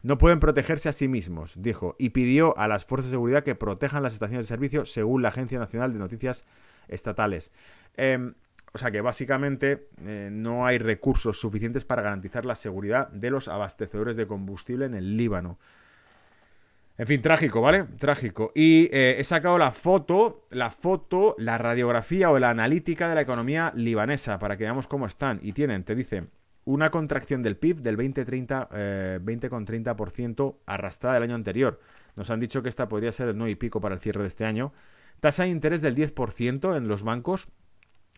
No 0.07 0.17
pueden 0.17 0.39
protegerse 0.39 0.87
a 0.87 0.93
sí 0.93 1.09
mismos, 1.09 1.61
dijo, 1.61 1.97
y 1.99 2.11
pidió 2.11 2.57
a 2.57 2.69
las 2.69 2.85
fuerzas 2.85 3.07
de 3.11 3.15
seguridad 3.15 3.43
que 3.43 3.55
protejan 3.55 4.03
las 4.03 4.13
estaciones 4.13 4.45
de 4.45 4.55
servicio 4.55 4.85
según 4.85 5.21
la 5.21 5.27
Agencia 5.27 5.59
Nacional 5.59 5.91
de 5.91 5.99
Noticias 5.99 6.45
Estatales. 6.87 7.51
Em, 7.97 8.33
o 8.71 8.77
sea 8.77 8.89
que 8.89 9.01
básicamente 9.01 9.89
eh, 10.05 10.29
no 10.31 10.65
hay 10.65 10.77
recursos 10.77 11.41
suficientes 11.41 11.83
para 11.83 12.03
garantizar 12.03 12.45
la 12.45 12.55
seguridad 12.55 13.09
de 13.09 13.31
los 13.31 13.49
abastecedores 13.49 14.15
de 14.15 14.27
combustible 14.27 14.85
en 14.85 14.93
el 14.93 15.17
Líbano. 15.17 15.59
En 16.97 17.05
fin, 17.05 17.21
trágico, 17.21 17.59
¿vale? 17.59 17.83
Trágico. 17.83 18.53
Y 18.55 18.87
eh, 18.93 19.17
he 19.19 19.23
sacado 19.25 19.57
la 19.57 19.73
foto, 19.73 20.47
la 20.51 20.71
foto, 20.71 21.35
la 21.37 21.57
radiografía 21.57 22.31
o 22.31 22.39
la 22.39 22.49
analítica 22.49 23.09
de 23.09 23.15
la 23.15 23.21
economía 23.21 23.73
libanesa 23.75 24.39
para 24.39 24.55
que 24.55 24.63
veamos 24.63 24.87
cómo 24.87 25.05
están. 25.05 25.41
Y 25.43 25.51
tienen, 25.51 25.83
te 25.83 25.95
dice, 25.95 26.27
una 26.67 26.91
contracción 26.91 27.43
del 27.43 27.55
PIB 27.55 27.81
del 27.81 27.97
20-30, 27.97 28.67
eh, 28.73 29.19
20,30% 29.23 30.57
arrastrada 30.65 31.13
del 31.13 31.23
año 31.23 31.35
anterior. 31.35 31.79
Nos 32.17 32.29
han 32.29 32.41
dicho 32.41 32.61
que 32.61 32.67
esta 32.67 32.89
podría 32.89 33.13
ser 33.13 33.29
el 33.29 33.37
9 33.37 33.51
y 33.51 33.55
pico 33.55 33.79
para 33.79 33.95
el 33.95 34.01
cierre 34.01 34.23
de 34.23 34.27
este 34.27 34.43
año. 34.43 34.73
Tasa 35.21 35.43
de 35.43 35.49
interés 35.49 35.81
del 35.81 35.95
10% 35.95 36.75
en 36.75 36.89
los 36.89 37.03
bancos. 37.03 37.47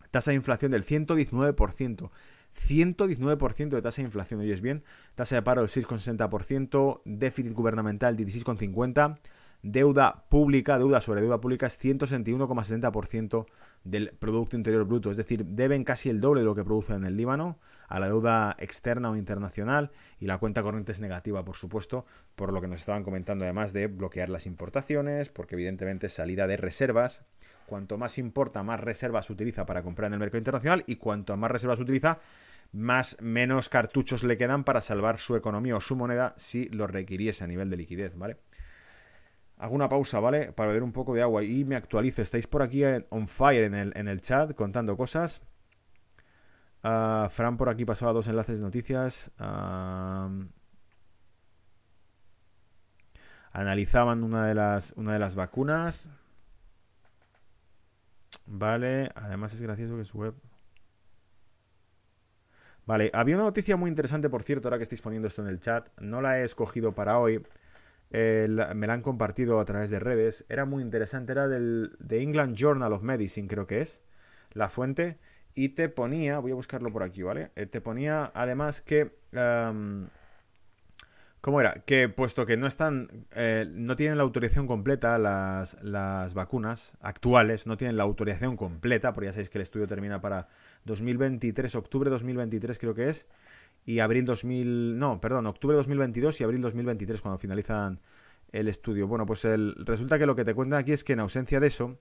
Tasa 0.10 0.32
de 0.32 0.38
inflación 0.38 0.72
del 0.72 0.84
119%. 0.84 2.10
119% 2.56 3.70
de 3.70 3.82
tasa 3.84 4.02
de 4.02 4.08
inflación, 4.08 4.42
es 4.42 4.62
bien. 4.62 4.84
Tasa 5.14 5.36
de 5.36 5.44
paro 5.44 5.62
del 5.62 5.70
6,60%. 5.70 7.02
Déficit 7.06 7.54
gubernamental 7.54 8.18
16,50%. 8.18 9.20
deuda 9.62 10.26
pública, 10.28 10.80
deuda 10.80 11.02
sobre 11.02 11.22
deuda 11.22 11.40
pública 11.40 11.68
es 11.68 11.80
161,70% 11.80 13.46
del 13.84 14.10
Producto 14.18 14.56
Interior 14.56 14.86
Bruto, 14.86 15.12
es 15.12 15.18
decir, 15.18 15.46
deben 15.46 15.84
casi 15.84 16.10
el 16.10 16.20
doble 16.20 16.42
de 16.42 16.46
lo 16.46 16.56
que 16.56 16.64
producen 16.64 16.96
en 16.96 17.06
el 17.06 17.18
Líbano 17.18 17.60
a 17.90 18.00
la 18.00 18.08
deuda 18.08 18.56
externa 18.60 19.10
o 19.10 19.16
internacional 19.16 19.92
y 20.20 20.28
la 20.28 20.38
cuenta 20.38 20.62
corriente 20.62 20.92
es 20.92 21.00
negativa, 21.00 21.44
por 21.44 21.56
supuesto, 21.56 22.06
por 22.36 22.54
lo 22.54 22.62
que 22.62 22.68
nos 22.68 22.80
estaban 22.80 23.04
comentando 23.04 23.44
además 23.44 23.74
de 23.74 23.88
bloquear 23.88 24.30
las 24.30 24.46
importaciones, 24.46 25.30
porque 25.30 25.56
evidentemente 25.56 26.08
salida 26.08 26.48
de 26.48 26.56
reservas, 26.56 27.26
cuanto 27.66 27.98
más 27.98 28.18
importa, 28.18 28.64
más 28.64 28.80
reservas 28.80 29.26
se 29.26 29.34
utiliza 29.34 29.66
para 29.66 29.84
comprar 29.84 30.08
en 30.08 30.14
el 30.14 30.20
mercado 30.20 30.38
internacional 30.38 30.84
y 30.88 30.96
cuanto 30.98 31.36
más 31.36 31.52
reservas 31.52 31.78
se 31.78 31.84
utiliza, 31.84 32.20
más 32.72 33.18
menos 33.20 33.70
cartuchos 33.70 34.24
le 34.24 34.38
quedan 34.38 34.64
para 34.64 34.82
salvar 34.82 35.18
su 35.18 35.36
economía 35.36 35.76
o 35.76 35.82
su 35.82 35.96
moneda 35.96 36.36
si 36.38 36.70
lo 36.70 36.86
requiriese 36.86 37.44
a 37.44 37.48
nivel 37.48 37.70
de 37.72 37.78
liquidez, 37.78 38.16
¿vale? 38.16 38.38
Hago 39.58 39.76
una 39.76 39.90
pausa, 39.90 40.20
¿vale? 40.20 40.54
Para 40.54 40.68
beber 40.68 40.84
un 40.84 40.94
poco 40.94 41.14
de 41.14 41.22
agua 41.22 41.44
y 41.44 41.66
me 41.66 41.76
actualizo. 41.76 42.22
Estáis 42.22 42.48
por 42.48 42.62
aquí 42.62 42.84
on 43.10 43.28
fire 43.28 43.64
en 43.64 43.74
el, 43.74 43.92
en 43.96 44.08
el 44.08 44.22
chat 44.22 44.54
contando 44.54 44.96
cosas. 44.96 45.42
Ah, 46.84 47.28
Fran 47.32 47.58
por 47.58 47.70
aquí 47.70 47.86
pasaba 47.86 48.14
dos 48.14 48.28
enlaces 48.28 48.60
de 48.60 48.66
noticias. 48.66 49.32
analizaban 53.52 54.24
una 54.24 54.46
de 54.48 54.56
las, 54.56 54.94
una 54.96 55.14
de 55.14 55.20
las 55.20 55.36
vacunas. 55.36 56.10
Vale, 58.46 59.12
además 59.16 59.54
es 59.54 59.62
gracioso 59.62 59.98
que 59.98 60.06
su 60.06 60.18
web... 60.18 60.36
Vale, 62.86 63.12
había 63.14 63.36
una 63.36 63.44
noticia 63.44 63.78
muy 63.78 63.88
interesante, 63.90 64.30
por 64.30 64.42
cierto, 64.42 64.68
ahora 64.68 64.78
que 64.78 64.84
estáis 64.84 65.02
poniendo 65.02 65.28
esto 65.28 65.44
en 65.44 65.48
el 65.48 65.60
chat. 65.60 65.90
No 66.00 66.22
la 66.22 66.40
he 66.40 66.44
escogido 66.44 66.96
para 66.96 67.20
hoy. 67.20 67.46
me 68.12 68.88
la 68.88 68.94
han 68.94 69.04
compartido 69.04 69.60
a 69.60 69.66
través 69.66 69.92
de 69.92 70.00
redes. 70.00 70.46
Era 70.50 70.66
muy 70.66 70.82
interesante. 70.82 71.34
Era 71.34 71.48
del 71.48 71.96
The 72.06 72.24
England 72.24 72.56
Journal 72.56 72.92
of 72.94 73.04
Medicine, 73.04 73.48
creo 73.48 73.68
que 73.68 73.82
es. 73.82 74.02
La 74.54 74.70
fuente. 74.70 75.20
Y 75.60 75.68
te 75.68 75.90
ponía, 75.90 76.40
voy 76.40 76.54
a 76.54 76.56
buscarlo 76.56 76.90
por 76.90 77.04
aquí, 77.04 77.22
¿vale? 77.22 77.52
Eh, 77.58 77.66
te 77.66 77.82
ponía 77.82 78.32
además 78.34 78.80
que... 78.80 79.12
¿Cómo 81.42 81.60
era? 81.60 81.84
Que 81.86 82.08
puesto 82.08 82.46
que 82.46 82.56
no 82.56 82.66
están, 82.66 83.26
eh, 83.36 83.68
no 83.70 83.98
tienen 83.98 84.16
la 84.16 84.24
autorización 84.24 84.68
completa 84.68 85.18
las, 85.18 85.78
las, 85.84 86.34
vacunas 86.34 86.98
actuales, 87.02 87.68
no 87.68 87.76
tienen 87.76 87.98
la 87.98 88.04
autorización 88.04 88.56
completa, 88.56 89.12
porque 89.12 89.26
ya 89.26 89.34
sabéis 89.34 89.50
que 89.50 89.58
el 89.58 89.64
estudio 89.64 89.86
termina 89.86 90.22
para 90.22 90.48
2023, 90.86 91.76
octubre 91.76 92.10
2023 92.10 92.80
creo 92.80 92.96
que 92.96 93.10
es, 93.10 93.28
y 93.86 94.00
abril 94.00 94.24
2000, 94.24 94.98
no, 94.98 95.20
perdón, 95.20 95.46
octubre 95.46 95.76
2022 95.76 96.40
y 96.40 96.44
abril 96.46 96.62
2023 96.62 97.20
cuando 97.20 97.38
finalizan 97.38 98.00
el 98.54 98.70
estudio. 98.70 99.10
Bueno, 99.10 99.26
pues 99.26 99.44
resulta 99.44 100.18
que 100.18 100.26
lo 100.26 100.38
que 100.38 100.46
te 100.46 100.54
cuentan 100.54 100.80
aquí 100.80 100.94
es 100.94 101.04
que 101.04 101.12
en 101.12 101.20
ausencia 101.20 101.60
de 101.60 101.68
eso 101.68 102.00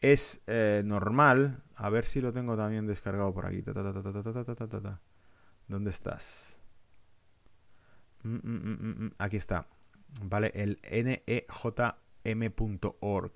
es 0.00 0.40
eh, 0.46 0.82
normal, 0.84 1.62
a 1.74 1.90
ver 1.90 2.04
si 2.04 2.20
lo 2.20 2.32
tengo 2.32 2.56
también 2.56 2.86
descargado 2.86 3.32
por 3.32 3.46
aquí. 3.46 3.62
¿Dónde 5.66 5.90
estás? 5.90 6.60
Mm, 8.22 8.36
mm, 8.36 9.04
mm, 9.04 9.12
aquí 9.18 9.36
está. 9.36 9.66
¿Vale? 10.22 10.52
El 10.54 10.78
nejm.org, 12.24 13.32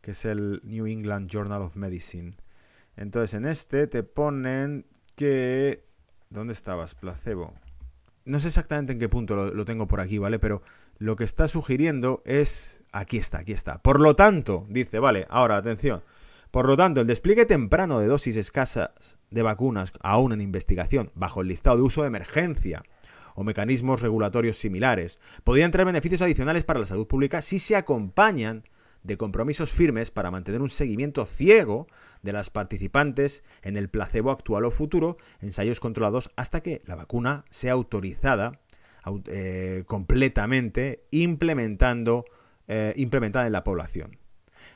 que 0.00 0.10
es 0.10 0.24
el 0.24 0.60
New 0.64 0.86
England 0.86 1.30
Journal 1.30 1.62
of 1.62 1.76
Medicine. 1.76 2.36
Entonces, 2.96 3.34
en 3.34 3.46
este 3.46 3.86
te 3.86 4.02
ponen 4.02 4.86
que... 5.14 5.88
¿Dónde 6.28 6.52
estabas? 6.52 6.94
Placebo. 6.94 7.54
No 8.24 8.38
sé 8.38 8.48
exactamente 8.48 8.92
en 8.92 8.98
qué 8.98 9.08
punto 9.08 9.34
lo, 9.34 9.52
lo 9.52 9.64
tengo 9.64 9.88
por 9.88 10.00
aquí, 10.00 10.18
¿vale? 10.18 10.38
Pero 10.38 10.62
lo 11.00 11.16
que 11.16 11.24
está 11.24 11.48
sugiriendo 11.48 12.22
es... 12.24 12.82
Aquí 12.92 13.16
está, 13.16 13.38
aquí 13.38 13.52
está. 13.52 13.80
Por 13.82 14.00
lo 14.00 14.14
tanto, 14.14 14.66
dice, 14.68 14.98
vale, 14.98 15.26
ahora 15.30 15.56
atención. 15.56 16.02
Por 16.50 16.66
lo 16.66 16.76
tanto, 16.76 17.00
el 17.00 17.06
despliegue 17.06 17.46
temprano 17.46 18.00
de 18.00 18.06
dosis 18.06 18.36
escasas 18.36 19.18
de 19.30 19.42
vacunas 19.42 19.92
aún 20.02 20.32
en 20.32 20.40
investigación 20.42 21.10
bajo 21.14 21.40
el 21.40 21.48
listado 21.48 21.76
de 21.78 21.82
uso 21.84 22.02
de 22.02 22.08
emergencia 22.08 22.82
o 23.34 23.44
mecanismos 23.44 24.02
regulatorios 24.02 24.58
similares. 24.58 25.18
Podrían 25.42 25.70
traer 25.70 25.86
beneficios 25.86 26.20
adicionales 26.20 26.64
para 26.64 26.80
la 26.80 26.86
salud 26.86 27.06
pública 27.06 27.40
si 27.40 27.58
se 27.58 27.76
acompañan 27.76 28.64
de 29.02 29.16
compromisos 29.16 29.70
firmes 29.70 30.10
para 30.10 30.30
mantener 30.30 30.60
un 30.60 30.68
seguimiento 30.68 31.24
ciego 31.24 31.86
de 32.22 32.34
las 32.34 32.50
participantes 32.50 33.42
en 33.62 33.78
el 33.78 33.88
placebo 33.88 34.32
actual 34.32 34.66
o 34.66 34.70
futuro, 34.70 35.16
ensayos 35.40 35.80
controlados 35.80 36.30
hasta 36.36 36.60
que 36.60 36.82
la 36.84 36.96
vacuna 36.96 37.46
sea 37.48 37.72
autorizada 37.72 38.60
eh, 39.26 39.84
completamente 39.86 41.04
implementando, 41.10 42.24
eh, 42.68 42.92
implementada 42.96 43.46
en 43.46 43.52
la 43.52 43.64
población. 43.64 44.18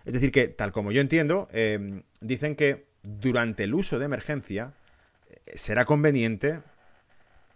Es 0.05 0.15
decir, 0.15 0.31
que 0.31 0.49
tal 0.49 0.73
como 0.73 0.93
yo 0.93 1.01
entiendo, 1.01 1.49
eh, 1.53 2.03
dicen 2.21 2.57
que 2.57 2.89
durante 3.03 3.65
el 3.65 3.75
uso 3.75 3.99
de 3.99 4.07
emergencia 4.07 4.75
será 5.53 5.85
conveniente 5.85 6.61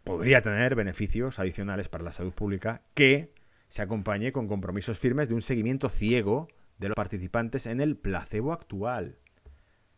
podría 0.05 0.43
tener 0.43 0.75
beneficios 0.75 1.39
adicionales 1.39 1.89
para 1.89 2.05
la 2.05 2.13
salud 2.13 2.33
pública 2.33 2.83
que 2.95 3.33
se 3.69 3.83
acompañe 3.83 4.33
con 4.33 4.49
compromisos 4.49 4.99
firmes 4.99 5.29
de 5.29 5.35
un 5.35 5.43
seguimiento 5.43 5.89
ciego 5.89 6.49
de 6.79 6.89
los 6.89 6.95
participantes 6.95 7.67
en 7.67 7.81
el 7.81 7.97
placebo 7.97 8.53
actual. 8.53 9.19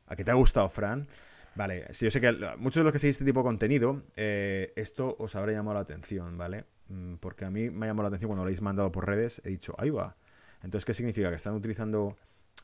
¿A 0.07 0.17
qué 0.17 0.25
te 0.25 0.33
ha 0.33 0.35
gustado, 0.35 0.69
Fran? 0.69 1.07
Vale, 1.61 1.85
si 1.91 2.07
yo 2.07 2.11
sé 2.11 2.23
que 2.23 2.33
muchos 2.57 2.81
de 2.81 2.85
los 2.85 2.93
que 2.95 2.99
seguís 2.99 3.17
este 3.17 3.27
tipo 3.27 3.41
de 3.41 3.45
contenido, 3.45 4.03
eh, 4.17 4.73
esto 4.77 5.15
os 5.19 5.37
habrá 5.37 5.53
llamado 5.53 5.75
la 5.75 5.81
atención, 5.81 6.39
¿vale? 6.39 6.65
Mm, 6.89 7.17
porque 7.17 7.45
a 7.45 7.51
mí 7.51 7.69
me 7.69 7.85
ha 7.85 7.89
llamado 7.91 8.05
la 8.05 8.09
atención 8.09 8.31
cuando 8.31 8.45
lo 8.45 8.47
habéis 8.47 8.63
mandado 8.63 8.91
por 8.91 9.07
redes, 9.07 9.43
he 9.45 9.51
dicho, 9.51 9.75
ahí 9.77 9.91
va. 9.91 10.17
Entonces, 10.63 10.87
¿qué 10.87 10.95
significa? 10.95 11.29
¿Que 11.29 11.37
están 11.37 11.53
utilizando 11.53 12.17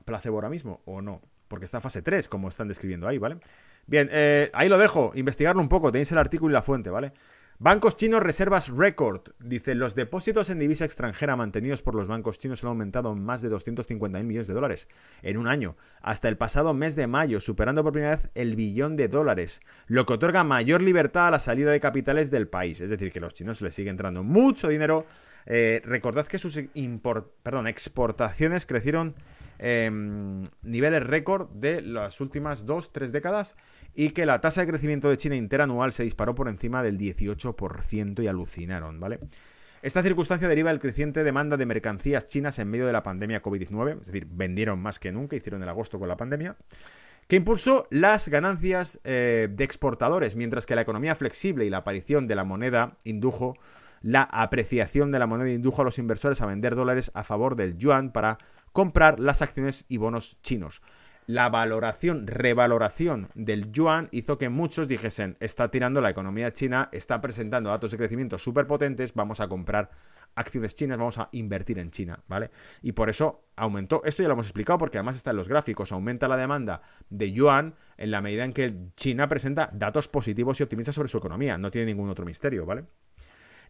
placebo 0.07 0.38
ahora 0.38 0.49
mismo 0.49 0.80
o 0.86 1.03
no? 1.03 1.20
Porque 1.47 1.66
está 1.66 1.82
fase 1.82 2.01
3, 2.01 2.26
como 2.26 2.49
están 2.49 2.68
describiendo 2.68 3.07
ahí, 3.07 3.18
¿vale? 3.18 3.36
Bien, 3.86 4.09
eh, 4.11 4.51
ahí 4.55 4.70
lo 4.70 4.78
dejo, 4.78 5.12
investigarlo 5.14 5.61
un 5.61 5.68
poco, 5.68 5.92
tenéis 5.92 6.11
el 6.12 6.18
artículo 6.18 6.53
y 6.53 6.55
la 6.55 6.62
fuente, 6.62 6.88
¿vale? 6.88 7.12
Bancos 7.59 7.96
chinos 7.96 8.22
reservas 8.22 8.68
récord. 8.68 9.30
Dice, 9.38 9.74
los 9.74 9.94
depósitos 9.94 10.50
en 10.50 10.59
divisa 10.59 10.84
extranjera 10.84 11.36
mantenidos 11.36 11.80
por 11.80 11.94
los 11.94 12.07
bancos 12.07 12.38
chinos 12.38 12.62
han 12.62 12.68
aumentado 12.68 13.11
en 13.11 13.24
más 13.24 13.40
de 13.40 13.48
250 13.48 14.18
mil 14.18 14.26
millones 14.26 14.46
de 14.46 14.52
dólares 14.52 14.88
en 15.22 15.38
un 15.38 15.48
año, 15.48 15.74
hasta 16.02 16.28
el 16.28 16.36
pasado 16.36 16.74
mes 16.74 16.96
de 16.96 17.07
mayo, 17.07 17.40
superando 17.40 17.82
por 17.82 17.94
primera 17.94 18.16
vez 18.16 18.28
el 18.34 18.57
billón 18.57 18.96
de 18.96 19.09
dólares, 19.09 19.62
lo 19.86 20.04
que 20.04 20.12
otorga 20.12 20.44
mayor 20.44 20.82
libertad 20.82 21.28
a 21.28 21.30
la 21.30 21.38
salida 21.38 21.70
de 21.70 21.80
capitales 21.80 22.30
del 22.30 22.46
país. 22.46 22.82
Es 22.82 22.90
decir, 22.90 23.11
que 23.11 23.20
a 23.20 23.22
los 23.22 23.32
chinos 23.32 23.62
les 23.62 23.74
sigue 23.74 23.88
entrando 23.88 24.22
mucho 24.22 24.68
dinero. 24.68 25.07
Eh, 25.46 25.80
recordad 25.82 26.26
que 26.26 26.38
sus 26.38 26.61
perdón, 27.42 27.68
exportaciones 27.68 28.66
crecieron 28.66 29.14
em, 29.59 30.44
niveles 30.62 31.02
récord 31.02 31.50
de 31.50 31.82
las 31.82 32.20
últimas 32.20 32.66
dos, 32.66 32.92
tres 32.92 33.12
décadas 33.12 33.57
y 33.94 34.11
que 34.11 34.26
la 34.26 34.40
tasa 34.40 34.61
de 34.61 34.68
crecimiento 34.68 35.09
de 35.09 35.16
China 35.16 35.36
interanual 35.36 35.92
se 35.92 36.02
disparó 36.02 36.34
por 36.34 36.48
encima 36.48 36.82
del 36.82 36.98
18% 36.98 38.22
y 38.22 38.26
alucinaron, 38.28 39.00
¿vale? 39.00 39.20
Esta 39.82 40.02
circunstancia 40.02 40.48
deriva 40.48 40.70
del 40.70 40.80
creciente 40.80 41.22
demanda 41.22 41.57
de 41.57 41.66
mercancías 41.66 42.28
chinas 42.28 42.59
en 42.59 42.68
medio 42.68 42.86
de 42.86 42.92
la 42.92 43.02
pandemia 43.02 43.42
COVID-19, 43.42 44.00
es 44.00 44.07
decir, 44.07 44.26
vendieron 44.30 44.80
más 44.80 44.98
que 44.98 45.12
nunca, 45.12 45.36
hicieron 45.36 45.62
el 45.62 45.68
agosto 45.68 45.98
con 45.98 46.09
la 46.09 46.16
pandemia, 46.16 46.57
que 47.28 47.36
impulsó 47.36 47.86
las 47.90 48.28
ganancias 48.28 49.00
eh, 49.04 49.48
de 49.50 49.64
exportadores, 49.64 50.36
mientras 50.36 50.66
que 50.66 50.74
la 50.74 50.82
economía 50.82 51.14
flexible 51.14 51.64
y 51.64 51.70
la 51.70 51.78
aparición 51.78 52.26
de 52.26 52.34
la 52.34 52.44
moneda 52.44 52.96
indujo 53.04 53.57
la 54.02 54.22
apreciación 54.22 55.11
de 55.11 55.18
la 55.18 55.26
moneda 55.26 55.50
indujo 55.50 55.82
a 55.82 55.84
los 55.84 55.98
inversores 55.98 56.40
a 56.40 56.46
vender 56.46 56.74
dólares 56.74 57.11
a 57.14 57.24
favor 57.24 57.57
del 57.57 57.76
yuan 57.76 58.12
para 58.12 58.38
comprar 58.77 59.18
las 59.18 59.41
acciones 59.41 59.87
y 59.89 59.97
bonos 59.97 60.37
chinos 60.43 60.83
la 61.27 61.49
valoración, 61.49 62.27
revaloración 62.27 63.31
del 63.35 63.72
yuan 63.72 64.09
hizo 64.12 64.39
que 64.39 64.49
muchos 64.49 64.87
dijesen, 64.87 65.37
está 65.41 65.72
tirando 65.72 66.01
la 66.01 66.11
economía 66.11 66.53
china, 66.53 66.89
está 66.93 67.20
presentando 67.20 67.70
datos 67.70 67.91
de 67.91 67.97
crecimiento 67.97 68.39
súper 68.39 68.68
potentes, 68.68 69.12
vamos 69.12 69.41
a 69.41 69.49
comprar 69.49 69.91
acciones 70.37 70.77
chinas, 70.77 70.99
vamos 70.99 71.18
a 71.18 71.29
invertir 71.33 71.79
en 71.79 71.91
China, 71.91 72.22
¿vale? 72.29 72.51
Y 72.83 72.93
por 72.93 73.09
eso 73.09 73.49
aumentó, 73.57 74.03
esto 74.05 74.22
ya 74.22 74.29
lo 74.29 74.35
hemos 74.35 74.47
explicado 74.47 74.79
porque 74.79 74.99
además 74.99 75.16
está 75.16 75.31
en 75.31 75.39
los 75.39 75.49
gráficos, 75.49 75.91
aumenta 75.91 76.29
la 76.29 76.37
demanda 76.37 76.83
de 77.09 77.33
yuan 77.33 77.74
en 77.97 78.11
la 78.11 78.20
medida 78.20 78.45
en 78.45 78.53
que 78.53 78.72
China 78.95 79.27
presenta 79.27 79.70
datos 79.72 80.07
positivos 80.07 80.61
y 80.61 80.62
optimistas 80.62 80.95
sobre 80.95 81.09
su 81.09 81.18
economía, 81.18 81.59
no 81.59 81.70
tiene 81.70 81.87
ningún 81.87 82.11
otro 82.11 82.24
misterio, 82.24 82.66
¿vale? 82.66 82.85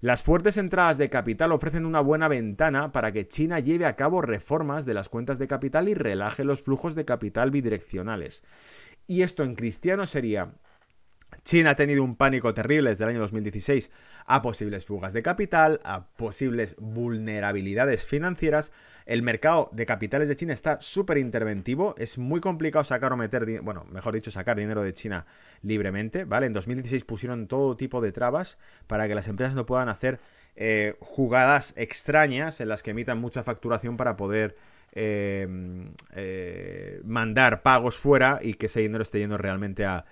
Las 0.00 0.22
fuertes 0.22 0.58
entradas 0.58 0.98
de 0.98 1.08
capital 1.08 1.52
ofrecen 1.52 1.86
una 1.86 2.00
buena 2.00 2.28
ventana 2.28 2.92
para 2.92 3.12
que 3.12 3.26
China 3.26 3.60
lleve 3.60 3.86
a 3.86 3.96
cabo 3.96 4.20
reformas 4.20 4.84
de 4.84 4.92
las 4.92 5.08
cuentas 5.08 5.38
de 5.38 5.46
capital 5.46 5.88
y 5.88 5.94
relaje 5.94 6.44
los 6.44 6.62
flujos 6.62 6.94
de 6.94 7.06
capital 7.06 7.50
bidireccionales. 7.50 8.44
Y 9.06 9.22
esto 9.22 9.42
en 9.42 9.54
cristiano 9.54 10.04
sería 10.04 10.52
China 11.46 11.70
ha 11.70 11.76
tenido 11.76 12.02
un 12.02 12.16
pánico 12.16 12.52
terrible 12.54 12.90
desde 12.90 13.04
el 13.04 13.10
año 13.10 13.20
2016 13.20 13.90
a 14.26 14.42
posibles 14.42 14.84
fugas 14.84 15.12
de 15.12 15.22
capital, 15.22 15.80
a 15.84 16.06
posibles 16.16 16.74
vulnerabilidades 16.80 18.04
financieras. 18.04 18.72
El 19.06 19.22
mercado 19.22 19.70
de 19.72 19.86
capitales 19.86 20.28
de 20.28 20.34
China 20.34 20.52
está 20.52 20.80
súper 20.80 21.18
interventivo, 21.18 21.94
es 21.98 22.18
muy 22.18 22.40
complicado 22.40 22.84
sacar 22.84 23.12
o 23.12 23.16
meter, 23.16 23.60
bueno, 23.62 23.84
mejor 23.92 24.14
dicho, 24.14 24.32
sacar 24.32 24.56
dinero 24.56 24.82
de 24.82 24.94
China 24.94 25.26
libremente, 25.62 26.24
¿vale? 26.24 26.46
En 26.46 26.52
2016 26.52 27.04
pusieron 27.04 27.46
todo 27.46 27.76
tipo 27.76 28.00
de 28.00 28.10
trabas 28.10 28.58
para 28.88 29.06
que 29.06 29.14
las 29.14 29.28
empresas 29.28 29.54
no 29.54 29.66
puedan 29.66 29.88
hacer 29.88 30.18
eh, 30.56 30.96
jugadas 30.98 31.74
extrañas 31.76 32.60
en 32.60 32.68
las 32.68 32.82
que 32.82 32.90
emitan 32.90 33.18
mucha 33.18 33.44
facturación 33.44 33.96
para 33.96 34.16
poder 34.16 34.56
eh, 34.92 35.46
eh, 36.14 37.00
mandar 37.04 37.62
pagos 37.62 37.96
fuera 37.96 38.40
y 38.42 38.54
que 38.54 38.66
ese 38.66 38.80
dinero 38.80 39.02
esté 39.02 39.18
yendo 39.18 39.36
realmente 39.36 39.84
a, 39.84 40.06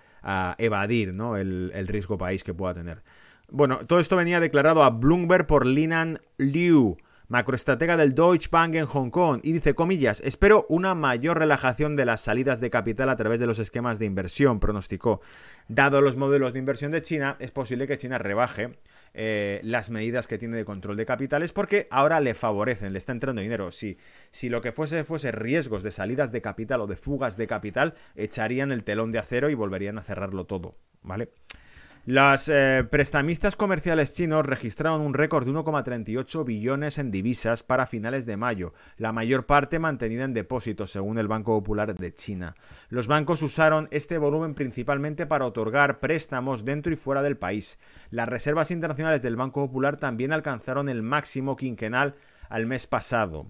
evadir 0.58 1.14
¿no? 1.14 1.36
el, 1.36 1.70
el, 1.74 1.86
riesgo 1.86 2.18
país 2.18 2.44
que 2.44 2.54
pueda 2.54 2.74
tener. 2.74 3.02
Bueno, 3.50 3.80
todo 3.86 3.98
esto 4.00 4.16
venía 4.16 4.40
declarado 4.40 4.82
a 4.82 4.90
Bloomberg 4.90 5.46
por 5.46 5.66
Linan 5.66 6.20
Liu, 6.38 6.96
macroestratega 7.28 7.96
del 7.96 8.14
Deutsche 8.14 8.48
Bank 8.50 8.74
en 8.74 8.86
Hong 8.86 9.10
Kong, 9.10 9.40
y 9.42 9.52
dice, 9.52 9.74
comillas, 9.74 10.20
espero 10.24 10.66
una 10.68 10.94
mayor 10.94 11.38
relajación 11.38 11.96
de 11.96 12.06
las 12.06 12.20
salidas 12.20 12.60
de 12.60 12.70
capital 12.70 13.10
a 13.10 13.16
través 13.16 13.40
de 13.40 13.46
los 13.46 13.58
esquemas 13.58 13.98
de 13.98 14.06
inversión, 14.06 14.60
pronosticó. 14.60 15.20
Dado 15.68 16.00
los 16.00 16.16
modelos 16.16 16.52
de 16.52 16.58
inversión 16.58 16.92
de 16.92 17.02
China, 17.02 17.36
es 17.38 17.50
posible 17.50 17.86
que 17.86 17.98
China 17.98 18.18
rebaje 18.18 18.78
eh, 19.14 19.60
las 19.62 19.90
medidas 19.90 20.26
que 20.26 20.38
tiene 20.38 20.56
de 20.56 20.64
control 20.64 20.96
de 20.96 21.06
capitales 21.06 21.52
porque 21.52 21.86
ahora 21.90 22.20
le 22.20 22.34
favorecen, 22.34 22.92
le 22.92 22.98
está 22.98 23.12
entrando 23.12 23.40
dinero. 23.40 23.70
Si, 23.70 23.96
si 24.30 24.48
lo 24.48 24.60
que 24.60 24.72
fuese 24.72 25.04
fuese 25.04 25.32
riesgos 25.32 25.82
de 25.82 25.92
salidas 25.92 26.32
de 26.32 26.42
capital 26.42 26.80
o 26.80 26.86
de 26.86 26.96
fugas 26.96 27.36
de 27.36 27.46
capital, 27.46 27.94
echarían 28.16 28.72
el 28.72 28.84
telón 28.84 29.12
de 29.12 29.20
acero 29.20 29.50
y 29.50 29.54
volverían 29.54 29.98
a 29.98 30.02
cerrarlo 30.02 30.46
todo, 30.46 30.76
¿vale? 31.02 31.30
Las 32.06 32.50
eh, 32.50 32.86
prestamistas 32.90 33.56
comerciales 33.56 34.14
chinos 34.14 34.44
registraron 34.44 35.00
un 35.00 35.14
récord 35.14 35.46
de 35.46 35.52
1,38 35.52 36.44
billones 36.44 36.98
en 36.98 37.10
divisas 37.10 37.62
para 37.62 37.86
finales 37.86 38.26
de 38.26 38.36
mayo, 38.36 38.74
la 38.98 39.14
mayor 39.14 39.46
parte 39.46 39.78
mantenida 39.78 40.24
en 40.24 40.34
depósitos, 40.34 40.90
según 40.90 41.18
el 41.18 41.28
Banco 41.28 41.58
Popular 41.58 41.94
de 41.94 42.12
China. 42.12 42.56
Los 42.90 43.06
bancos 43.06 43.40
usaron 43.40 43.88
este 43.90 44.18
volumen 44.18 44.54
principalmente 44.54 45.24
para 45.24 45.46
otorgar 45.46 45.98
préstamos 45.98 46.66
dentro 46.66 46.92
y 46.92 46.96
fuera 46.96 47.22
del 47.22 47.38
país. 47.38 47.78
Las 48.10 48.28
reservas 48.28 48.70
internacionales 48.70 49.22
del 49.22 49.36
Banco 49.36 49.66
Popular 49.66 49.96
también 49.96 50.34
alcanzaron 50.34 50.90
el 50.90 51.02
máximo 51.02 51.56
quinquenal 51.56 52.16
al 52.50 52.66
mes 52.66 52.86
pasado. 52.86 53.46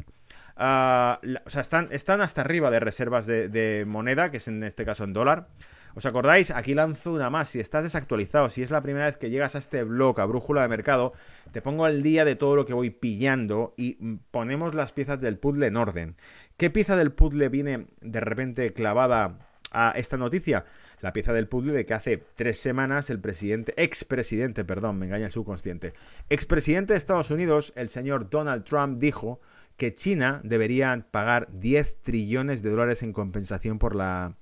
Ah, 0.57 1.21
o 1.45 1.51
sea, 1.51 1.63
están, 1.63 1.89
están, 1.91 2.21
hasta 2.21 2.43
arriba 2.43 2.71
de 2.71 2.79
reservas 2.79 3.27
de 3.27 3.85
moneda, 3.85 4.31
que 4.31 4.37
es 4.37 4.47
en 4.47 4.63
este 4.63 4.85
caso 4.85 5.03
en 5.03 5.13
dólar. 5.13 5.49
¿Os 5.97 6.07
acordáis? 6.07 6.51
Aquí 6.51 6.75
lanzo 6.75 7.13
una 7.13 7.31
más. 7.31 7.49
Si 7.49 7.61
estás 7.61 7.85
desactualizado, 7.85 8.49
si 8.49 8.63
es 8.63 8.71
la 8.71 8.83
primera 8.83 9.07
vez 9.07 9.17
que 9.17 9.31
llegas 9.31 9.55
a 9.55 9.59
este 9.59 9.85
blog, 9.85 10.21
a 10.21 10.25
Brújula 10.25 10.63
de 10.63 10.69
Mercado, 10.69 11.13
te 11.53 11.63
pongo 11.63 11.85
al 11.85 12.03
día 12.03 12.25
de 12.25 12.35
todo 12.35 12.57
lo 12.57 12.67
que 12.67 12.75
voy 12.75 12.91
pillando 12.91 13.75
y 13.77 13.95
ponemos 14.33 14.75
las 14.75 14.93
piezas 14.93 15.21
del 15.21 15.39
puzzle 15.39 15.69
en 15.69 15.77
orden. 15.77 16.17
¿Qué 16.57 16.69
pieza 16.69 16.97
del 16.97 17.13
puzzle 17.13 17.49
viene 17.49 17.87
de 18.01 18.21
repente 18.21 18.73
clavada 18.73 19.39
a 19.71 19.93
esta 19.93 20.17
noticia? 20.17 20.65
La 21.01 21.13
pieza 21.13 21.33
del 21.33 21.47
puzzle 21.47 21.73
de 21.73 21.87
que 21.87 21.95
hace 21.95 22.25
tres 22.35 22.59
semanas 22.59 23.09
el 23.11 23.21
presidente, 23.21 23.73
expresidente, 23.77 24.65
perdón, 24.65 24.99
me 24.99 25.07
engaña 25.07 25.27
el 25.27 25.33
subconsciente, 25.33 25.93
expresidente 26.29 26.95
de 26.95 26.99
Estados 26.99 27.31
Unidos, 27.31 27.73
el 27.77 27.89
señor 27.89 28.31
Donald 28.31 28.65
Trump, 28.65 28.99
dijo 28.99 29.41
que 29.77 29.95
China 29.95 30.41
debería 30.43 31.07
pagar 31.11 31.49
10 31.53 32.03
trillones 32.03 32.63
de 32.63 32.71
dólares 32.71 33.03
en 33.03 33.13
compensación 33.13 33.79
por 33.79 33.95
la 33.95 34.37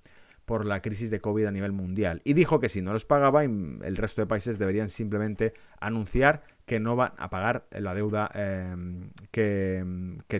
por 0.53 0.67
la 0.67 0.83
crisis 0.83 1.11
de 1.11 1.19
COVID 1.19 1.47
a 1.47 1.51
nivel 1.51 1.73
mundial. 1.73 2.21
Y 2.25 2.35
dijo 2.35 2.61
que 2.61 2.69
si 2.69 2.83
no 2.83 2.93
los 2.93 3.07
pagaba, 3.07 3.43
el 3.43 3.97
resto 3.97 4.21
de 4.21 4.27
países 4.27 4.59
deberían 4.59 4.91
simplemente 4.91 5.55
anunciar 5.81 6.43
que 6.67 6.79
no 6.79 6.95
van 6.95 7.15
a 7.17 7.31
pagar 7.31 7.65
la 7.71 7.95
deuda 7.95 8.31
em, 8.35 9.09
que, 9.31 9.83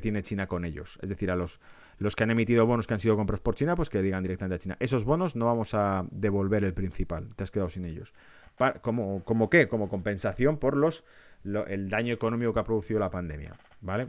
tiene 0.03 0.23
China 0.23 0.49
con 0.49 0.67
ellos. 0.67 0.99
Es 1.01 1.09
decir, 1.09 1.31
a 1.31 1.35
los, 1.35 1.61
los 1.97 2.15
que 2.15 2.25
han 2.25 2.31
emitido 2.31 2.67
bonos 2.67 2.87
que 2.87 2.93
han 2.93 3.01
sido 3.01 3.17
comprados 3.17 3.41
por 3.41 3.55
China, 3.55 3.75
pues 3.75 3.89
que 3.89 4.03
digan 4.03 4.23
directamente 4.23 4.57
a 4.57 4.59
China, 4.59 4.77
esos 4.81 5.07
bonos 5.07 5.35
no 5.35 5.47
vamos 5.47 5.73
a 5.73 6.05
devolver 6.11 6.63
el 6.63 6.75
principal, 6.75 7.35
te 7.35 7.45
has 7.45 7.51
quedado 7.51 7.71
sin 7.71 7.87
ellos. 7.87 8.13
¿Como, 8.83 9.25
como 9.25 9.49
qué? 9.49 9.67
Como 9.67 9.89
compensación 9.89 10.59
por 10.59 10.77
los, 10.77 11.05
el 11.43 11.89
daño 11.89 12.13
económico 12.13 12.53
que 12.53 12.61
ha 12.61 12.65
producido 12.65 13.01
la 13.01 13.11
pandemia. 13.11 13.55
¿Vale? 13.81 14.09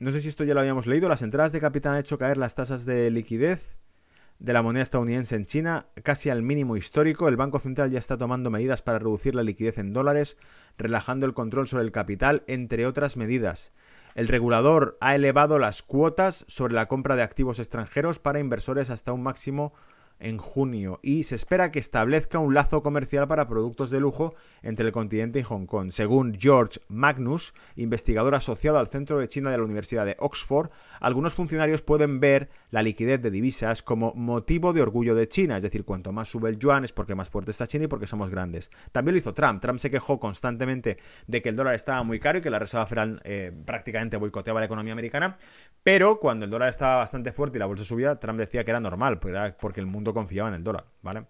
No 0.00 0.10
sé 0.12 0.20
si 0.22 0.28
esto 0.28 0.44
ya 0.44 0.54
lo 0.54 0.60
habíamos 0.60 0.86
leído, 0.86 1.08
las 1.08 1.22
entradas 1.22 1.52
de 1.52 1.60
capital 1.60 1.92
han 1.92 2.00
hecho 2.00 2.18
caer 2.18 2.38
las 2.38 2.54
tasas 2.54 2.86
de 2.86 3.10
liquidez 3.10 3.76
de 4.38 4.54
la 4.54 4.62
moneda 4.62 4.82
estadounidense 4.82 5.36
en 5.36 5.44
China 5.44 5.88
casi 6.02 6.30
al 6.30 6.42
mínimo 6.42 6.78
histórico. 6.78 7.28
El 7.28 7.36
Banco 7.36 7.58
Central 7.58 7.90
ya 7.90 7.98
está 7.98 8.16
tomando 8.16 8.50
medidas 8.50 8.80
para 8.80 8.98
reducir 8.98 9.34
la 9.34 9.42
liquidez 9.42 9.76
en 9.76 9.92
dólares, 9.92 10.38
relajando 10.78 11.26
el 11.26 11.34
control 11.34 11.68
sobre 11.68 11.84
el 11.84 11.92
capital, 11.92 12.42
entre 12.46 12.86
otras 12.86 13.18
medidas. 13.18 13.74
El 14.14 14.28
regulador 14.28 14.96
ha 15.02 15.14
elevado 15.14 15.58
las 15.58 15.82
cuotas 15.82 16.46
sobre 16.48 16.74
la 16.74 16.88
compra 16.88 17.14
de 17.14 17.22
activos 17.22 17.58
extranjeros 17.58 18.18
para 18.18 18.40
inversores 18.40 18.88
hasta 18.88 19.12
un 19.12 19.22
máximo 19.22 19.74
en 20.20 20.38
junio 20.38 21.00
y 21.02 21.24
se 21.24 21.34
espera 21.34 21.70
que 21.70 21.78
establezca 21.78 22.38
un 22.38 22.54
lazo 22.54 22.82
comercial 22.82 23.26
para 23.26 23.48
productos 23.48 23.90
de 23.90 24.00
lujo 24.00 24.34
entre 24.62 24.86
el 24.86 24.92
continente 24.92 25.40
y 25.40 25.42
Hong 25.42 25.66
Kong. 25.66 25.90
Según 25.90 26.36
George 26.38 26.80
Magnus, 26.88 27.54
investigador 27.76 28.34
asociado 28.34 28.78
al 28.78 28.88
Centro 28.88 29.18
de 29.18 29.28
China 29.28 29.50
de 29.50 29.58
la 29.58 29.64
Universidad 29.64 30.06
de 30.06 30.16
Oxford, 30.18 30.70
algunos 31.00 31.34
funcionarios 31.34 31.82
pueden 31.82 32.20
ver 32.20 32.50
la 32.70 32.82
liquidez 32.82 33.20
de 33.22 33.30
divisas 33.30 33.82
como 33.82 34.12
motivo 34.14 34.72
de 34.72 34.82
orgullo 34.82 35.14
de 35.14 35.28
China, 35.28 35.56
es 35.56 35.62
decir, 35.62 35.84
cuanto 35.84 36.12
más 36.12 36.28
sube 36.28 36.50
el 36.50 36.58
yuan 36.58 36.84
es 36.84 36.92
porque 36.92 37.14
más 37.14 37.28
fuerte 37.28 37.50
está 37.50 37.66
China 37.66 37.84
y 37.84 37.88
porque 37.88 38.06
somos 38.06 38.30
grandes. 38.30 38.70
También 38.92 39.14
lo 39.14 39.18
hizo 39.18 39.34
Trump. 39.34 39.60
Trump 39.60 39.78
se 39.78 39.90
quejó 39.90 40.20
constantemente 40.20 40.98
de 41.26 41.42
que 41.42 41.48
el 41.48 41.56
dólar 41.56 41.74
estaba 41.74 42.02
muy 42.02 42.20
caro 42.20 42.38
y 42.38 42.42
que 42.42 42.50
la 42.50 42.58
Reserva 42.58 42.86
Federal 42.86 43.20
eh, 43.24 43.52
prácticamente 43.64 44.16
boicoteaba 44.16 44.60
la 44.60 44.66
economía 44.66 44.92
americana, 44.92 45.36
pero 45.82 46.20
cuando 46.20 46.44
el 46.44 46.50
dólar 46.50 46.68
estaba 46.68 46.96
bastante 46.96 47.32
fuerte 47.32 47.58
y 47.58 47.60
la 47.60 47.66
bolsa 47.66 47.84
subía, 47.84 48.16
Trump 48.16 48.38
decía 48.38 48.64
que 48.64 48.70
era 48.70 48.80
normal, 48.80 49.18
porque 49.18 49.80
el 49.80 49.86
mundo 49.86 50.09
confiaba 50.14 50.48
en 50.48 50.56
el 50.56 50.64
dólar, 50.64 50.86
¿vale? 51.02 51.26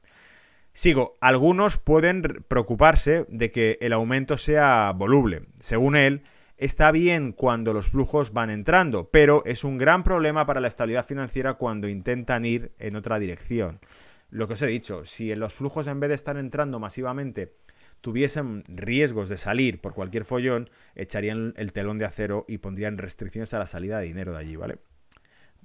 Sigo, 0.72 1.18
algunos 1.20 1.78
pueden 1.78 2.44
preocuparse 2.46 3.26
de 3.28 3.50
que 3.50 3.78
el 3.80 3.92
aumento 3.92 4.36
sea 4.36 4.92
voluble. 4.96 5.46
Según 5.58 5.96
él, 5.96 6.22
está 6.56 6.92
bien 6.92 7.32
cuando 7.32 7.72
los 7.72 7.88
flujos 7.88 8.32
van 8.32 8.50
entrando, 8.50 9.10
pero 9.10 9.42
es 9.46 9.64
un 9.64 9.78
gran 9.78 10.04
problema 10.04 10.46
para 10.46 10.60
la 10.60 10.68
estabilidad 10.68 11.06
financiera 11.06 11.54
cuando 11.54 11.88
intentan 11.88 12.44
ir 12.44 12.72
en 12.78 12.96
otra 12.96 13.18
dirección. 13.18 13.80
Lo 14.30 14.46
que 14.46 14.52
os 14.52 14.62
he 14.62 14.68
dicho, 14.68 15.04
si 15.04 15.34
los 15.34 15.52
flujos 15.52 15.88
en 15.88 15.98
vez 15.98 16.08
de 16.08 16.14
estar 16.14 16.36
entrando 16.36 16.78
masivamente 16.78 17.56
tuviesen 18.00 18.64
riesgos 18.68 19.28
de 19.28 19.38
salir 19.38 19.80
por 19.80 19.92
cualquier 19.92 20.24
follón, 20.24 20.70
echarían 20.94 21.52
el 21.56 21.72
telón 21.72 21.98
de 21.98 22.06
acero 22.06 22.44
y 22.48 22.58
pondrían 22.58 22.96
restricciones 22.96 23.52
a 23.54 23.58
la 23.58 23.66
salida 23.66 23.98
de 23.98 24.06
dinero 24.06 24.32
de 24.32 24.38
allí, 24.38 24.56
¿vale? 24.56 24.78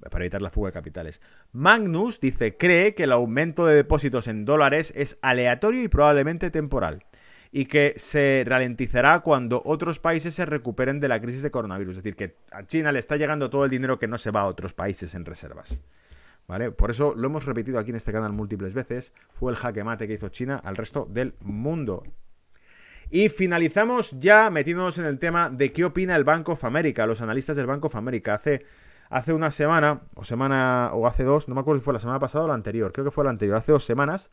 Para 0.09 0.23
evitar 0.23 0.41
la 0.41 0.49
fuga 0.49 0.69
de 0.69 0.73
capitales. 0.73 1.21
Magnus 1.51 2.19
dice, 2.19 2.57
cree 2.57 2.95
que 2.95 3.03
el 3.03 3.11
aumento 3.11 3.65
de 3.65 3.75
depósitos 3.75 4.27
en 4.27 4.45
dólares 4.45 4.93
es 4.95 5.17
aleatorio 5.21 5.83
y 5.83 5.87
probablemente 5.87 6.51
temporal 6.51 7.03
y 7.57 7.67
que 7.67 7.93
se 7.95 8.43
ralentizará 8.45 9.21
cuando 9.21 9.61
otros 9.63 9.99
países 9.99 10.35
se 10.35 10.45
recuperen 10.45 10.99
de 10.99 11.07
la 11.07 11.21
crisis 11.21 11.41
de 11.41 11.51
coronavirus. 11.51 11.97
Es 11.97 12.03
decir, 12.03 12.17
que 12.17 12.35
a 12.51 12.67
China 12.67 12.91
le 12.91 12.99
está 12.99 13.15
llegando 13.15 13.49
todo 13.49 13.63
el 13.63 13.71
dinero 13.71 13.97
que 13.97 14.09
no 14.09 14.17
se 14.17 14.29
va 14.29 14.41
a 14.41 14.45
otros 14.47 14.73
países 14.73 15.15
en 15.15 15.23
reservas. 15.23 15.81
¿Vale? 16.47 16.71
Por 16.71 16.91
eso 16.91 17.15
lo 17.15 17.27
hemos 17.27 17.45
repetido 17.45 17.79
aquí 17.79 17.91
en 17.91 17.95
este 17.95 18.11
canal 18.11 18.33
múltiples 18.33 18.73
veces. 18.73 19.13
Fue 19.31 19.53
el 19.53 19.57
jaque 19.57 19.85
mate 19.85 20.05
que 20.05 20.15
hizo 20.15 20.27
China 20.27 20.61
al 20.65 20.75
resto 20.75 21.07
del 21.09 21.33
mundo. 21.39 22.03
Y 23.09 23.29
finalizamos 23.29 24.19
ya 24.19 24.49
metiéndonos 24.49 24.97
en 24.97 25.05
el 25.05 25.17
tema 25.17 25.49
de 25.49 25.71
qué 25.71 25.85
opina 25.85 26.17
el 26.17 26.25
Bank 26.25 26.49
of 26.49 26.65
America, 26.65 27.05
los 27.05 27.21
analistas 27.21 27.55
del 27.55 27.67
Bank 27.67 27.85
of 27.85 27.95
America. 27.95 28.33
Hace 28.33 28.65
Hace 29.09 29.33
una 29.33 29.51
semana, 29.51 30.01
o 30.15 30.23
semana, 30.23 30.91
o 30.93 31.07
hace 31.07 31.23
dos, 31.23 31.47
no 31.47 31.55
me 31.55 31.61
acuerdo 31.61 31.79
si 31.79 31.85
fue 31.85 31.93
la 31.93 31.99
semana 31.99 32.19
pasada 32.19 32.45
o 32.45 32.47
la 32.47 32.53
anterior, 32.53 32.91
creo 32.91 33.05
que 33.05 33.11
fue 33.11 33.23
la 33.23 33.29
anterior, 33.29 33.57
hace 33.57 33.71
dos 33.71 33.85
semanas, 33.85 34.31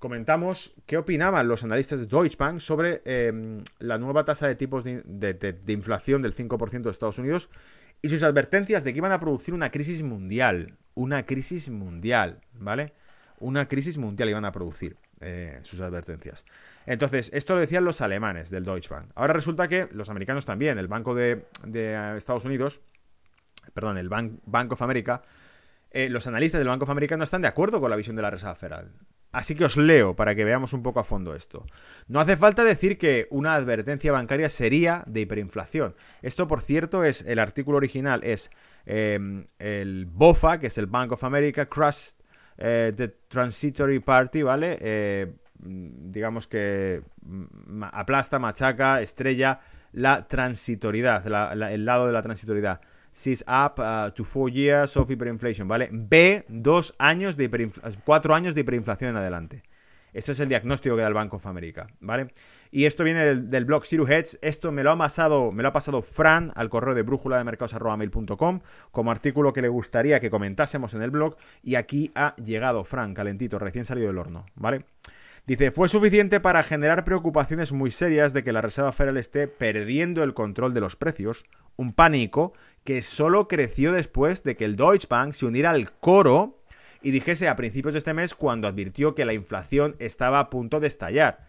comentamos 0.00 0.74
qué 0.86 0.96
opinaban 0.96 1.46
los 1.46 1.62
analistas 1.62 2.00
de 2.00 2.06
Deutsche 2.06 2.36
Bank 2.38 2.58
sobre 2.58 3.02
em, 3.04 3.62
la 3.78 3.98
nueva 3.98 4.24
tasa 4.24 4.48
de 4.48 4.56
tipos 4.56 4.82
de, 4.82 5.62
inflación 5.68 6.22
del 6.22 6.34
5% 6.34 6.82
de 6.82 6.90
Estados 6.90 7.18
Unidos 7.18 7.50
y 8.02 8.08
sus 8.08 8.22
advertencias 8.22 8.82
de 8.82 8.92
que 8.92 8.98
iban 8.98 9.12
a 9.12 9.20
producir 9.20 9.54
una 9.54 9.70
crisis 9.70 10.02
mundial. 10.02 10.78
Una 10.94 11.26
crisis 11.26 11.68
mundial, 11.68 12.40
¿vale? 12.54 12.94
Una 13.38 13.68
crisis 13.68 13.98
mundial 13.98 14.30
iban 14.30 14.46
a 14.46 14.52
producir 14.52 14.96
eh, 15.20 15.60
sus 15.62 15.80
advertencias. 15.80 16.46
Entonces, 16.86 17.30
esto 17.34 17.54
lo 17.54 17.60
decían 17.60 17.84
los 17.84 18.00
alemanes 18.00 18.48
del 18.50 18.64
Deutsche 18.64 18.88
Bank. 18.88 19.10
Ahora 19.14 19.34
resulta 19.34 19.68
que 19.68 19.86
los 19.92 20.08
americanos 20.08 20.46
también, 20.46 20.78
el 20.78 20.88
Banco 20.88 21.14
de, 21.14 21.44
de 21.66 22.16
Estados 22.16 22.46
Unidos, 22.46 22.80
perdón, 23.72 23.98
el 23.98 24.08
Bank, 24.08 24.72
of 24.72 24.82
America, 24.82 25.22
eh, 25.90 26.08
los 26.08 26.26
analistas 26.26 26.58
del 26.60 26.68
Banco 26.68 26.84
of 26.84 26.90
America 26.90 27.16
no 27.16 27.24
están 27.24 27.42
de 27.42 27.48
acuerdo 27.48 27.80
con 27.80 27.90
la 27.90 27.96
visión 27.96 28.16
de 28.16 28.22
la 28.22 28.30
Reserva 28.30 28.54
Federal. 28.54 28.92
Así 29.32 29.54
que 29.54 29.64
os 29.64 29.76
leo 29.76 30.16
para 30.16 30.34
que 30.34 30.44
veamos 30.44 30.72
un 30.72 30.82
poco 30.82 30.98
a 30.98 31.04
fondo 31.04 31.34
esto. 31.34 31.64
No 32.08 32.20
hace 32.20 32.36
falta 32.36 32.64
decir 32.64 32.98
que 32.98 33.28
una 33.30 33.54
advertencia 33.54 34.10
bancaria 34.10 34.48
sería 34.48 35.04
de 35.06 35.20
hiperinflación. 35.20 35.94
Esto, 36.22 36.48
por 36.48 36.60
cierto, 36.60 37.04
es 37.04 37.22
el 37.22 37.38
artículo 37.38 37.76
original 37.76 38.24
es 38.24 38.50
em, 38.86 39.46
el 39.60 40.06
BOFA, 40.06 40.58
que 40.58 40.66
es 40.66 40.78
el 40.78 40.86
Bank 40.86 41.12
of 41.12 41.22
America, 41.22 41.66
Crush 41.66 42.14
eh, 42.58 42.92
the 42.96 43.08
Transitory 43.28 44.00
Party, 44.00 44.42
¿vale? 44.42 44.76
Eh, 44.80 45.32
digamos 45.62 46.48
que 46.48 47.02
mm, 47.22 47.84
aplasta, 47.92 48.40
machaca, 48.40 49.00
estrella 49.00 49.60
la 49.92 50.26
transitoriedad, 50.26 51.24
el 51.26 51.84
lado 51.84 52.06
de 52.06 52.12
la 52.12 52.22
transitoriedad 52.22 52.80
is 53.12 53.44
up 53.46 53.78
uh, 53.78 54.10
to 54.14 54.24
four 54.24 54.50
years 54.50 54.96
of 54.96 55.10
hyperinflation, 55.10 55.68
¿vale? 55.68 55.88
B, 55.92 56.44
dos 56.48 56.94
años 56.98 57.36
de 57.36 57.70
cuatro 58.04 58.34
años 58.34 58.54
de 58.54 58.62
hiperinflación 58.62 59.10
en 59.10 59.16
adelante. 59.16 59.62
Esto 60.12 60.32
es 60.32 60.40
el 60.40 60.48
diagnóstico 60.48 60.96
que 60.96 61.02
da 61.02 61.08
el 61.08 61.14
Bank 61.14 61.32
of 61.34 61.46
America, 61.46 61.86
¿vale? 62.00 62.28
Y 62.72 62.84
esto 62.84 63.04
viene 63.04 63.36
del, 63.36 63.64
blog 63.64 63.84
Siru 63.84 64.06
Hedge. 64.06 64.38
Esto 64.42 64.72
me 64.72 64.82
lo, 64.82 64.90
ha 64.90 64.98
pasado, 64.98 65.52
me 65.52 65.62
lo 65.62 65.68
ha 65.68 65.72
pasado 65.72 66.02
Fran 66.02 66.52
al 66.54 66.68
correo 66.68 66.94
de 66.94 67.02
brújula 67.02 67.38
de 67.38 67.44
mercados.mail.com 67.44 68.60
como 68.90 69.10
artículo 69.10 69.52
que 69.52 69.62
le 69.62 69.68
gustaría 69.68 70.20
que 70.20 70.30
comentásemos 70.30 70.94
en 70.94 71.02
el 71.02 71.10
blog. 71.10 71.36
Y 71.62 71.76
aquí 71.76 72.10
ha 72.14 72.34
llegado 72.36 72.84
Fran, 72.84 73.14
calentito, 73.14 73.58
recién 73.58 73.84
salido 73.84 74.08
del 74.08 74.18
horno, 74.18 74.46
¿vale? 74.54 74.84
Dice, 75.46 75.72
fue 75.72 75.88
suficiente 75.88 76.38
para 76.38 76.62
generar 76.62 77.02
preocupaciones 77.02 77.72
muy 77.72 77.90
serias 77.90 78.32
de 78.32 78.44
que 78.44 78.52
la 78.52 78.60
Reserva 78.60 78.92
Federal 78.92 79.16
esté 79.16 79.48
perdiendo 79.48 80.22
el 80.22 80.34
control 80.34 80.74
de 80.74 80.80
los 80.80 80.96
precios, 80.96 81.44
un 81.76 81.92
pánico 81.92 82.52
que 82.84 83.02
solo 83.02 83.48
creció 83.48 83.92
después 83.92 84.42
de 84.42 84.56
que 84.56 84.64
el 84.64 84.76
Deutsche 84.76 85.06
Bank 85.08 85.32
se 85.32 85.46
uniera 85.46 85.70
al 85.70 85.92
coro 85.92 86.62
y 87.02 87.10
dijese 87.10 87.48
a 87.48 87.56
principios 87.56 87.94
de 87.94 87.98
este 87.98 88.14
mes 88.14 88.34
cuando 88.34 88.68
advirtió 88.68 89.14
que 89.14 89.24
la 89.24 89.32
inflación 89.32 89.96
estaba 89.98 90.40
a 90.40 90.50
punto 90.50 90.80
de 90.80 90.86
estallar. 90.86 91.46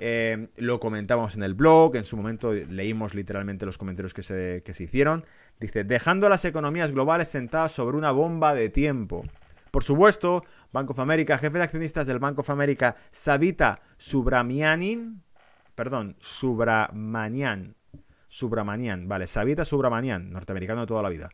Eh, 0.00 0.48
lo 0.56 0.78
comentamos 0.78 1.36
en 1.36 1.42
el 1.42 1.54
blog, 1.54 1.96
en 1.96 2.04
su 2.04 2.16
momento 2.16 2.52
leímos 2.52 3.14
literalmente 3.14 3.66
los 3.66 3.78
comentarios 3.78 4.14
que 4.14 4.22
se, 4.22 4.62
que 4.64 4.72
se 4.72 4.84
hicieron. 4.84 5.24
Dice, 5.58 5.82
dejando 5.82 6.26
a 6.26 6.30
las 6.30 6.44
economías 6.44 6.92
globales 6.92 7.28
sentadas 7.28 7.72
sobre 7.72 7.96
una 7.96 8.12
bomba 8.12 8.54
de 8.54 8.68
tiempo. 8.68 9.24
Por 9.70 9.84
supuesto, 9.84 10.44
Bank 10.72 10.90
of 10.90 10.98
America, 11.00 11.38
jefe 11.38 11.58
de 11.58 11.64
accionistas 11.64 12.06
del 12.06 12.20
Bank 12.20 12.38
of 12.38 12.50
America, 12.50 12.96
Savita 13.10 13.80
Subramanian, 13.96 15.22
perdón, 15.74 16.16
Subramanian, 16.20 17.76
Subramanian, 18.28 19.08
vale, 19.08 19.26
Savita 19.26 19.64
Subramanian, 19.64 20.30
norteamericano 20.30 20.82
de 20.82 20.86
toda 20.86 21.02
la 21.02 21.08
vida, 21.08 21.30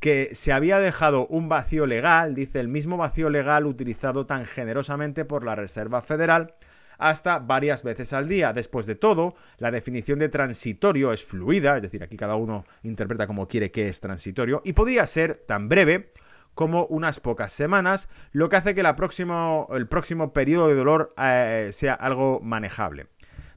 que 0.00 0.34
se 0.34 0.52
había 0.52 0.78
dejado 0.78 1.26
un 1.26 1.48
vacío 1.48 1.86
legal, 1.86 2.34
dice 2.34 2.60
el 2.60 2.68
mismo 2.68 2.96
vacío 2.96 3.28
legal 3.30 3.66
utilizado 3.66 4.26
tan 4.26 4.44
generosamente 4.46 5.24
por 5.24 5.44
la 5.44 5.56
Reserva 5.56 6.02
Federal 6.02 6.54
hasta 6.98 7.38
varias 7.38 7.82
veces 7.82 8.12
al 8.12 8.28
día. 8.28 8.52
Después 8.52 8.86
de 8.86 8.94
todo, 8.94 9.34
la 9.58 9.70
definición 9.70 10.18
de 10.18 10.28
transitorio 10.28 11.12
es 11.12 11.24
fluida, 11.24 11.76
es 11.76 11.82
decir, 11.82 12.02
aquí 12.02 12.16
cada 12.16 12.36
uno 12.36 12.64
interpreta 12.82 13.26
como 13.26 13.48
quiere 13.48 13.70
que 13.70 13.88
es 13.88 14.00
transitorio, 14.00 14.62
y 14.64 14.72
podía 14.72 15.06
ser 15.06 15.44
tan 15.46 15.68
breve 15.68 16.12
como 16.54 16.86
unas 16.86 17.20
pocas 17.20 17.52
semanas, 17.52 18.08
lo 18.32 18.48
que 18.48 18.56
hace 18.56 18.74
que 18.74 18.82
la 18.82 18.96
el 19.70 19.88
próximo 19.88 20.32
periodo 20.32 20.68
de 20.68 20.74
dolor 20.74 21.14
eh, 21.18 21.68
sea 21.72 21.92
algo 21.92 22.40
manejable. 22.40 23.08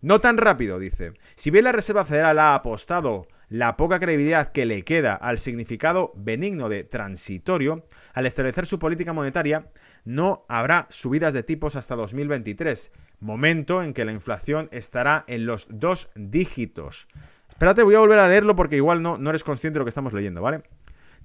No 0.02 0.22
tan 0.22 0.38
rápido, 0.38 0.80
dice. 0.80 1.14
Si 1.36 1.52
bien 1.52 1.66
la 1.66 1.72
Reserva 1.72 2.06
Federal 2.06 2.39
ha 2.39 2.56
apostado 2.56 3.28
la 3.50 3.76
poca 3.76 4.00
credibilidad 4.00 4.52
que 4.52 4.66
le 4.66 4.84
queda 4.84 5.16
al 5.16 5.39
significado 5.39 6.14
benigno 6.16 6.70
de 6.70 6.84
transitorio, 6.84 7.86
al 8.14 8.26
establecer 8.26 8.66
su 8.66 8.80
política 8.80 9.12
monetaria, 9.12 9.70
no 10.06 10.45
habrá 10.47 10.88
subidas 10.89 11.34
de 11.34 11.43
tipos 11.43 11.76
hasta 11.76 11.95
2023, 11.95 12.91
momento 13.20 13.84
en 13.84 13.93
que 13.93 14.06
la 14.06 14.12
inflación 14.12 14.70
estará 14.72 15.26
en 15.28 15.45
los 15.45 15.68
dos 15.70 16.10
dígitos. 16.16 17.08
Espérate, 17.50 17.84
voy 17.84 17.95
a 17.95 18.00
volver 18.00 18.20
a 18.20 18.30
leerlo 18.30 18.56
porque 18.56 18.78
igual 18.78 19.02
no, 19.02 19.18
no 19.18 19.32
eres 19.32 19.43
consciente 19.43 19.76
de 19.76 19.80
lo 19.80 19.86
que 19.86 19.89
estamos 19.89 20.14
leyendo, 20.14 20.41
¿vale? 20.41 20.64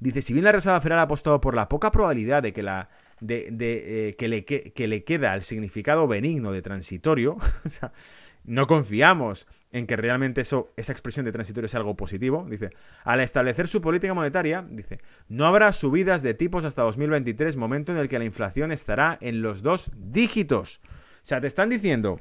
Dice, 0.01 0.22
si 0.22 0.33
bien 0.33 0.45
la 0.45 0.53
Reserva 0.53 0.81
Federal 0.81 0.99
ha 0.99 1.03
apostado 1.03 1.41
por 1.41 1.55
la 1.55 1.68
poca 1.68 1.91
probabilidad 1.91 2.43
de 2.43 2.53
que 2.53 2.62
la 2.62 2.89
de, 3.20 3.49
eh, 3.61 4.16
que, 4.16 4.29
le, 4.29 4.45
que, 4.45 4.89
le, 4.89 5.05
queda 5.05 5.35
el 5.35 5.43
significado 5.43 6.07
benigno 6.07 6.53
de 6.53 6.62
transitorio, 6.62 7.37
no 8.45 8.66
confiamos 8.66 9.47
en 9.72 9.86
que 9.88 9.97
realmente 9.97 10.42
eso, 10.42 10.72
esa 10.76 10.92
expresión 10.92 11.24
de 11.24 11.32
transitorio 11.32 11.66
sea 11.66 11.80
algo 11.80 11.97
positivo. 11.97 12.47
Dice, 12.49 12.70
al 13.03 13.20
establecer 13.20 13.66
su 13.66 13.80
política 13.80 14.14
monetaria, 14.14 14.64
dice, 14.70 15.01
no 15.28 15.47
habrá 15.47 15.72
subidas 15.72 16.22
de 16.22 16.34
tipos 16.34 16.64
hasta 16.64 16.82
2023, 16.82 17.57
momento 17.57 17.90
en 17.90 17.99
el 17.99 18.09
que 18.09 18.18
la 18.18 18.24
inflación 18.24 18.70
estará 18.70 19.18
en 19.20 19.42
los 19.42 19.62
dos 19.62 19.90
dígitos. 19.97 20.80
O 20.84 21.26
sea, 21.26 21.40
te 21.40 21.49
están 21.49 21.70
diciendo 21.70 22.20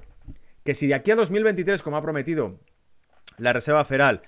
que 0.63 0.73
si 0.73 0.87
de 0.87 0.95
aquí 0.95 1.11
a 1.11 1.15
2023, 1.15 1.83
como 1.83 1.97
ha 1.97 2.01
prometido 2.01 2.59
la 3.37 3.53
Reserva 3.53 3.85
Federal, 3.85 4.23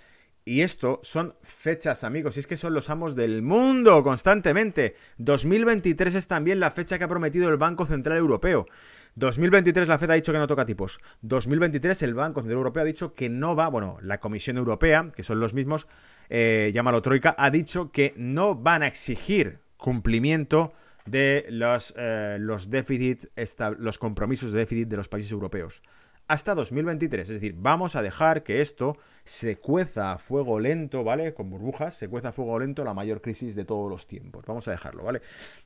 y 0.48 0.62
esto 0.62 1.00
son 1.02 1.34
fechas, 1.42 2.04
amigos, 2.04 2.38
y 2.38 2.42
es 2.42 2.46
que 2.46 2.58
son 2.58 2.76
los 2.76 2.92
amos 2.92 3.16
del 3.16 3.42
mundo 3.42 4.04
constantemente. 4.04 4.96
2023 5.18 6.14
es 6.14 6.28
también 6.28 6.60
la 6.60 6.70
fecha 6.70 7.00
que 7.00 7.04
ha 7.04 7.08
prometido 7.08 7.50
el 7.50 7.58
Banco 7.58 7.88
Central 7.88 8.20
Europeo. 8.20 8.68
2023 9.16 9.88
la 9.88 9.98
Fed 9.98 10.12
ha 10.12 10.16
dicho 10.16 10.34
que 10.34 10.40
no 10.40 10.48
toca 10.48 10.66
tipos. 10.66 11.00
2023 11.22 12.04
el 12.04 12.14
Banco 12.14 12.42
Central 12.42 12.58
Europeo 12.58 12.84
ha 12.84 12.86
dicho 12.86 13.14
que 13.14 13.30
no 13.30 13.56
va, 13.56 13.70
bueno, 13.70 13.98
la 14.02 14.20
Comisión 14.20 14.58
Europea, 14.58 15.12
que 15.16 15.24
son 15.24 15.40
los 15.40 15.54
mismos, 15.54 15.88
eh, 16.30 16.72
llámalo 16.74 17.02
Troika, 17.02 17.34
ha 17.38 17.50
dicho 17.50 17.92
que 17.92 18.14
no 18.18 18.56
van 18.56 18.84
a 18.84 18.88
exigir 18.88 19.60
cumplimiento 19.78 20.74
de 21.06 21.46
los, 21.50 21.94
eh, 21.98 22.38
los 22.42 22.70
déficits, 22.70 23.30
los 23.78 23.98
compromisos 23.98 24.52
de 24.52 24.60
déficit 24.60 24.90
de 24.90 24.98
los 24.98 25.08
países 25.08 25.32
europeos 25.32 25.82
hasta 26.28 26.56
2023. 26.56 27.30
Es 27.30 27.36
decir, 27.36 27.56
vamos 27.58 27.96
a 27.96 28.02
dejar 28.02 28.44
que 28.44 28.62
esto 28.62 28.98
se 29.24 29.58
cueza 29.58 30.12
a 30.12 30.18
fuego 30.18 30.60
lento, 30.60 31.04
¿vale? 31.04 31.34
Con 31.34 31.50
burbujas, 31.50 31.94
se 31.94 32.08
cueza 32.08 32.30
a 32.30 32.32
fuego 32.32 32.60
lento 32.60 32.84
la 32.84 32.94
mayor 32.94 33.22
crisis 33.22 33.56
de 33.56 33.66
todos 33.66 33.90
los 33.90 34.08
tiempos. 34.08 34.44
Vamos 34.46 34.68
a 34.68 34.72
dejarlo, 34.72 35.04
¿vale? 35.04 35.22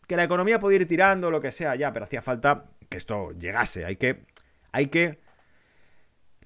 Que 0.07 0.15
la 0.15 0.23
economía 0.23 0.59
puede 0.59 0.77
ir 0.77 0.87
tirando, 0.87 1.31
lo 1.31 1.41
que 1.41 1.51
sea, 1.51 1.75
ya, 1.75 1.93
pero 1.93 2.05
hacía 2.05 2.21
falta 2.21 2.65
que 2.89 2.97
esto 2.97 3.31
llegase. 3.37 3.85
Hay 3.85 3.95
que, 3.95 4.25
hay 4.71 4.87
que 4.87 5.19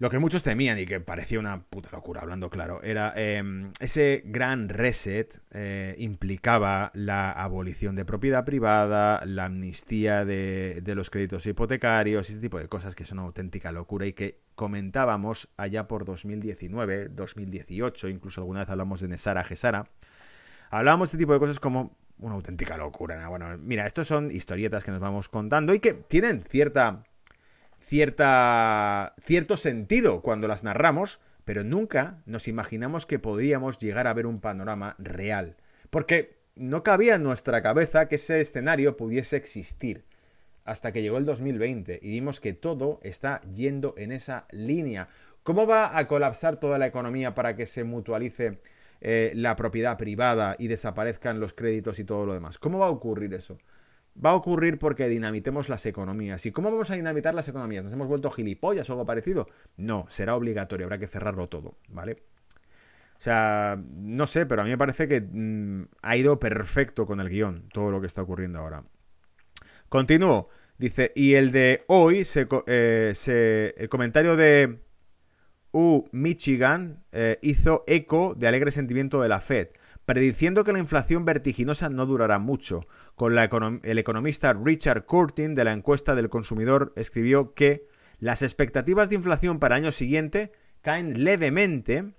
lo 0.04 0.10
que 0.10 0.20
muchos 0.20 0.44
temían 0.44 0.78
y 0.80 0.86
que 0.86 1.00
parecía 1.00 1.40
una 1.40 1.62
puta 1.62 1.90
locura, 1.92 2.22
hablando 2.22 2.50
claro, 2.50 2.82
era 2.84 3.14
em, 3.16 3.72
ese 3.80 4.24
gran 4.26 4.68
reset 4.68 5.40
eh, 5.52 5.96
implicaba 6.00 6.92
la 6.94 7.32
abolición 7.32 7.96
de 7.96 8.04
propiedad 8.04 8.44
privada, 8.44 9.24
la 9.26 9.46
amnistía 9.46 10.26
de, 10.26 10.82
de, 10.82 10.96
los 10.96 11.10
créditos 11.10 11.46
hipotecarios, 11.46 12.30
ese 12.30 12.42
tipo 12.42 12.60
de 12.60 12.68
cosas 12.68 12.96
que 12.96 13.06
son 13.06 13.20
una 13.20 13.28
auténtica 13.28 13.72
locura 13.72 14.06
y 14.06 14.14
que 14.14 14.42
comentábamos 14.56 15.48
allá 15.58 15.88
por 15.88 16.06
2019, 16.06 17.10
2018, 17.10 18.10
incluso 18.10 18.42
alguna 18.42 18.62
vez 18.62 18.70
hablamos 18.70 19.00
de 19.00 19.08
Nesara 19.08 19.44
Gesara. 19.44 19.88
Hablábamos 20.72 21.10
de 21.10 21.16
este 21.16 21.18
tipo 21.20 21.34
de 21.34 21.40
cosas 21.40 21.60
como 21.60 21.96
una 22.20 22.36
auténtica 22.36 22.78
locura. 22.78 23.28
Bueno, 23.28 23.58
mira, 23.58 23.86
estos 23.86 24.08
son 24.08 24.32
historietas 24.32 24.84
que 24.84 24.92
nos 24.92 25.00
vamos 25.00 25.30
contando 25.30 25.74
y 25.74 25.80
que 25.80 25.94
tienen 25.94 26.44
cierta 26.44 27.04
cierta, 27.84 29.14
cierto 29.22 29.58
sentido 29.58 30.22
cuando 30.22 30.48
las 30.48 30.64
narramos, 30.64 31.20
pero 31.46 31.64
nunca 31.64 32.22
nos 32.26 32.48
imaginamos 32.48 33.06
que 33.06 33.20
podíamos 33.20 33.78
llegar 33.78 34.08
a 34.08 34.14
ver 34.14 34.26
un 34.26 34.40
panorama 34.40 34.96
real. 34.98 35.58
Porque 35.90 36.40
no 36.56 36.84
cabía 36.84 37.16
en 37.16 37.24
nuestra 37.24 37.62
cabeza 37.62 38.08
que 38.08 38.16
ese 38.16 38.40
escenario 38.40 38.96
pudiese 38.98 39.36
existir. 39.36 40.06
Hasta 40.66 40.94
que 40.94 41.02
llegó 41.02 41.18
el 41.18 41.26
2020 41.26 42.00
y 42.02 42.10
vimos 42.10 42.40
que 42.40 42.54
todo 42.54 43.02
está 43.04 43.42
yendo 43.42 43.96
en 43.98 44.14
esa 44.14 44.48
línea. 44.52 45.10
¿Cómo 45.44 45.68
va 45.68 45.98
a 45.98 46.08
colapsar 46.08 46.56
toda 46.56 46.78
la 46.78 46.88
economía 46.88 47.36
para 47.36 47.58
que 47.58 47.66
se 47.66 47.84
mutualice 47.84 48.62
eh, 49.04 49.32
la 49.36 49.56
propiedad 49.56 49.98
privada 49.98 50.56
y 50.58 50.68
desaparezcan 50.68 51.40
los 51.40 51.54
créditos 51.54 52.00
y 52.00 52.04
todo 52.04 52.26
lo 52.26 52.34
demás? 52.34 52.58
¿Cómo 52.58 52.80
va 52.80 52.88
a 52.88 52.90
ocurrir 52.90 53.36
eso? 53.36 53.60
va 54.24 54.32
a 54.32 54.36
ocurrir 54.36 54.78
porque 54.78 55.08
dinamitemos 55.08 55.70
las 55.70 55.86
economías. 55.86 56.46
¿Y 56.46 56.52
cómo 56.52 56.72
vamos 56.72 56.92
a 56.92 56.96
dinamitar 56.96 57.34
las 57.34 57.48
economías? 57.48 57.84
¿Nos 57.84 57.94
hemos 57.94 58.08
vuelto 58.08 58.30
gilipollas 58.30 58.90
o 58.90 58.94
algo 58.94 59.06
parecido? 59.06 59.48
No, 59.78 60.06
será 60.10 60.36
obligatorio, 60.36 60.86
habrá 60.86 60.98
que 60.98 61.08
cerrarlo 61.08 61.50
todo, 61.50 61.78
¿vale? 61.90 62.24
O 63.18 63.22
sea, 63.24 63.82
no 63.88 64.28
sé, 64.28 64.46
pero 64.46 64.62
a 64.62 64.66
mí 64.66 64.72
me 64.72 64.78
parece 64.78 65.08
que 65.08 65.22
mm, 65.22 65.88
ha 66.02 66.18
ido 66.18 66.40
perfecto 66.40 67.06
con 67.06 67.20
el 67.22 67.30
guion 67.30 67.70
todo 67.72 67.90
lo 67.90 68.02
que 68.02 68.08
está 68.08 68.22
ocurriendo 68.22 68.60
ahora. 68.60 68.84
Continúo. 69.90 70.50
Dice, 70.78 71.12
y 71.16 71.36
el 71.36 71.52
de 71.52 71.86
hoy, 71.88 72.26
se, 72.26 72.48
eh, 72.68 73.74
el 73.78 73.90
comentario 73.90 74.36
de 74.36 74.80
U 75.74 76.06
Michigan 76.12 77.04
eh, 77.12 77.38
hizo 77.42 77.84
eco 77.88 78.36
de 78.36 78.48
alegre 78.48 78.72
sentimiento 78.72 79.22
de 79.22 79.28
la 79.30 79.42
Fed 79.42 79.70
prediciendo 80.06 80.64
que 80.64 80.74
la 80.74 80.80
inflación 80.80 81.26
vertiginosa 81.26 81.90
no 81.90 82.06
durará 82.06 82.40
mucho. 82.40 82.88
Con 83.16 83.38
el 83.38 83.98
economista 83.98 84.54
Richard 84.54 85.06
Curtin 85.06 85.56
de 85.56 85.64
la 85.64 85.74
encuesta 85.74 86.16
del 86.16 86.30
consumidor 86.30 86.94
escribió 86.96 87.54
que 87.54 87.88
las 88.20 88.42
expectativas 88.42 89.10
de 89.10 89.16
inflación 89.16 89.60
para 89.60 89.78
el 89.78 89.84
año 89.84 89.92
siguiente 89.92 90.52
caen 90.82 91.24
levemente 91.24 92.14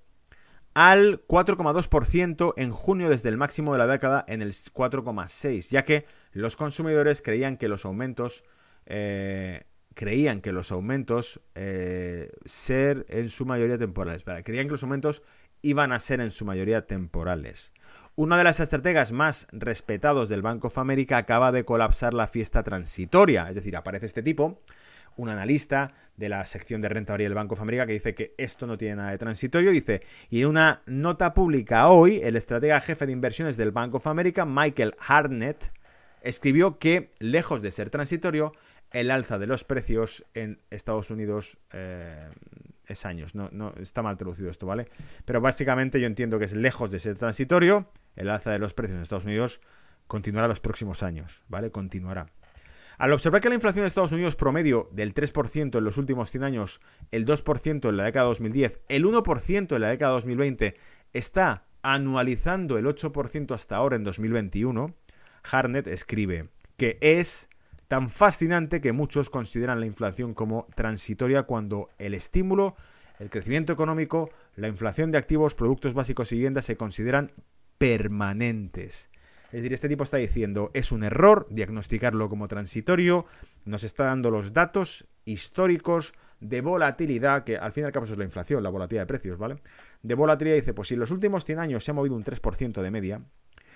al 0.75 1.25
4,2% 1.27 2.55
en 2.57 2.73
junio 2.73 3.09
desde 3.09 3.29
el 3.29 3.37
máximo 3.37 3.73
de 3.73 3.79
la 3.79 3.87
década 3.87 4.25
en 4.27 4.43
el 4.43 4.53
4,6%, 4.53 5.71
ya 5.71 5.85
que 5.85 6.07
los 6.33 6.57
consumidores 6.57 7.23
creían 7.23 7.57
que 7.57 7.69
los 7.69 7.85
aumentos 7.85 8.45
eh, 8.87 9.65
creían 9.95 10.41
que 10.41 10.53
los 10.53 10.73
aumentos 10.73 11.41
eh, 11.55 12.31
ser 12.45 13.07
en 13.09 13.29
su 13.29 13.47
mayoría 13.47 13.79
temporales. 13.79 14.25
Creían 14.45 14.67
que 14.67 14.73
los 14.73 14.83
aumentos 14.83 15.23
iban 15.63 15.93
a 15.93 15.99
ser 15.99 16.21
en 16.21 16.31
su 16.31 16.45
mayoría 16.45 16.87
temporales. 16.87 17.73
Una 18.17 18.37
de 18.37 18.45
las 18.45 18.61
estrategas 18.61 19.11
más 19.11 19.49
respetados 19.51 20.29
del 20.29 20.43
Banco 20.43 20.69
of 20.69 20.79
America 20.79 21.17
acaba 21.17 21.51
de 21.51 21.65
colapsar 21.65 22.15
la 22.15 22.29
fiesta 22.29 22.63
transitoria, 22.63 23.49
es 23.49 23.57
decir, 23.57 23.77
aparece 23.77 24.07
este 24.07 24.23
tipo, 24.23 24.61
un 25.17 25.29
analista 25.29 25.95
de 26.17 26.29
la 26.29 26.45
sección 26.47 26.81
de 26.81 26.89
renta 26.89 27.13
variable 27.13 27.31
del 27.31 27.43
Banco 27.43 27.55
of 27.55 27.61
America 27.61 27.87
que 27.87 27.95
dice 27.95 28.15
que 28.15 28.35
esto 28.39 28.67
no 28.67 28.79
tiene 28.79 28.97
nada 28.97 29.11
de 29.11 29.19
transitorio, 29.19 29.73
dice, 29.73 30.03
y 30.31 30.43
en 30.43 30.49
una 30.49 30.83
nota 30.87 31.35
pública 31.35 31.89
hoy, 31.89 32.21
el 32.23 32.37
estratega 32.37 32.81
jefe 32.81 33.07
de 33.07 33.13
inversiones 33.13 33.57
del 33.57 33.73
Banco 33.73 33.97
of 33.97 34.07
America, 34.07 34.45
Michael 34.45 34.95
Harnett, 35.07 35.73
escribió 36.23 36.79
que, 36.79 37.13
lejos 37.19 37.63
de 37.63 37.71
ser 37.71 37.91
transitorio, 37.91 38.53
el 38.95 39.11
alza 39.11 39.39
de 39.41 39.49
los 39.49 39.65
precios 39.65 40.25
en 40.35 40.63
Estados 40.71 41.11
Unidos 41.11 41.59
eh, 41.73 42.31
es 42.87 43.05
años. 43.05 43.35
No, 43.35 43.49
no, 43.53 43.75
está 43.81 44.03
mal 44.03 44.17
traducido 44.17 44.49
esto, 44.49 44.67
¿vale? 44.67 44.87
Pero 45.25 45.41
básicamente 45.41 46.01
yo 46.01 46.07
entiendo 46.07 46.39
que 46.39 46.45
es 46.45 46.55
lejos 46.55 46.93
de 46.93 47.01
ser 47.01 47.17
transitorio. 47.19 47.91
El 48.15 48.31
alza 48.31 48.53
de 48.53 48.61
los 48.61 48.73
precios 48.73 48.97
en 48.97 49.03
Estados 49.03 49.25
Unidos 49.25 49.61
continuará 50.07 50.47
los 50.47 50.61
próximos 50.61 51.03
años, 51.03 51.43
¿vale? 51.49 51.73
Continuará. 51.73 52.27
Al 52.97 53.13
observar 53.13 53.41
que 53.41 53.49
la 53.49 53.57
inflación 53.57 53.83
de 53.83 53.89
Estados 53.89 54.13
Unidos 54.13 54.37
promedio 54.37 54.89
del 54.93 55.13
3% 55.13 55.77
en 55.77 55.85
los 55.85 55.99
últimos 55.99 56.31
100 56.31 56.45
años, 56.45 56.81
el 57.11 57.27
2% 57.27 57.89
en 57.89 57.97
la 57.97 58.05
década 58.05 58.27
2010, 58.27 58.79
el 58.89 59.05
1% 59.07 59.75
en 59.75 59.81
la 59.81 59.89
década 59.89 60.13
2020, 60.13 60.77
está 61.13 61.65
anualizando 61.83 62.79
el 62.79 62.87
8% 62.87 63.53
hasta 63.53 63.75
ahora 63.75 63.97
en 63.97 64.05
2021, 64.05 64.95
Harnett 65.51 65.89
escribe 65.89 66.51
que 66.77 66.99
es 67.01 67.49
tan 67.89 68.11
fascinante 68.11 68.81
que 68.81 68.93
muchos 68.93 69.31
consideran 69.31 69.81
la 69.81 69.87
inflación 69.87 70.35
como 70.35 70.67
transitoria 70.75 71.45
cuando 71.45 71.91
el 71.99 72.15
estímulo, 72.15 72.77
el 73.19 73.31
crecimiento 73.31 73.73
económico, 73.73 74.31
la 74.57 74.69
inflación 74.69 75.11
de 75.11 75.19
activos, 75.19 75.55
productos 75.55 75.95
básicos 75.95 76.33
y 76.33 76.37
viviendas 76.37 76.65
se 76.65 76.77
consideran 76.77 77.33
permanentes. 77.79 79.11
Es 79.47 79.63
decir, 79.63 79.73
este 79.73 79.89
tipo 79.89 80.03
está 80.03 80.17
diciendo, 80.17 80.71
es 80.75 80.91
un 80.91 81.05
error 81.05 81.47
diagnosticarlo 81.49 82.29
como 82.29 82.49
transitorio, 82.49 83.27
nos 83.65 83.85
está 83.85 84.05
dando 84.05 84.31
los 84.31 84.53
datos 84.53 85.07
históricos 85.25 86.15
de 86.41 86.61
volatilidad, 86.61 87.45
que 87.45 87.57
al 87.57 87.73
fin 87.73 87.85
y 87.85 87.87
al 87.87 87.93
cabo 87.93 88.05
es 88.07 88.19
la 88.19 88.25
inflación, 88.25 88.63
la 88.63 88.71
volatilidad 88.71 89.03
de 89.03 89.07
precios, 89.07 89.39
¿vale? 89.39 89.57
De 90.03 90.15
volatilidad 90.15 90.57
dice, 90.57 90.75
pues 90.75 90.89
si 90.89 90.95
en 90.95 91.01
los 91.01 91.13
últimos 91.13 91.45
100 91.45 91.59
años 91.61 91.85
se 91.85 91.93
ha 91.93 91.95
movido 91.95 92.17
un 92.17 92.25
3% 92.25 92.83
de 92.83 92.91
media, 92.91 93.23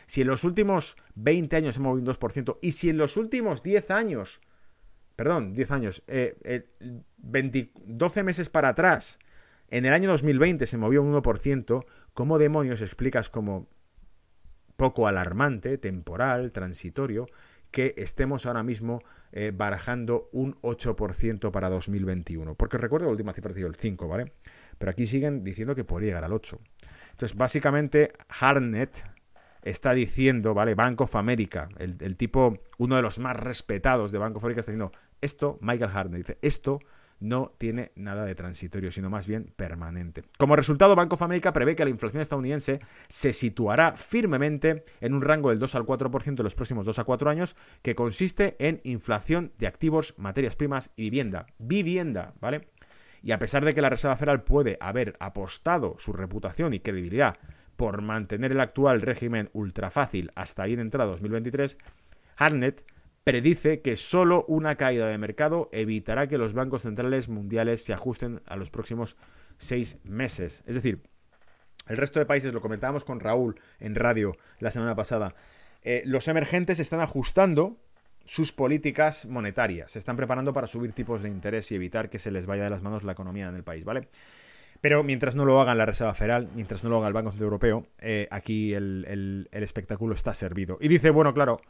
si 0.09 0.23
en 0.23 0.27
los 0.27 0.43
últimos 0.43 0.97
20 1.17 1.55
años 1.55 1.77
ha 1.77 1.81
movido 1.81 2.11
un 2.11 2.17
2%, 2.17 2.59
y 2.63 2.73
si 2.73 2.89
en 2.89 2.97
los 2.97 3.17
últimos 3.19 3.63
10 3.63 3.91
años, 3.91 4.41
perdón, 5.15 5.55
10 5.55 5.71
años, 5.71 6.03
12 6.07 6.71
eh, 7.21 8.23
meses 8.23 8.49
para 8.49 8.71
atrás, 8.71 9.19
en 9.69 9.85
el 9.85 9.93
año 9.93 10.09
2020 10.09 10.65
se 10.65 10.79
movió 10.79 11.03
un 11.03 11.13
1%, 11.13 11.85
¿cómo 12.15 12.39
demonios 12.39 12.81
explicas 12.81 13.29
como 13.29 13.69
poco 14.77 15.07
alarmante, 15.07 15.77
temporal, 15.77 16.53
transitorio, 16.53 17.27
que 17.71 17.95
estemos 17.99 18.47
ahora 18.47 18.63
mismo 18.63 19.03
eh, 19.33 19.53
barajando 19.55 20.31
un 20.33 20.55
8% 20.63 21.51
para 21.51 21.69
2021. 21.69 22.55
Porque 22.55 22.79
recuerdo 22.79 23.07
la 23.07 23.13
última 23.13 23.35
cifra 23.35 23.51
ha 23.51 23.55
sido 23.55 23.69
el 23.69 23.75
5, 23.75 24.09
¿vale? 24.09 24.33
Pero 24.79 24.91
aquí 24.91 25.07
siguen 25.07 25.45
diciendo 25.45 25.75
que 25.75 25.85
podría 25.85 26.11
llegar 26.11 26.25
al 26.25 26.33
8. 26.33 26.59
Entonces, 27.11 27.37
básicamente, 27.37 28.13
Harnett 28.41 29.05
está 29.63 29.95
diciendo, 29.95 30.55
¿vale? 30.55 30.75
Bank 30.75 31.01
of 31.01 31.17
America, 31.17 31.69
el, 31.79 31.97
el 32.01 32.17
tipo, 32.17 32.59
uno 32.79 32.97
de 32.97 33.03
los 33.03 33.19
más 33.19 33.37
respetados 33.37 34.13
de 34.13 34.19
Bank 34.19 34.37
of 34.37 34.45
America, 34.45 34.61
está 34.61 34.73
diciendo, 34.73 34.93
esto, 35.21 35.59
Michael 35.61 35.91
Harnett 35.93 36.19
dice, 36.19 36.39
esto 36.43 36.81
no 37.21 37.53
tiene 37.59 37.93
nada 37.97 38.25
de 38.25 38.35
transitorio, 38.35 38.93
sino 38.93 39.11
más 39.11 39.27
bien 39.27 39.53
permanente. 39.57 40.23
Como 40.39 40.57
resultado, 40.57 40.95
Bank 40.95 41.13
of 41.13 41.23
America 41.23 41.53
prevé 41.53 41.75
que 41.75 41.85
la 41.85 41.91
inflación 41.91 42.23
estadounidense 42.23 42.81
se 43.09 43.33
situará 43.33 43.97
firmemente 43.97 44.85
en 45.01 45.15
un 45.15 45.23
rango 45.23 45.51
del 45.51 45.59
2 45.59 45.75
al 45.75 45.85
4% 45.85 46.39
en 46.39 46.45
los 46.45 46.55
próximos 46.55 46.87
2 46.87 46.99
a 46.99 47.05
4 47.05 47.31
años, 47.31 47.57
que 47.83 47.95
consiste 47.95 48.57
en 48.59 48.81
inflación 48.85 49.53
de 49.59 49.67
activos, 49.67 50.15
materias 50.17 50.57
primas 50.57 50.91
y 50.97 51.05
vivienda. 51.05 51.47
Vivienda, 51.59 52.35
¿vale? 52.41 52.69
Y 53.23 53.33
a 53.33 53.39
pesar 53.39 53.65
de 53.65 53.75
que 53.75 53.83
la 53.83 53.91
Reserva 53.91 54.17
Federal 54.17 54.45
puede 54.45 54.79
haber 54.81 55.17
apostado 55.19 55.97
su 55.99 56.13
reputación 56.13 56.73
y 56.73 56.81
credibilidad 56.81 57.37
por 57.79 58.03
mantener 58.03 58.51
el 58.51 58.61
actual 58.61 59.01
régimen 59.01 59.51
ultra 59.53 59.89
fácil 59.89 60.33
hasta 60.35 60.65
bien 60.65 60.81
entrado 60.81 61.13
2023, 61.13 61.79
Harnett 62.37 62.85
predice 63.23 63.83
que 63.83 63.95
solo 63.95 64.45
una 64.49 64.75
caída 64.75 65.07
de 65.07 65.17
mercado 65.17 65.69
evitará 65.71 66.27
que 66.27 66.39
los 66.39 66.55
bancos 66.55 66.83
centrales 66.83 67.29
mundiales 67.29 67.85
se 67.85 67.93
ajusten 67.93 68.43
a 68.47 68.57
los 68.57 68.71
próximos 68.71 69.17
seis 69.59 70.01
meses. 70.03 70.65
Es 70.67 70.75
decir, 70.75 71.03
el 71.87 71.97
resto 71.97 72.19
de 72.19 72.27
países, 72.27 72.53
lo 72.53 72.61
comentábamos 72.61 73.05
con 73.05 73.21
Raúl 73.21 73.61
en 73.79 73.95
radio 73.95 74.37
la 74.59 74.73
semana 74.73 74.97
pasada, 74.97 75.37
eh, 75.83 76.03
los 76.05 76.27
emergentes 76.27 76.81
están 76.81 76.99
ajustando 77.01 77.79
sus 78.25 78.51
políticas 78.51 79.25
monetarias, 79.27 79.93
se 79.93 80.01
están 80.01 80.17
preparando 80.17 80.53
para 80.53 80.67
subir 80.67 80.93
tipos 80.95 81.23
de 81.23 81.29
interés 81.29 81.71
y 81.71 81.77
evitar 81.77 82.11
que 82.11 82.19
se 82.19 82.33
les 82.33 82.47
vaya 82.47 82.65
de 82.65 82.71
las 82.71 82.83
manos 82.83 83.05
la 83.05 83.13
economía 83.13 83.47
en 83.49 83.55
el 83.55 83.63
país, 83.63 83.85
¿vale? 83.85 84.09
Pero 84.81 85.03
mientras 85.03 85.35
no 85.35 85.45
lo 85.45 85.61
hagan 85.61 85.79
la 85.79 85.87
Reserva 85.87 86.15
Federal, 86.15 86.49
mientras 86.55 86.85
no 86.85 86.91
lo 86.91 86.99
haga 86.99 87.09
el 87.09 87.15
Banco 87.15 87.31
Central 87.31 87.47
Europeo, 87.47 87.87
eh, 87.99 88.29
aquí 88.31 88.75
el 88.75 89.49
espectáculo 89.53 90.15
está 90.15 90.35
servido. 90.35 90.79
Y 90.81 90.89
dice, 90.89 91.11
bueno, 91.11 91.35
claro, 91.35 91.61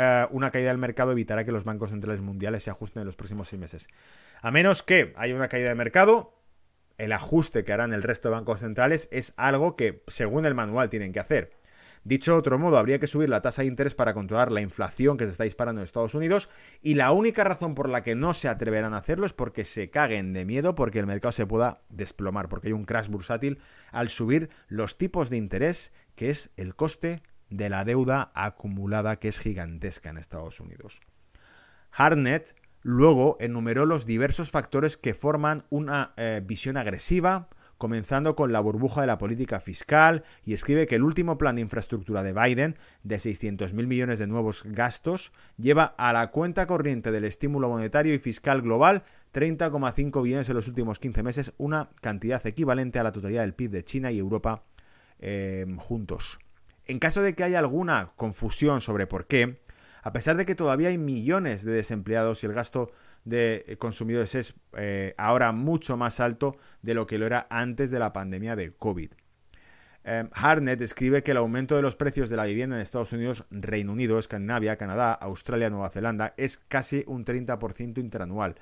eh, 0.00 0.26
una 0.30 0.52
caída 0.52 0.68
del 0.68 0.78
mercado 0.78 1.10
evitará 1.10 1.44
que 1.44 1.50
los 1.50 1.64
bancos 1.64 1.90
centrales 1.90 2.20
mundiales 2.20 2.62
se 2.62 2.70
ajusten 2.70 3.00
en 3.00 3.06
los 3.06 3.16
próximos 3.16 3.48
seis 3.48 3.58
meses. 3.60 3.88
A 4.40 4.52
menos 4.52 4.84
que 4.84 5.12
haya 5.16 5.34
una 5.34 5.48
caída 5.48 5.70
de 5.70 5.74
mercado, 5.74 6.38
el 6.98 7.12
ajuste 7.12 7.64
que 7.64 7.72
harán 7.72 7.92
el 7.92 8.04
resto 8.04 8.28
de 8.28 8.36
bancos 8.36 8.60
centrales 8.60 9.08
es 9.10 9.34
algo 9.36 9.74
que, 9.74 10.04
según 10.06 10.46
el 10.46 10.54
manual, 10.54 10.88
tienen 10.88 11.12
que 11.12 11.18
hacer. 11.18 11.50
Dicho 12.04 12.32
de 12.32 12.38
otro 12.38 12.58
modo, 12.58 12.78
habría 12.78 12.98
que 12.98 13.06
subir 13.06 13.28
la 13.28 13.42
tasa 13.42 13.62
de 13.62 13.68
interés 13.68 13.94
para 13.94 14.14
controlar 14.14 14.52
la 14.52 14.60
inflación 14.60 15.16
que 15.16 15.24
se 15.24 15.30
está 15.30 15.44
disparando 15.44 15.80
en 15.80 15.84
Estados 15.84 16.14
Unidos 16.14 16.48
y 16.82 16.94
la 16.94 17.12
única 17.12 17.44
razón 17.44 17.74
por 17.74 17.88
la 17.88 18.02
que 18.02 18.14
no 18.14 18.34
se 18.34 18.48
atreverán 18.48 18.94
a 18.94 18.98
hacerlo 18.98 19.26
es 19.26 19.32
porque 19.32 19.64
se 19.64 19.90
caguen 19.90 20.32
de 20.32 20.44
miedo 20.44 20.74
porque 20.74 20.98
el 20.98 21.06
mercado 21.06 21.32
se 21.32 21.46
pueda 21.46 21.82
desplomar, 21.88 22.48
porque 22.48 22.68
hay 22.68 22.72
un 22.72 22.84
crash 22.84 23.08
bursátil 23.08 23.58
al 23.92 24.08
subir 24.08 24.50
los 24.68 24.96
tipos 24.98 25.30
de 25.30 25.36
interés, 25.36 25.92
que 26.14 26.30
es 26.30 26.52
el 26.56 26.74
coste 26.74 27.22
de 27.50 27.70
la 27.70 27.84
deuda 27.84 28.30
acumulada 28.34 29.18
que 29.18 29.28
es 29.28 29.38
gigantesca 29.38 30.10
en 30.10 30.18
Estados 30.18 30.60
Unidos. 30.60 31.00
Harnett 31.90 32.54
luego 32.82 33.36
enumeró 33.40 33.86
los 33.86 34.06
diversos 34.06 34.50
factores 34.50 34.96
que 34.96 35.14
forman 35.14 35.64
una 35.70 36.12
eh, 36.16 36.42
visión 36.44 36.76
agresiva, 36.76 37.48
comenzando 37.78 38.36
con 38.36 38.52
la 38.52 38.60
burbuja 38.60 39.00
de 39.00 39.06
la 39.06 39.18
política 39.18 39.60
fiscal, 39.60 40.24
y 40.44 40.52
escribe 40.52 40.86
que 40.86 40.96
el 40.96 41.04
último 41.04 41.38
plan 41.38 41.56
de 41.56 41.62
infraestructura 41.62 42.22
de 42.22 42.32
Biden, 42.32 42.76
de 43.02 43.16
600.000 43.16 43.72
millones 43.86 44.18
de 44.18 44.26
nuevos 44.26 44.64
gastos, 44.64 45.32
lleva 45.56 45.94
a 45.96 46.12
la 46.12 46.30
cuenta 46.30 46.66
corriente 46.66 47.10
del 47.10 47.24
estímulo 47.24 47.68
monetario 47.68 48.12
y 48.12 48.18
fiscal 48.18 48.62
global 48.62 49.04
30,5 49.32 50.22
billones 50.22 50.48
en 50.48 50.56
los 50.56 50.68
últimos 50.68 50.98
15 50.98 51.22
meses, 51.22 51.52
una 51.58 51.90
cantidad 52.00 52.44
equivalente 52.46 52.98
a 52.98 53.02
la 53.02 53.12
totalidad 53.12 53.42
del 53.42 53.54
PIB 53.54 53.70
de 53.70 53.84
China 53.84 54.10
y 54.10 54.18
Europa 54.18 54.64
eh, 55.20 55.66
juntos. 55.78 56.38
En 56.86 56.98
caso 56.98 57.22
de 57.22 57.34
que 57.34 57.44
haya 57.44 57.58
alguna 57.58 58.12
confusión 58.16 58.80
sobre 58.80 59.06
por 59.06 59.26
qué, 59.26 59.60
a 60.02 60.12
pesar 60.12 60.36
de 60.36 60.46
que 60.46 60.54
todavía 60.54 60.88
hay 60.88 60.98
millones 60.98 61.64
de 61.64 61.72
desempleados 61.72 62.42
y 62.42 62.46
el 62.46 62.54
gasto 62.54 62.90
de 63.24 63.62
eh, 63.66 63.76
consumidores 63.76 64.34
es 64.34 64.54
eh, 64.76 65.14
ahora 65.18 65.52
mucho 65.52 65.96
más 65.96 66.20
alto 66.20 66.56
de 66.82 66.94
lo 66.94 67.06
que 67.06 67.18
lo 67.18 67.26
era 67.26 67.46
antes 67.50 67.90
de 67.90 67.98
la 67.98 68.12
pandemia 68.12 68.56
de 68.56 68.72
COVID. 68.72 69.10
Eh, 70.04 70.28
Harnett 70.32 70.80
escribe 70.80 71.22
que 71.22 71.32
el 71.32 71.36
aumento 71.36 71.76
de 71.76 71.82
los 71.82 71.96
precios 71.96 72.30
de 72.30 72.36
la 72.36 72.44
vivienda 72.44 72.76
en 72.76 72.82
Estados 72.82 73.12
Unidos, 73.12 73.44
Reino 73.50 73.92
Unido, 73.92 74.18
Escandinavia, 74.18 74.76
Canadá, 74.76 75.12
Australia, 75.12 75.68
Nueva 75.68 75.90
Zelanda 75.90 76.34
es 76.36 76.58
casi 76.58 77.04
un 77.06 77.24
30% 77.24 77.98
interanual, 77.98 78.54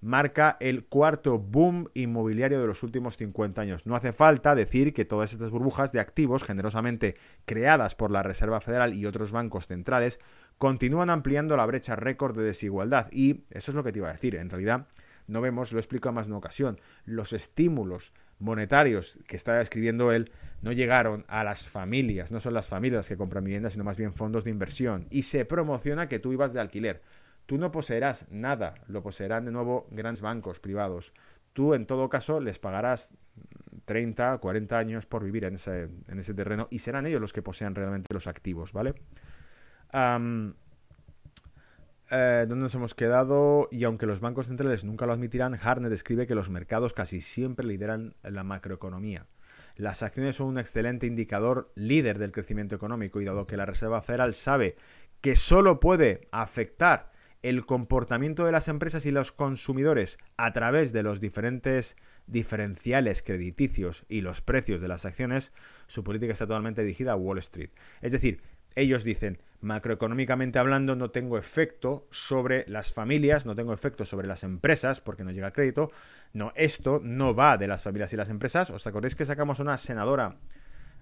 marca 0.00 0.56
el 0.60 0.84
cuarto 0.84 1.38
boom 1.38 1.88
inmobiliario 1.94 2.60
de 2.60 2.66
los 2.66 2.82
últimos 2.82 3.16
50 3.16 3.60
años. 3.60 3.86
No 3.86 3.96
hace 3.96 4.12
falta 4.12 4.54
decir 4.54 4.92
que 4.92 5.04
todas 5.04 5.32
estas 5.32 5.50
burbujas 5.50 5.92
de 5.92 6.00
activos 6.00 6.42
generosamente 6.42 7.16
creadas 7.44 7.94
por 7.94 8.10
la 8.10 8.22
Reserva 8.22 8.60
Federal 8.60 8.94
y 8.94 9.06
otros 9.06 9.32
bancos 9.32 9.66
centrales 9.66 10.20
continúan 10.58 11.10
ampliando 11.10 11.56
la 11.56 11.66
brecha 11.66 11.96
récord 11.96 12.36
de 12.36 12.44
desigualdad 12.44 13.08
y 13.12 13.44
eso 13.50 13.70
es 13.70 13.74
lo 13.74 13.84
que 13.84 13.92
te 13.92 13.98
iba 13.98 14.08
a 14.08 14.12
decir. 14.12 14.36
En 14.36 14.50
realidad 14.50 14.86
no 15.26 15.40
vemos, 15.40 15.72
lo 15.72 15.78
explico 15.78 16.10
más 16.12 16.26
de 16.26 16.32
una 16.32 16.38
ocasión, 16.38 16.80
los 17.04 17.32
estímulos 17.32 18.12
monetarios 18.40 19.18
que 19.26 19.36
está 19.36 19.60
escribiendo 19.60 20.12
él 20.12 20.32
no 20.62 20.72
llegaron 20.72 21.24
a 21.28 21.44
las 21.44 21.68
familias, 21.68 22.32
no 22.32 22.40
son 22.40 22.54
las 22.54 22.68
familias 22.68 23.08
que 23.08 23.16
compran 23.16 23.44
viviendas, 23.44 23.74
sino 23.74 23.84
más 23.84 23.96
bien 23.96 24.12
fondos 24.12 24.44
de 24.44 24.50
inversión. 24.50 25.06
Y 25.10 25.22
se 25.22 25.44
promociona 25.44 26.08
que 26.08 26.18
tú 26.18 26.32
ibas 26.32 26.52
de 26.52 26.60
alquiler. 26.60 27.02
Tú 27.50 27.58
no 27.58 27.72
poseerás 27.72 28.28
nada, 28.30 28.74
lo 28.86 29.02
poseerán 29.02 29.44
de 29.44 29.50
nuevo 29.50 29.88
grandes 29.90 30.20
bancos 30.20 30.60
privados. 30.60 31.12
Tú, 31.52 31.74
en 31.74 31.84
todo 31.84 32.08
caso, 32.08 32.38
les 32.38 32.60
pagarás 32.60 33.10
30, 33.86 34.38
40 34.38 34.78
años 34.78 35.04
por 35.06 35.24
vivir 35.24 35.44
en 35.44 35.56
ese, 35.56 35.88
en 36.06 36.20
ese 36.20 36.32
terreno 36.32 36.68
y 36.70 36.78
serán 36.78 37.06
ellos 37.06 37.20
los 37.20 37.32
que 37.32 37.42
posean 37.42 37.74
realmente 37.74 38.06
los 38.14 38.28
activos, 38.28 38.72
¿vale? 38.72 38.94
¿Dónde 39.92 40.54
nos 42.54 42.72
hemos 42.76 42.94
quedado? 42.94 43.68
Y 43.72 43.82
aunque 43.82 44.06
los 44.06 44.20
bancos 44.20 44.46
centrales 44.46 44.84
nunca 44.84 45.06
lo 45.06 45.12
admitirán, 45.12 45.58
Harnett 45.60 45.90
describe 45.90 46.28
que 46.28 46.36
los 46.36 46.50
mercados 46.50 46.94
casi 46.94 47.20
siempre 47.20 47.66
lideran 47.66 48.14
la 48.22 48.44
macroeconomía. 48.44 49.26
Las 49.74 50.04
acciones 50.04 50.36
son 50.36 50.46
un 50.46 50.60
excelente 50.60 51.08
indicador 51.08 51.72
líder 51.74 52.20
del 52.20 52.30
crecimiento 52.30 52.76
económico 52.76 53.20
y 53.20 53.24
dado 53.24 53.48
que 53.48 53.56
la 53.56 53.66
Reserva 53.66 54.02
Federal 54.02 54.34
sabe 54.34 54.76
que 55.20 55.34
solo 55.34 55.80
puede 55.80 56.28
afectar 56.30 57.10
el 57.42 57.64
comportamiento 57.64 58.44
de 58.44 58.52
las 58.52 58.68
empresas 58.68 59.06
y 59.06 59.10
los 59.10 59.32
consumidores 59.32 60.18
a 60.36 60.52
través 60.52 60.92
de 60.92 61.02
los 61.02 61.20
diferentes 61.20 61.96
diferenciales 62.26 63.22
crediticios 63.22 64.04
y 64.08 64.20
los 64.20 64.40
precios 64.40 64.80
de 64.80 64.88
las 64.88 65.06
acciones, 65.06 65.52
su 65.86 66.04
política 66.04 66.32
está 66.32 66.46
totalmente 66.46 66.82
dirigida 66.82 67.12
a 67.12 67.16
Wall 67.16 67.38
Street. 67.38 67.70
Es 68.02 68.12
decir, 68.12 68.42
ellos 68.76 69.04
dicen, 69.04 69.38
macroeconómicamente 69.60 70.58
hablando 70.58 70.96
no 70.96 71.10
tengo 71.10 71.38
efecto 71.38 72.06
sobre 72.10 72.64
las 72.68 72.92
familias, 72.92 73.46
no 73.46 73.54
tengo 73.54 73.72
efecto 73.72 74.04
sobre 74.04 74.28
las 74.28 74.44
empresas 74.44 75.00
porque 75.00 75.24
no 75.24 75.32
llega 75.32 75.52
crédito. 75.52 75.90
No, 76.32 76.52
esto 76.54 77.00
no 77.02 77.34
va 77.34 77.58
de 77.58 77.66
las 77.66 77.82
familias 77.82 78.12
y 78.12 78.16
las 78.16 78.30
empresas. 78.30 78.70
¿Os 78.70 78.86
acordáis 78.86 79.16
que 79.16 79.24
sacamos 79.24 79.58
una 79.58 79.76
senadora 79.76 80.36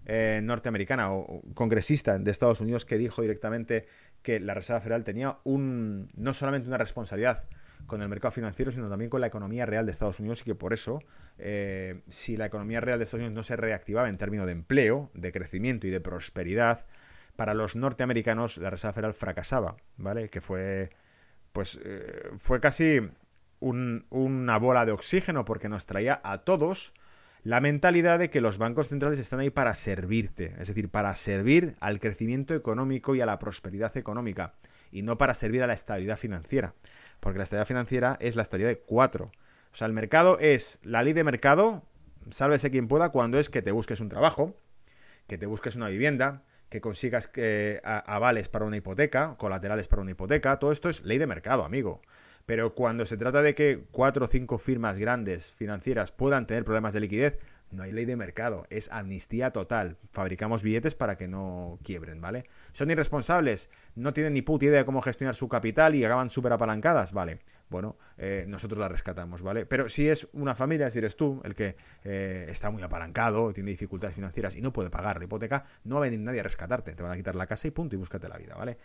eh, 0.07 0.41
norteamericana 0.43 1.12
o, 1.12 1.43
congresista 1.53 2.18
de 2.18 2.30
Estados 2.30 2.62
Unidos 2.62 2.86
que 2.86 2.97
dijo 2.97 3.20
directamente 3.20 3.86
que 4.23 4.41
la 4.41 4.55
Reserva 4.55 4.81
Federal 4.81 5.05
tenía 5.05 5.39
un 5.45 6.11
no 6.14 6.35
solamente 6.35 6.69
una 6.69 6.79
responsabilidad 6.79 7.49
con 7.87 8.03
el 8.03 8.09
mercado 8.09 8.33
financiero, 8.33 8.71
sino 8.71 8.89
también 8.89 9.11
con 9.11 9.21
la 9.21 9.27
economía 9.27 9.66
real 9.66 9.87
de 9.87 9.93
Estados 9.93 10.21
Unidos 10.21 10.43
y 10.43 10.45
que 10.45 10.55
por 10.55 10.73
eso, 10.73 11.01
eh, 11.39 12.03
si 12.09 12.37
la 12.37 12.47
economía 12.47 12.81
real 12.81 12.99
de 12.99 13.05
Estados 13.05 13.23
Unidos 13.23 13.35
no 13.35 13.43
se 13.43 13.57
reactivaba 13.57 14.09
en 14.09 14.19
términos 14.19 14.47
de 14.47 14.53
empleo, 14.53 15.11
de 15.14 15.33
crecimiento 15.33 15.87
y 15.87 15.91
de 15.91 16.01
prosperidad, 16.01 16.87
para 17.37 17.55
los 17.55 17.77
norteamericanos 17.77 18.59
la 18.59 18.71
Reserva 18.71 18.93
Federal 18.93 19.14
fracasaba, 19.14 19.77
¿vale? 19.97 20.29
Que 20.29 20.41
fue, 20.41 20.91
pues, 21.53 21.81
eh, 21.85 22.31
fue 22.37 22.61
casi 22.61 23.01
una 23.61 24.59
bola 24.59 24.85
de 24.85 24.93
oxígeno 24.93 25.45
porque 25.45 25.69
nos 25.69 25.87
traía 25.87 26.21
a 26.23 26.39
todos 26.39 26.93
la 27.49 27.63
mentalidad 27.63 28.19
de 28.19 28.29
que 28.29 28.43
los 28.43 28.59
bancos 28.59 28.89
centrales 28.89 29.19
están 29.19 29.41
ahí 29.41 29.49
para 29.49 29.75
servirte, 29.75 30.53
es 30.61 30.69
decir, 30.69 30.91
para 30.91 31.15
servir 31.15 31.77
al 31.81 31.99
crecimiento 31.99 32.55
económico 32.55 33.15
y 33.15 33.23
a 33.23 33.27
la 33.27 33.39
prosperidad 33.39 33.97
económica, 33.97 34.53
y 34.93 35.01
no 35.01 35.17
para 35.17 35.33
servir 35.33 35.63
a 35.63 35.67
la 35.67 35.73
estabilidad 35.73 36.19
financiera, 36.19 36.75
porque 37.21 37.39
la 37.39 37.45
estabilidad 37.45 37.67
financiera 37.67 38.19
es 38.21 38.37
la 38.37 38.43
estabilidad 38.43 38.69
de 38.69 38.81
cuatro. 38.81 39.33
O 39.73 39.77
sea, 39.77 39.87
el 39.87 39.95
mercado 39.95 40.39
es 40.39 40.79
la 40.83 41.03
ley 41.03 41.15
de 41.15 41.25
mercado, 41.25 41.85
sálvese 42.29 42.71
quien 42.71 42.87
pueda, 42.87 43.09
cuando 43.13 43.39
es 43.39 43.49
que 43.49 43.63
te 43.63 43.73
busques 43.73 44.01
un 44.01 44.11
trabajo, 44.11 44.55
que 45.27 45.39
te 45.39 45.47
busques 45.47 45.75
una 45.75 45.89
vivienda, 45.89 46.43
que 46.69 46.83
consigas 46.83 47.31
eh, 47.37 47.81
avales 47.83 48.51
para 48.51 48.67
una 48.67 48.77
hipoteca, 48.77 49.37
colaterales 49.39 49.89
para 49.89 50.03
una 50.03 50.11
hipoteca, 50.11 50.59
todo 50.59 50.71
esto 50.71 50.91
es 50.91 51.03
ley 51.03 51.17
de 51.17 51.27
mercado, 51.27 51.65
amigo. 51.65 52.03
Pero 52.49 52.75
cuando 52.75 53.05
se 53.05 53.19
trata 53.19 53.43
de 53.43 53.55
que 53.55 53.85
cuatro 53.93 54.25
o 54.25 54.27
cinco 54.27 54.57
firmas 54.57 54.97
grandes 54.97 55.53
financieras 55.53 56.13
puedan 56.13 56.47
tener 56.47 56.65
problemas 56.65 56.95
de 56.95 57.01
liquidez, 57.01 57.39
no 57.71 57.83
hay 57.83 57.93
ley 57.93 58.07
de 58.07 58.17
mercado, 58.17 58.67
es 58.71 58.91
amnistía 58.91 59.51
total. 59.51 59.99
Fabricamos 60.13 60.63
billetes 60.63 60.95
para 60.95 61.19
que 61.19 61.29
no 61.29 61.79
quiebren, 61.85 62.23
¿vale? 62.23 62.47
Son 62.73 62.91
irresponsables, 62.91 63.69
no 63.97 64.15
tienen 64.15 64.33
ni 64.33 64.41
puta 64.41 64.65
idea 64.65 64.79
de 64.79 64.87
cómo 64.87 65.03
gestionar 65.03 65.35
su 65.35 65.47
capital 65.47 65.95
y 65.95 66.07
acaban 66.07 66.31
súper 66.31 66.55
apalancadas, 66.55 67.13
¿vale? 67.13 67.41
Bueno, 67.69 67.99
eh, 68.17 68.47
nosotros 68.49 68.79
la 68.79 68.89
rescatamos, 68.89 69.43
¿vale? 69.43 69.67
Pero 69.67 69.91
si 69.91 70.09
es 70.09 70.27
una 70.33 70.55
familia, 70.55 70.89
si 70.89 71.01
eres 71.01 71.17
tú 71.17 71.43
el 71.45 71.55
que 71.55 71.77
eh, 72.05 72.47
está 72.49 72.71
muy 72.71 72.81
apalancado, 72.81 73.53
tiene 73.53 73.73
dificultades 73.73 74.17
financieras 74.17 74.57
y 74.57 74.63
no 74.63 74.73
puede 74.73 74.89
pagar 74.89 75.19
la 75.19 75.25
hipoteca, 75.25 75.67
no 75.85 75.97
va 75.97 76.07
a 76.07 76.09
venir 76.09 76.21
nadie 76.21 76.41
a 76.41 76.45
rescatarte, 76.45 76.95
te 76.95 77.03
van 77.03 77.13
a 77.13 77.17
quitar 77.17 77.35
la 77.35 77.47
casa 77.47 77.69
y 77.69 77.73
punto, 77.73 77.95
y 77.95 77.99
búscate 77.99 78.27
la 78.27 78.39
vida, 78.39 78.55
¿vale? 78.55 78.79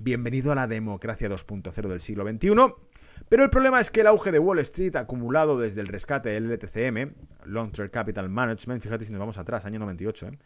Bienvenido 0.00 0.50
a 0.50 0.56
la 0.56 0.66
democracia 0.66 1.28
2.0 1.28 1.86
del 1.86 2.00
siglo 2.00 2.28
XXI. 2.28 3.03
Pero 3.28 3.44
el 3.44 3.50
problema 3.50 3.80
es 3.80 3.90
que 3.90 4.00
el 4.00 4.06
auge 4.06 4.32
de 4.32 4.38
Wall 4.38 4.58
Street 4.60 4.96
acumulado 4.96 5.58
desde 5.58 5.80
el 5.80 5.88
rescate 5.88 6.30
del 6.30 6.50
LTCM, 6.50 7.14
Long 7.46 7.72
Term 7.72 7.88
Capital 7.90 8.28
Management, 8.28 8.82
fíjate 8.82 9.04
si 9.04 9.12
nos 9.12 9.20
vamos 9.20 9.38
atrás, 9.38 9.64
año 9.64 9.78
98, 9.78 10.26
¿eh? 10.26 10.38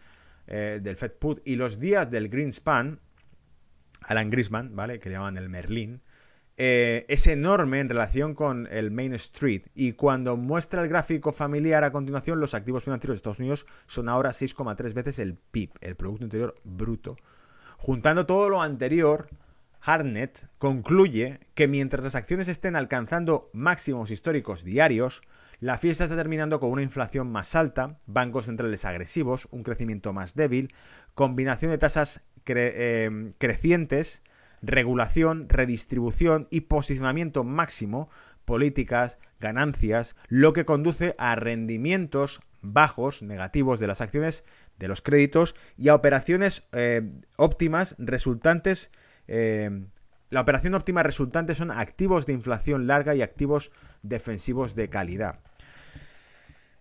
eh, 0.47 0.81
del 0.83 0.97
Fed 0.97 1.13
Put, 1.13 1.41
y 1.45 1.57
los 1.57 1.79
días 1.79 2.11
del 2.11 2.29
Greenspan, 2.29 3.01
Alan 4.03 4.31
Grisman, 4.31 4.75
¿vale? 4.75 5.01
Que 5.01 5.11
llaman 5.11 5.37
el 5.37 5.49
Merlin, 5.49 6.01
eh, 6.61 7.07
es 7.09 7.29
enorme 7.29 7.79
en 7.79 7.89
relación 7.89 8.35
con 8.35 8.67
el 8.73 8.91
Main 8.91 9.15
Street. 9.15 9.67
Y 9.75 9.93
cuando 9.93 10.37
muestra 10.37 10.83
el 10.83 10.89
gráfico 10.89 11.31
familiar 11.31 11.85
a 11.85 11.93
continuación, 11.93 12.41
los 12.41 12.53
activos 12.53 12.83
financieros 12.83 13.15
de 13.15 13.19
Estados 13.19 13.39
Unidos 13.39 13.67
son 13.87 14.09
ahora 14.09 14.31
6,3 14.31 14.93
veces 14.93 15.21
el 15.21 15.37
PIB, 15.37 15.71
el 15.81 15.95
Producto 15.95 16.25
Interior 16.25 16.57
Bruto. 16.65 17.17
Juntando 17.77 18.27
todo 18.27 18.49
lo 18.49 18.61
anterior, 18.61 19.29
Harnett 19.81 20.49
concluye 20.59 21.41
que 21.55 21.69
mientras 21.69 22.05
las 22.05 22.15
acciones 22.15 22.49
estén 22.49 22.77
alcanzando 22.77 23.51
máximos 23.53 24.11
históricos 24.11 24.65
diarios, 24.65 25.23
la 25.61 25.79
fiesta 25.79 26.05
está 26.05 26.17
terminando 26.17 26.61
con 26.61 26.71
una 26.71 26.83
inflación 26.83 27.31
más 27.31 27.57
alta, 27.57 27.99
bancos 28.07 28.47
centrales 28.47 28.85
agresivos, 28.85 29.49
un 29.51 29.63
crecimiento 29.63 30.13
más 30.13 30.35
débil, 30.35 30.73
combinación 31.15 31.71
de 31.71 31.79
tasas 31.79 32.25
eh, 32.47 33.33
crecientes, 33.39 34.23
regulación, 34.63 35.49
redistribución 35.49 36.49
y 36.51 36.63
posicionamiento 36.63 37.45
máximo, 37.45 38.09
políticas, 38.45 39.19
ganancias, 39.41 40.17
lo 40.29 40.53
que 40.53 40.65
conduce 40.65 41.15
a 41.19 41.35
rendimientos 41.35 42.41
bajos, 42.63 43.23
negativos 43.23 43.81
de 43.81 43.87
las 43.87 44.01
acciones, 44.01 44.45
de 44.79 44.89
los 44.89 45.03
créditos 45.03 45.55
y 45.77 45.89
a 45.89 45.95
operaciones 45.95 46.67
eh, 46.73 47.03
óptimas 47.37 47.95
resultantes 47.99 48.91
eh, 49.29 49.71
la 50.31 50.41
operación 50.41 50.75
óptima 50.75 51.03
resultante 51.03 51.55
son 51.55 51.71
activos 51.71 52.27
de 52.27 52.33
inflación 52.35 52.87
larga 52.87 53.15
y 53.15 53.23
activos 53.23 53.73
defensivos 54.03 54.75
de 54.75 54.89
calidad. 54.89 55.41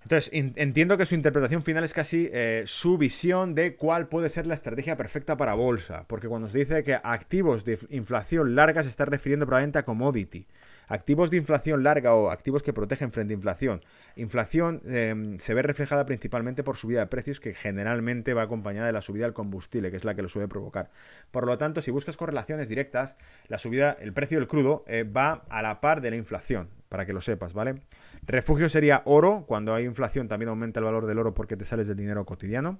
Entonces, 0.03 0.29
entiendo 0.31 0.97
que 0.97 1.05
su 1.05 1.15
interpretación 1.15 1.63
final 1.63 1.83
es 1.83 1.93
casi 1.93 2.29
eh, 2.31 2.63
su 2.65 2.97
visión 2.97 3.55
de 3.55 3.75
cuál 3.75 4.07
puede 4.07 4.29
ser 4.29 4.47
la 4.47 4.53
estrategia 4.53 4.95
perfecta 4.95 5.35
para 5.35 5.53
bolsa, 5.53 6.05
porque 6.07 6.29
cuando 6.29 6.47
se 6.47 6.59
dice 6.59 6.83
que 6.83 6.95
activos 6.95 7.65
de 7.65 7.77
inflación 7.89 8.55
larga 8.55 8.83
se 8.83 8.89
está 8.89 9.03
refiriendo 9.03 9.45
probablemente 9.45 9.79
a 9.79 9.83
commodity. 9.83 10.47
Activos 10.87 11.29
de 11.31 11.37
inflación 11.37 11.83
larga 11.83 12.13
o 12.13 12.31
activos 12.31 12.63
que 12.63 12.73
protegen 12.73 13.11
frente 13.11 13.33
a 13.33 13.35
inflación. 13.35 13.83
Inflación 14.15 14.81
em, 14.85 15.37
se 15.37 15.53
ve 15.53 15.61
reflejada 15.61 16.05
principalmente 16.05 16.63
por 16.63 16.77
subida 16.77 17.01
de 17.01 17.07
precios 17.07 17.39
que 17.39 17.53
generalmente 17.53 18.33
va 18.33 18.43
acompañada 18.43 18.87
de 18.87 18.93
la 18.93 19.01
subida 19.01 19.25
del 19.25 19.33
combustible, 19.33 19.91
que 19.91 19.97
es 19.97 20.05
la 20.05 20.15
que 20.15 20.21
lo 20.21 20.29
suele 20.29 20.47
provocar. 20.47 20.89
Por 21.31 21.45
lo 21.45 21.57
tanto, 21.57 21.81
si 21.81 21.91
buscas 21.91 22.15
correlaciones 22.15 22.69
directas, 22.69 23.17
la 23.47 23.57
subida, 23.57 23.97
el 23.99 24.13
precio 24.13 24.39
del 24.39 24.47
crudo 24.47 24.85
eh, 24.87 25.03
va 25.03 25.45
a 25.49 25.61
la 25.61 25.81
par 25.81 26.01
de 26.01 26.11
la 26.11 26.17
inflación, 26.17 26.69
para 26.87 27.05
que 27.05 27.13
lo 27.13 27.21
sepas, 27.21 27.53
¿vale? 27.53 27.81
Refugio 28.23 28.69
sería 28.69 29.01
oro, 29.05 29.45
cuando 29.45 29.73
hay 29.73 29.85
inflación 29.85 30.27
también 30.27 30.49
aumenta 30.49 30.79
el 30.79 30.85
valor 30.85 31.05
del 31.05 31.19
oro 31.19 31.33
porque 31.33 31.57
te 31.57 31.65
sales 31.65 31.87
del 31.87 31.97
dinero 31.97 32.25
cotidiano. 32.25 32.79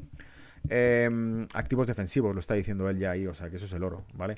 Em, 0.70 1.48
activos 1.54 1.88
defensivos, 1.88 2.34
lo 2.34 2.40
está 2.40 2.54
diciendo 2.54 2.90
él 2.90 3.00
ya 3.00 3.12
ahí, 3.12 3.28
o 3.28 3.34
sea 3.34 3.50
que 3.50 3.58
eso 3.58 3.66
es 3.66 3.74
el 3.74 3.84
oro, 3.84 4.06
¿vale? 4.14 4.38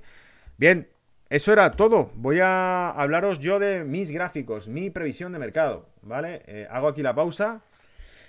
Bien, 0.57 0.89
eso 1.29 1.53
era 1.53 1.71
todo. 1.71 2.11
Voy 2.15 2.39
a 2.39 2.89
hablaros 2.89 3.39
yo 3.39 3.59
de 3.59 3.83
mis 3.83 4.11
gráficos, 4.11 4.67
mi 4.67 4.89
previsión 4.89 5.31
de 5.31 5.39
mercado, 5.39 5.89
¿vale? 6.01 6.41
Eh, 6.47 6.67
hago 6.69 6.87
aquí 6.87 7.03
la 7.03 7.13
pausa. 7.13 7.61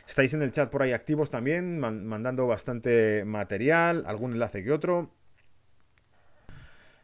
Estáis 0.07 0.35
en 0.35 0.43
el 0.43 0.51
chat 0.51 0.71
por 0.71 0.83
ahí 0.83 0.93
activos 0.93 1.31
también, 1.31 1.79
mandando 1.79 2.47
bastante 2.47 3.25
material, 3.25 4.05
algún 4.07 4.33
enlace 4.33 4.65
que 4.65 4.73
otro. 4.73 5.15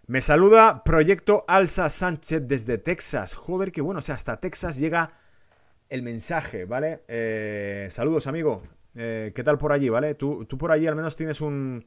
Me 0.08 0.20
saluda 0.20 0.82
Proyecto 0.84 1.44
Alsa 1.48 1.88
Sánchez 1.88 2.42
desde 2.46 2.78
Texas. 2.78 3.34
Joder, 3.34 3.72
qué 3.72 3.80
bueno, 3.80 4.00
o 4.00 4.02
sea, 4.02 4.16
hasta 4.16 4.38
Texas 4.38 4.78
llega 4.78 5.12
el 5.88 6.02
mensaje, 6.02 6.64
¿vale? 6.64 7.04
Eh, 7.08 7.88
saludos, 7.90 8.26
amigo. 8.26 8.62
Eh, 8.96 9.32
¿Qué 9.34 9.42
tal 9.44 9.56
por 9.56 9.72
allí, 9.72 9.88
¿vale? 9.88 10.14
Tú, 10.14 10.44
tú 10.44 10.58
por 10.58 10.72
allí 10.72 10.86
al 10.86 10.96
menos 10.96 11.16
tienes 11.16 11.40
un, 11.40 11.86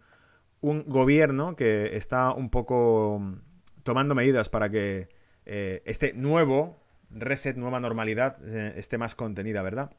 un 0.61 0.83
gobierno 0.85 1.55
que 1.55 1.95
está 1.97 2.31
un 2.33 2.49
poco 2.49 3.21
tomando 3.83 4.15
medidas 4.15 4.49
para 4.49 4.69
que 4.69 5.09
eh, 5.45 5.81
este 5.85 6.13
nuevo 6.13 6.77
reset, 7.09 7.57
nueva 7.57 7.79
normalidad, 7.79 8.37
eh, 8.45 8.73
esté 8.77 8.97
más 8.97 9.15
contenida, 9.15 9.61
¿verdad? 9.63 9.91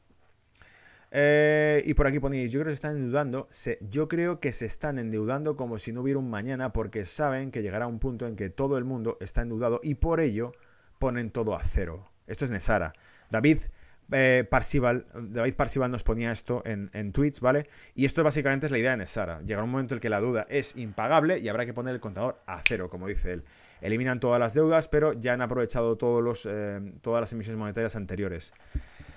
Eh, 1.11 1.83
y 1.85 1.93
por 1.93 2.07
aquí 2.07 2.19
ponéis, 2.19 2.51
yo 2.51 2.61
creo 2.61 2.69
que 2.69 2.71
se 2.71 2.75
están 2.75 2.95
endeudando, 2.95 3.47
yo 3.81 4.07
creo 4.07 4.39
que 4.39 4.53
se 4.53 4.65
están 4.65 4.97
endeudando 4.97 5.57
como 5.57 5.77
si 5.77 5.91
no 5.91 6.01
hubiera 6.01 6.19
un 6.19 6.29
mañana 6.29 6.71
porque 6.71 7.03
saben 7.03 7.51
que 7.51 7.61
llegará 7.61 7.85
un 7.85 7.99
punto 7.99 8.27
en 8.27 8.37
que 8.37 8.49
todo 8.49 8.77
el 8.77 8.85
mundo 8.85 9.17
está 9.19 9.41
endeudado 9.41 9.81
y 9.83 9.95
por 9.95 10.21
ello 10.21 10.53
ponen 10.99 11.31
todo 11.31 11.53
a 11.53 11.63
cero. 11.63 12.09
Esto 12.27 12.45
es 12.45 12.51
Nesara. 12.51 12.93
David 13.29 13.57
Parsival, 14.49 15.05
David 15.13 15.55
Parsival 15.55 15.91
nos 15.91 16.03
ponía 16.03 16.31
esto 16.31 16.61
en, 16.65 16.89
en, 16.93 17.11
tweets, 17.11 17.41
¿vale? 17.41 17.67
Y 17.93 18.05
esto 18.05 18.23
básicamente 18.23 18.67
es 18.67 18.71
la 18.71 18.77
idea 18.77 18.91
de 18.91 18.97
Nesara. 18.97 19.41
Llegará 19.41 19.63
un 19.63 19.71
momento 19.71 19.95
en 19.95 19.99
que 19.99 20.09
la 20.09 20.21
duda 20.21 20.47
es 20.49 20.77
impagable 20.77 21.39
y 21.39 21.49
habrá 21.49 21.65
que 21.65 21.73
poner 21.73 21.93
el 21.93 21.99
contador 21.99 22.41
a 22.45 22.61
cero, 22.61 22.89
como 22.89 23.07
dice 23.07 23.33
él 23.33 23.43
eliminan 23.81 24.19
todas 24.19 24.39
las 24.39 24.53
deudas, 24.53 24.87
pero 24.87 25.13
ya 25.13 25.33
han 25.33 25.41
aprovechado 25.41 25.97
todos 25.97 26.23
los, 26.23 26.45
eh, 26.45 26.79
todas 27.01 27.21
las 27.21 27.33
emisiones 27.33 27.59
monetarias 27.59 27.95
anteriores. 27.95 28.53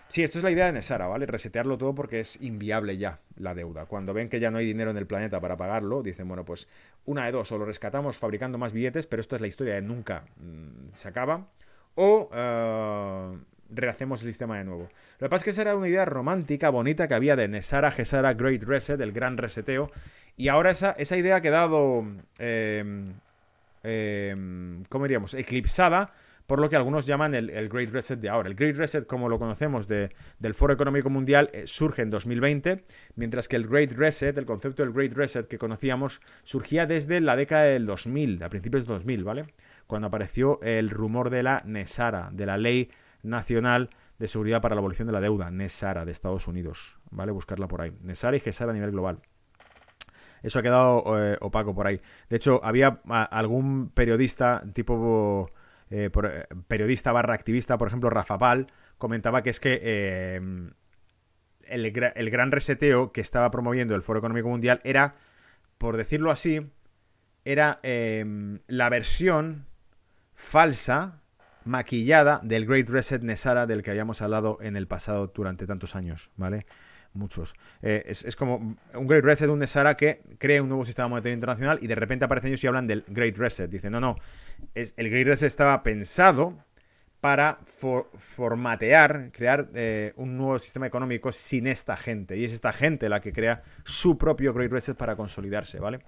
Sí, 0.08 0.22
esto 0.22 0.38
es 0.38 0.44
la 0.44 0.50
idea 0.50 0.66
de 0.66 0.72
Nesara, 0.72 1.06
¿vale? 1.06 1.26
Resetearlo 1.26 1.78
todo 1.78 1.94
porque 1.94 2.20
es 2.20 2.40
inviable 2.40 2.96
ya 2.98 3.20
la 3.36 3.54
deuda. 3.54 3.86
Cuando 3.86 4.14
ven 4.14 4.28
que 4.28 4.38
ya 4.38 4.50
no 4.50 4.58
hay 4.58 4.66
dinero 4.66 4.90
en 4.90 4.96
el 4.96 5.06
planeta 5.06 5.40
para 5.40 5.56
pagarlo, 5.56 6.02
dicen, 6.02 6.28
bueno, 6.28 6.44
pues 6.44 6.68
una 7.04 7.26
de 7.26 7.32
dos, 7.32 7.50
o 7.52 7.58
lo 7.58 7.64
rescatamos 7.64 8.18
fabricando 8.18 8.58
más 8.58 8.72
billetes, 8.72 9.06
pero 9.06 9.20
esto 9.20 9.34
es 9.34 9.40
la 9.40 9.48
historia 9.48 9.74
de 9.74 9.82
nunca 9.82 10.24
mm, 10.36 10.92
se 10.92 11.08
acaba, 11.08 11.48
o 11.96 12.30
uh, 12.30 13.38
rehacemos 13.74 14.22
el 14.22 14.28
sistema 14.28 14.58
de 14.58 14.64
nuevo. 14.64 14.88
Lo 15.18 15.26
que 15.26 15.30
pasa 15.30 15.40
es 15.40 15.44
que 15.44 15.50
esa 15.50 15.62
era 15.62 15.76
una 15.76 15.88
idea 15.88 16.04
romántica, 16.04 16.70
bonita 16.70 17.08
que 17.08 17.14
había 17.14 17.34
de 17.34 17.48
Nesara, 17.48 17.90
Gesara, 17.90 18.34
Great 18.34 18.62
Reset, 18.62 19.00
el 19.00 19.12
gran 19.12 19.36
reseteo, 19.36 19.90
y 20.36 20.48
ahora 20.48 20.70
esa, 20.70 20.92
esa 20.92 21.16
idea 21.16 21.36
ha 21.36 21.40
quedado 21.40 22.04
eh, 22.38 23.14
Em, 23.84 24.82
¿cómo 24.88 25.04
diríamos? 25.04 25.34
Eclipsada 25.34 26.12
por 26.46 26.60
lo 26.60 26.68
que 26.68 26.76
algunos 26.76 27.06
llaman 27.06 27.34
el, 27.34 27.68
Great 27.68 27.90
Reset 27.90 28.20
de 28.20 28.28
ahora. 28.28 28.48
El 28.48 28.54
Great 28.54 28.76
Reset, 28.76 29.06
como 29.06 29.28
lo 29.28 29.38
conocemos 29.38 29.88
del 29.88 30.54
Foro 30.54 30.74
Económico 30.74 31.08
Mundial, 31.10 31.50
eh, 31.52 31.66
surge 31.66 32.02
en 32.02 32.10
2020, 32.10 32.84
mientras 33.16 33.48
que 33.48 33.56
el 33.56 33.66
Great 33.66 33.92
Reset, 33.92 34.36
el 34.36 34.44
concepto 34.44 34.82
del 34.82 34.92
Great 34.92 35.12
Reset 35.12 35.46
que 35.46 35.58
conocíamos, 35.58 36.20
surgía 36.42 36.86
desde 36.86 37.20
la 37.20 37.36
década 37.36 37.64
del 37.64 37.86
2000, 37.86 38.42
a 38.42 38.48
principios 38.48 38.84
del 38.86 38.98
2000, 38.98 39.24
¿vale? 39.24 39.46
Cuando 39.86 40.08
apareció 40.08 40.60
el 40.62 40.90
rumor 40.90 41.30
de 41.30 41.42
la 41.42 41.62
NESARA, 41.64 42.30
de 42.32 42.46
la 42.46 42.58
Ley 42.58 42.90
Nacional 43.22 43.90
de 44.18 44.28
Seguridad 44.28 44.60
para 44.60 44.74
la 44.74 44.80
Abolición 44.80 45.06
de 45.06 45.12
la 45.12 45.20
Deuda, 45.20 45.50
NESARA, 45.50 46.04
de 46.04 46.12
Estados 46.12 46.46
Unidos, 46.46 46.98
¿vale? 47.10 47.32
Buscarla 47.32 47.68
por 47.68 47.80
ahí. 47.80 47.92
NESARA 48.02 48.36
y 48.36 48.40
GESARA 48.40 48.72
a 48.72 48.74
nivel 48.74 48.90
global. 48.90 49.20
Eso 50.44 50.60
ha 50.60 50.62
quedado 50.62 51.02
eh, 51.18 51.36
opaco 51.40 51.74
por 51.74 51.88
ahí. 51.88 52.00
De 52.28 52.36
hecho, 52.36 52.60
había 52.62 53.00
algún 53.08 53.88
periodista 53.88 54.62
tipo 54.72 55.50
eh, 55.90 56.10
eh, 56.12 56.46
periodista 56.66 57.12
barra 57.12 57.34
activista, 57.34 57.78
por 57.78 57.88
ejemplo, 57.88 58.10
Rafa 58.10 58.38
Pal, 58.38 58.66
comentaba 58.98 59.42
que 59.42 59.50
es 59.50 59.60
que 59.60 59.80
eh, 59.82 60.40
el, 61.62 61.92
gran 61.92 62.50
reseteo 62.50 63.12
que 63.12 63.20
estaba 63.20 63.50
promoviendo 63.50 63.94
el 63.94 64.02
Foro 64.02 64.18
Económico 64.18 64.48
Mundial 64.48 64.80
era, 64.84 65.14
por 65.78 65.96
decirlo 65.96 66.30
así, 66.30 66.70
era 67.44 67.80
la 67.82 68.88
versión 68.88 69.66
falsa, 70.34 71.20
maquillada 71.64 72.40
del 72.42 72.66
Great 72.66 72.88
Reset 72.88 73.22
Nesara 73.22 73.66
del 73.66 73.82
que 73.82 73.90
habíamos 73.90 74.20
hablado 74.20 74.58
en 74.60 74.76
el 74.76 74.86
pasado 74.86 75.32
durante 75.34 75.66
tantos 75.66 75.96
años, 75.96 76.30
¿vale? 76.36 76.66
Muchos. 77.14 77.54
Eh, 77.82 78.02
es, 78.06 78.36
como 78.36 78.76
un 78.94 79.06
Great 79.06 79.24
Reset, 79.24 79.48
un 79.48 79.58
Nesara 79.58 79.96
que 79.96 80.22
crea 80.38 80.62
un 80.62 80.68
nuevo 80.68 80.84
sistema 80.84 81.08
monetario 81.08 81.34
internacional 81.34 81.78
y 81.80 81.86
de 81.86 81.94
repente 81.94 82.24
aparecen 82.24 82.48
ellos 82.48 82.64
y 82.64 82.66
hablan 82.66 82.86
del 82.86 83.04
Great 83.08 83.36
Reset. 83.36 83.70
Dicen, 83.70 83.92
no, 83.92 84.00
no, 84.00 84.16
es, 84.74 84.94
el 84.96 85.10
Great 85.10 85.26
Reset 85.26 85.46
estaba 85.46 85.82
pensado 85.82 86.58
para 87.20 87.58
formatear, 87.64 89.30
crear 89.32 89.70
eh, 89.74 90.12
un 90.16 90.36
nuevo 90.36 90.58
sistema 90.58 90.86
económico 90.86 91.32
sin 91.32 91.66
esta 91.66 91.96
gente. 91.96 92.36
Y 92.36 92.44
es 92.44 92.52
esta 92.52 92.70
gente 92.70 93.08
la 93.08 93.20
que 93.20 93.32
crea 93.32 93.62
su 93.82 94.18
propio 94.18 94.52
Great 94.52 94.70
Reset 94.70 94.94
para 94.94 95.16
consolidarse, 95.16 95.78
¿vale? 95.78 96.00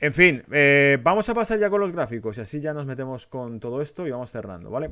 En 0.00 0.12
fin, 0.12 0.44
eh, 0.52 0.98
vamos 1.02 1.28
a 1.28 1.34
pasar 1.34 1.58
ya 1.58 1.70
con 1.70 1.80
los 1.80 1.90
gráficos 1.90 2.38
y 2.38 2.42
así 2.42 2.60
ya 2.60 2.72
nos 2.72 2.86
metemos 2.86 3.26
con 3.26 3.58
todo 3.58 3.82
esto 3.82 4.06
y 4.06 4.10
vamos 4.10 4.30
cerrando, 4.30 4.70
¿vale? 4.70 4.90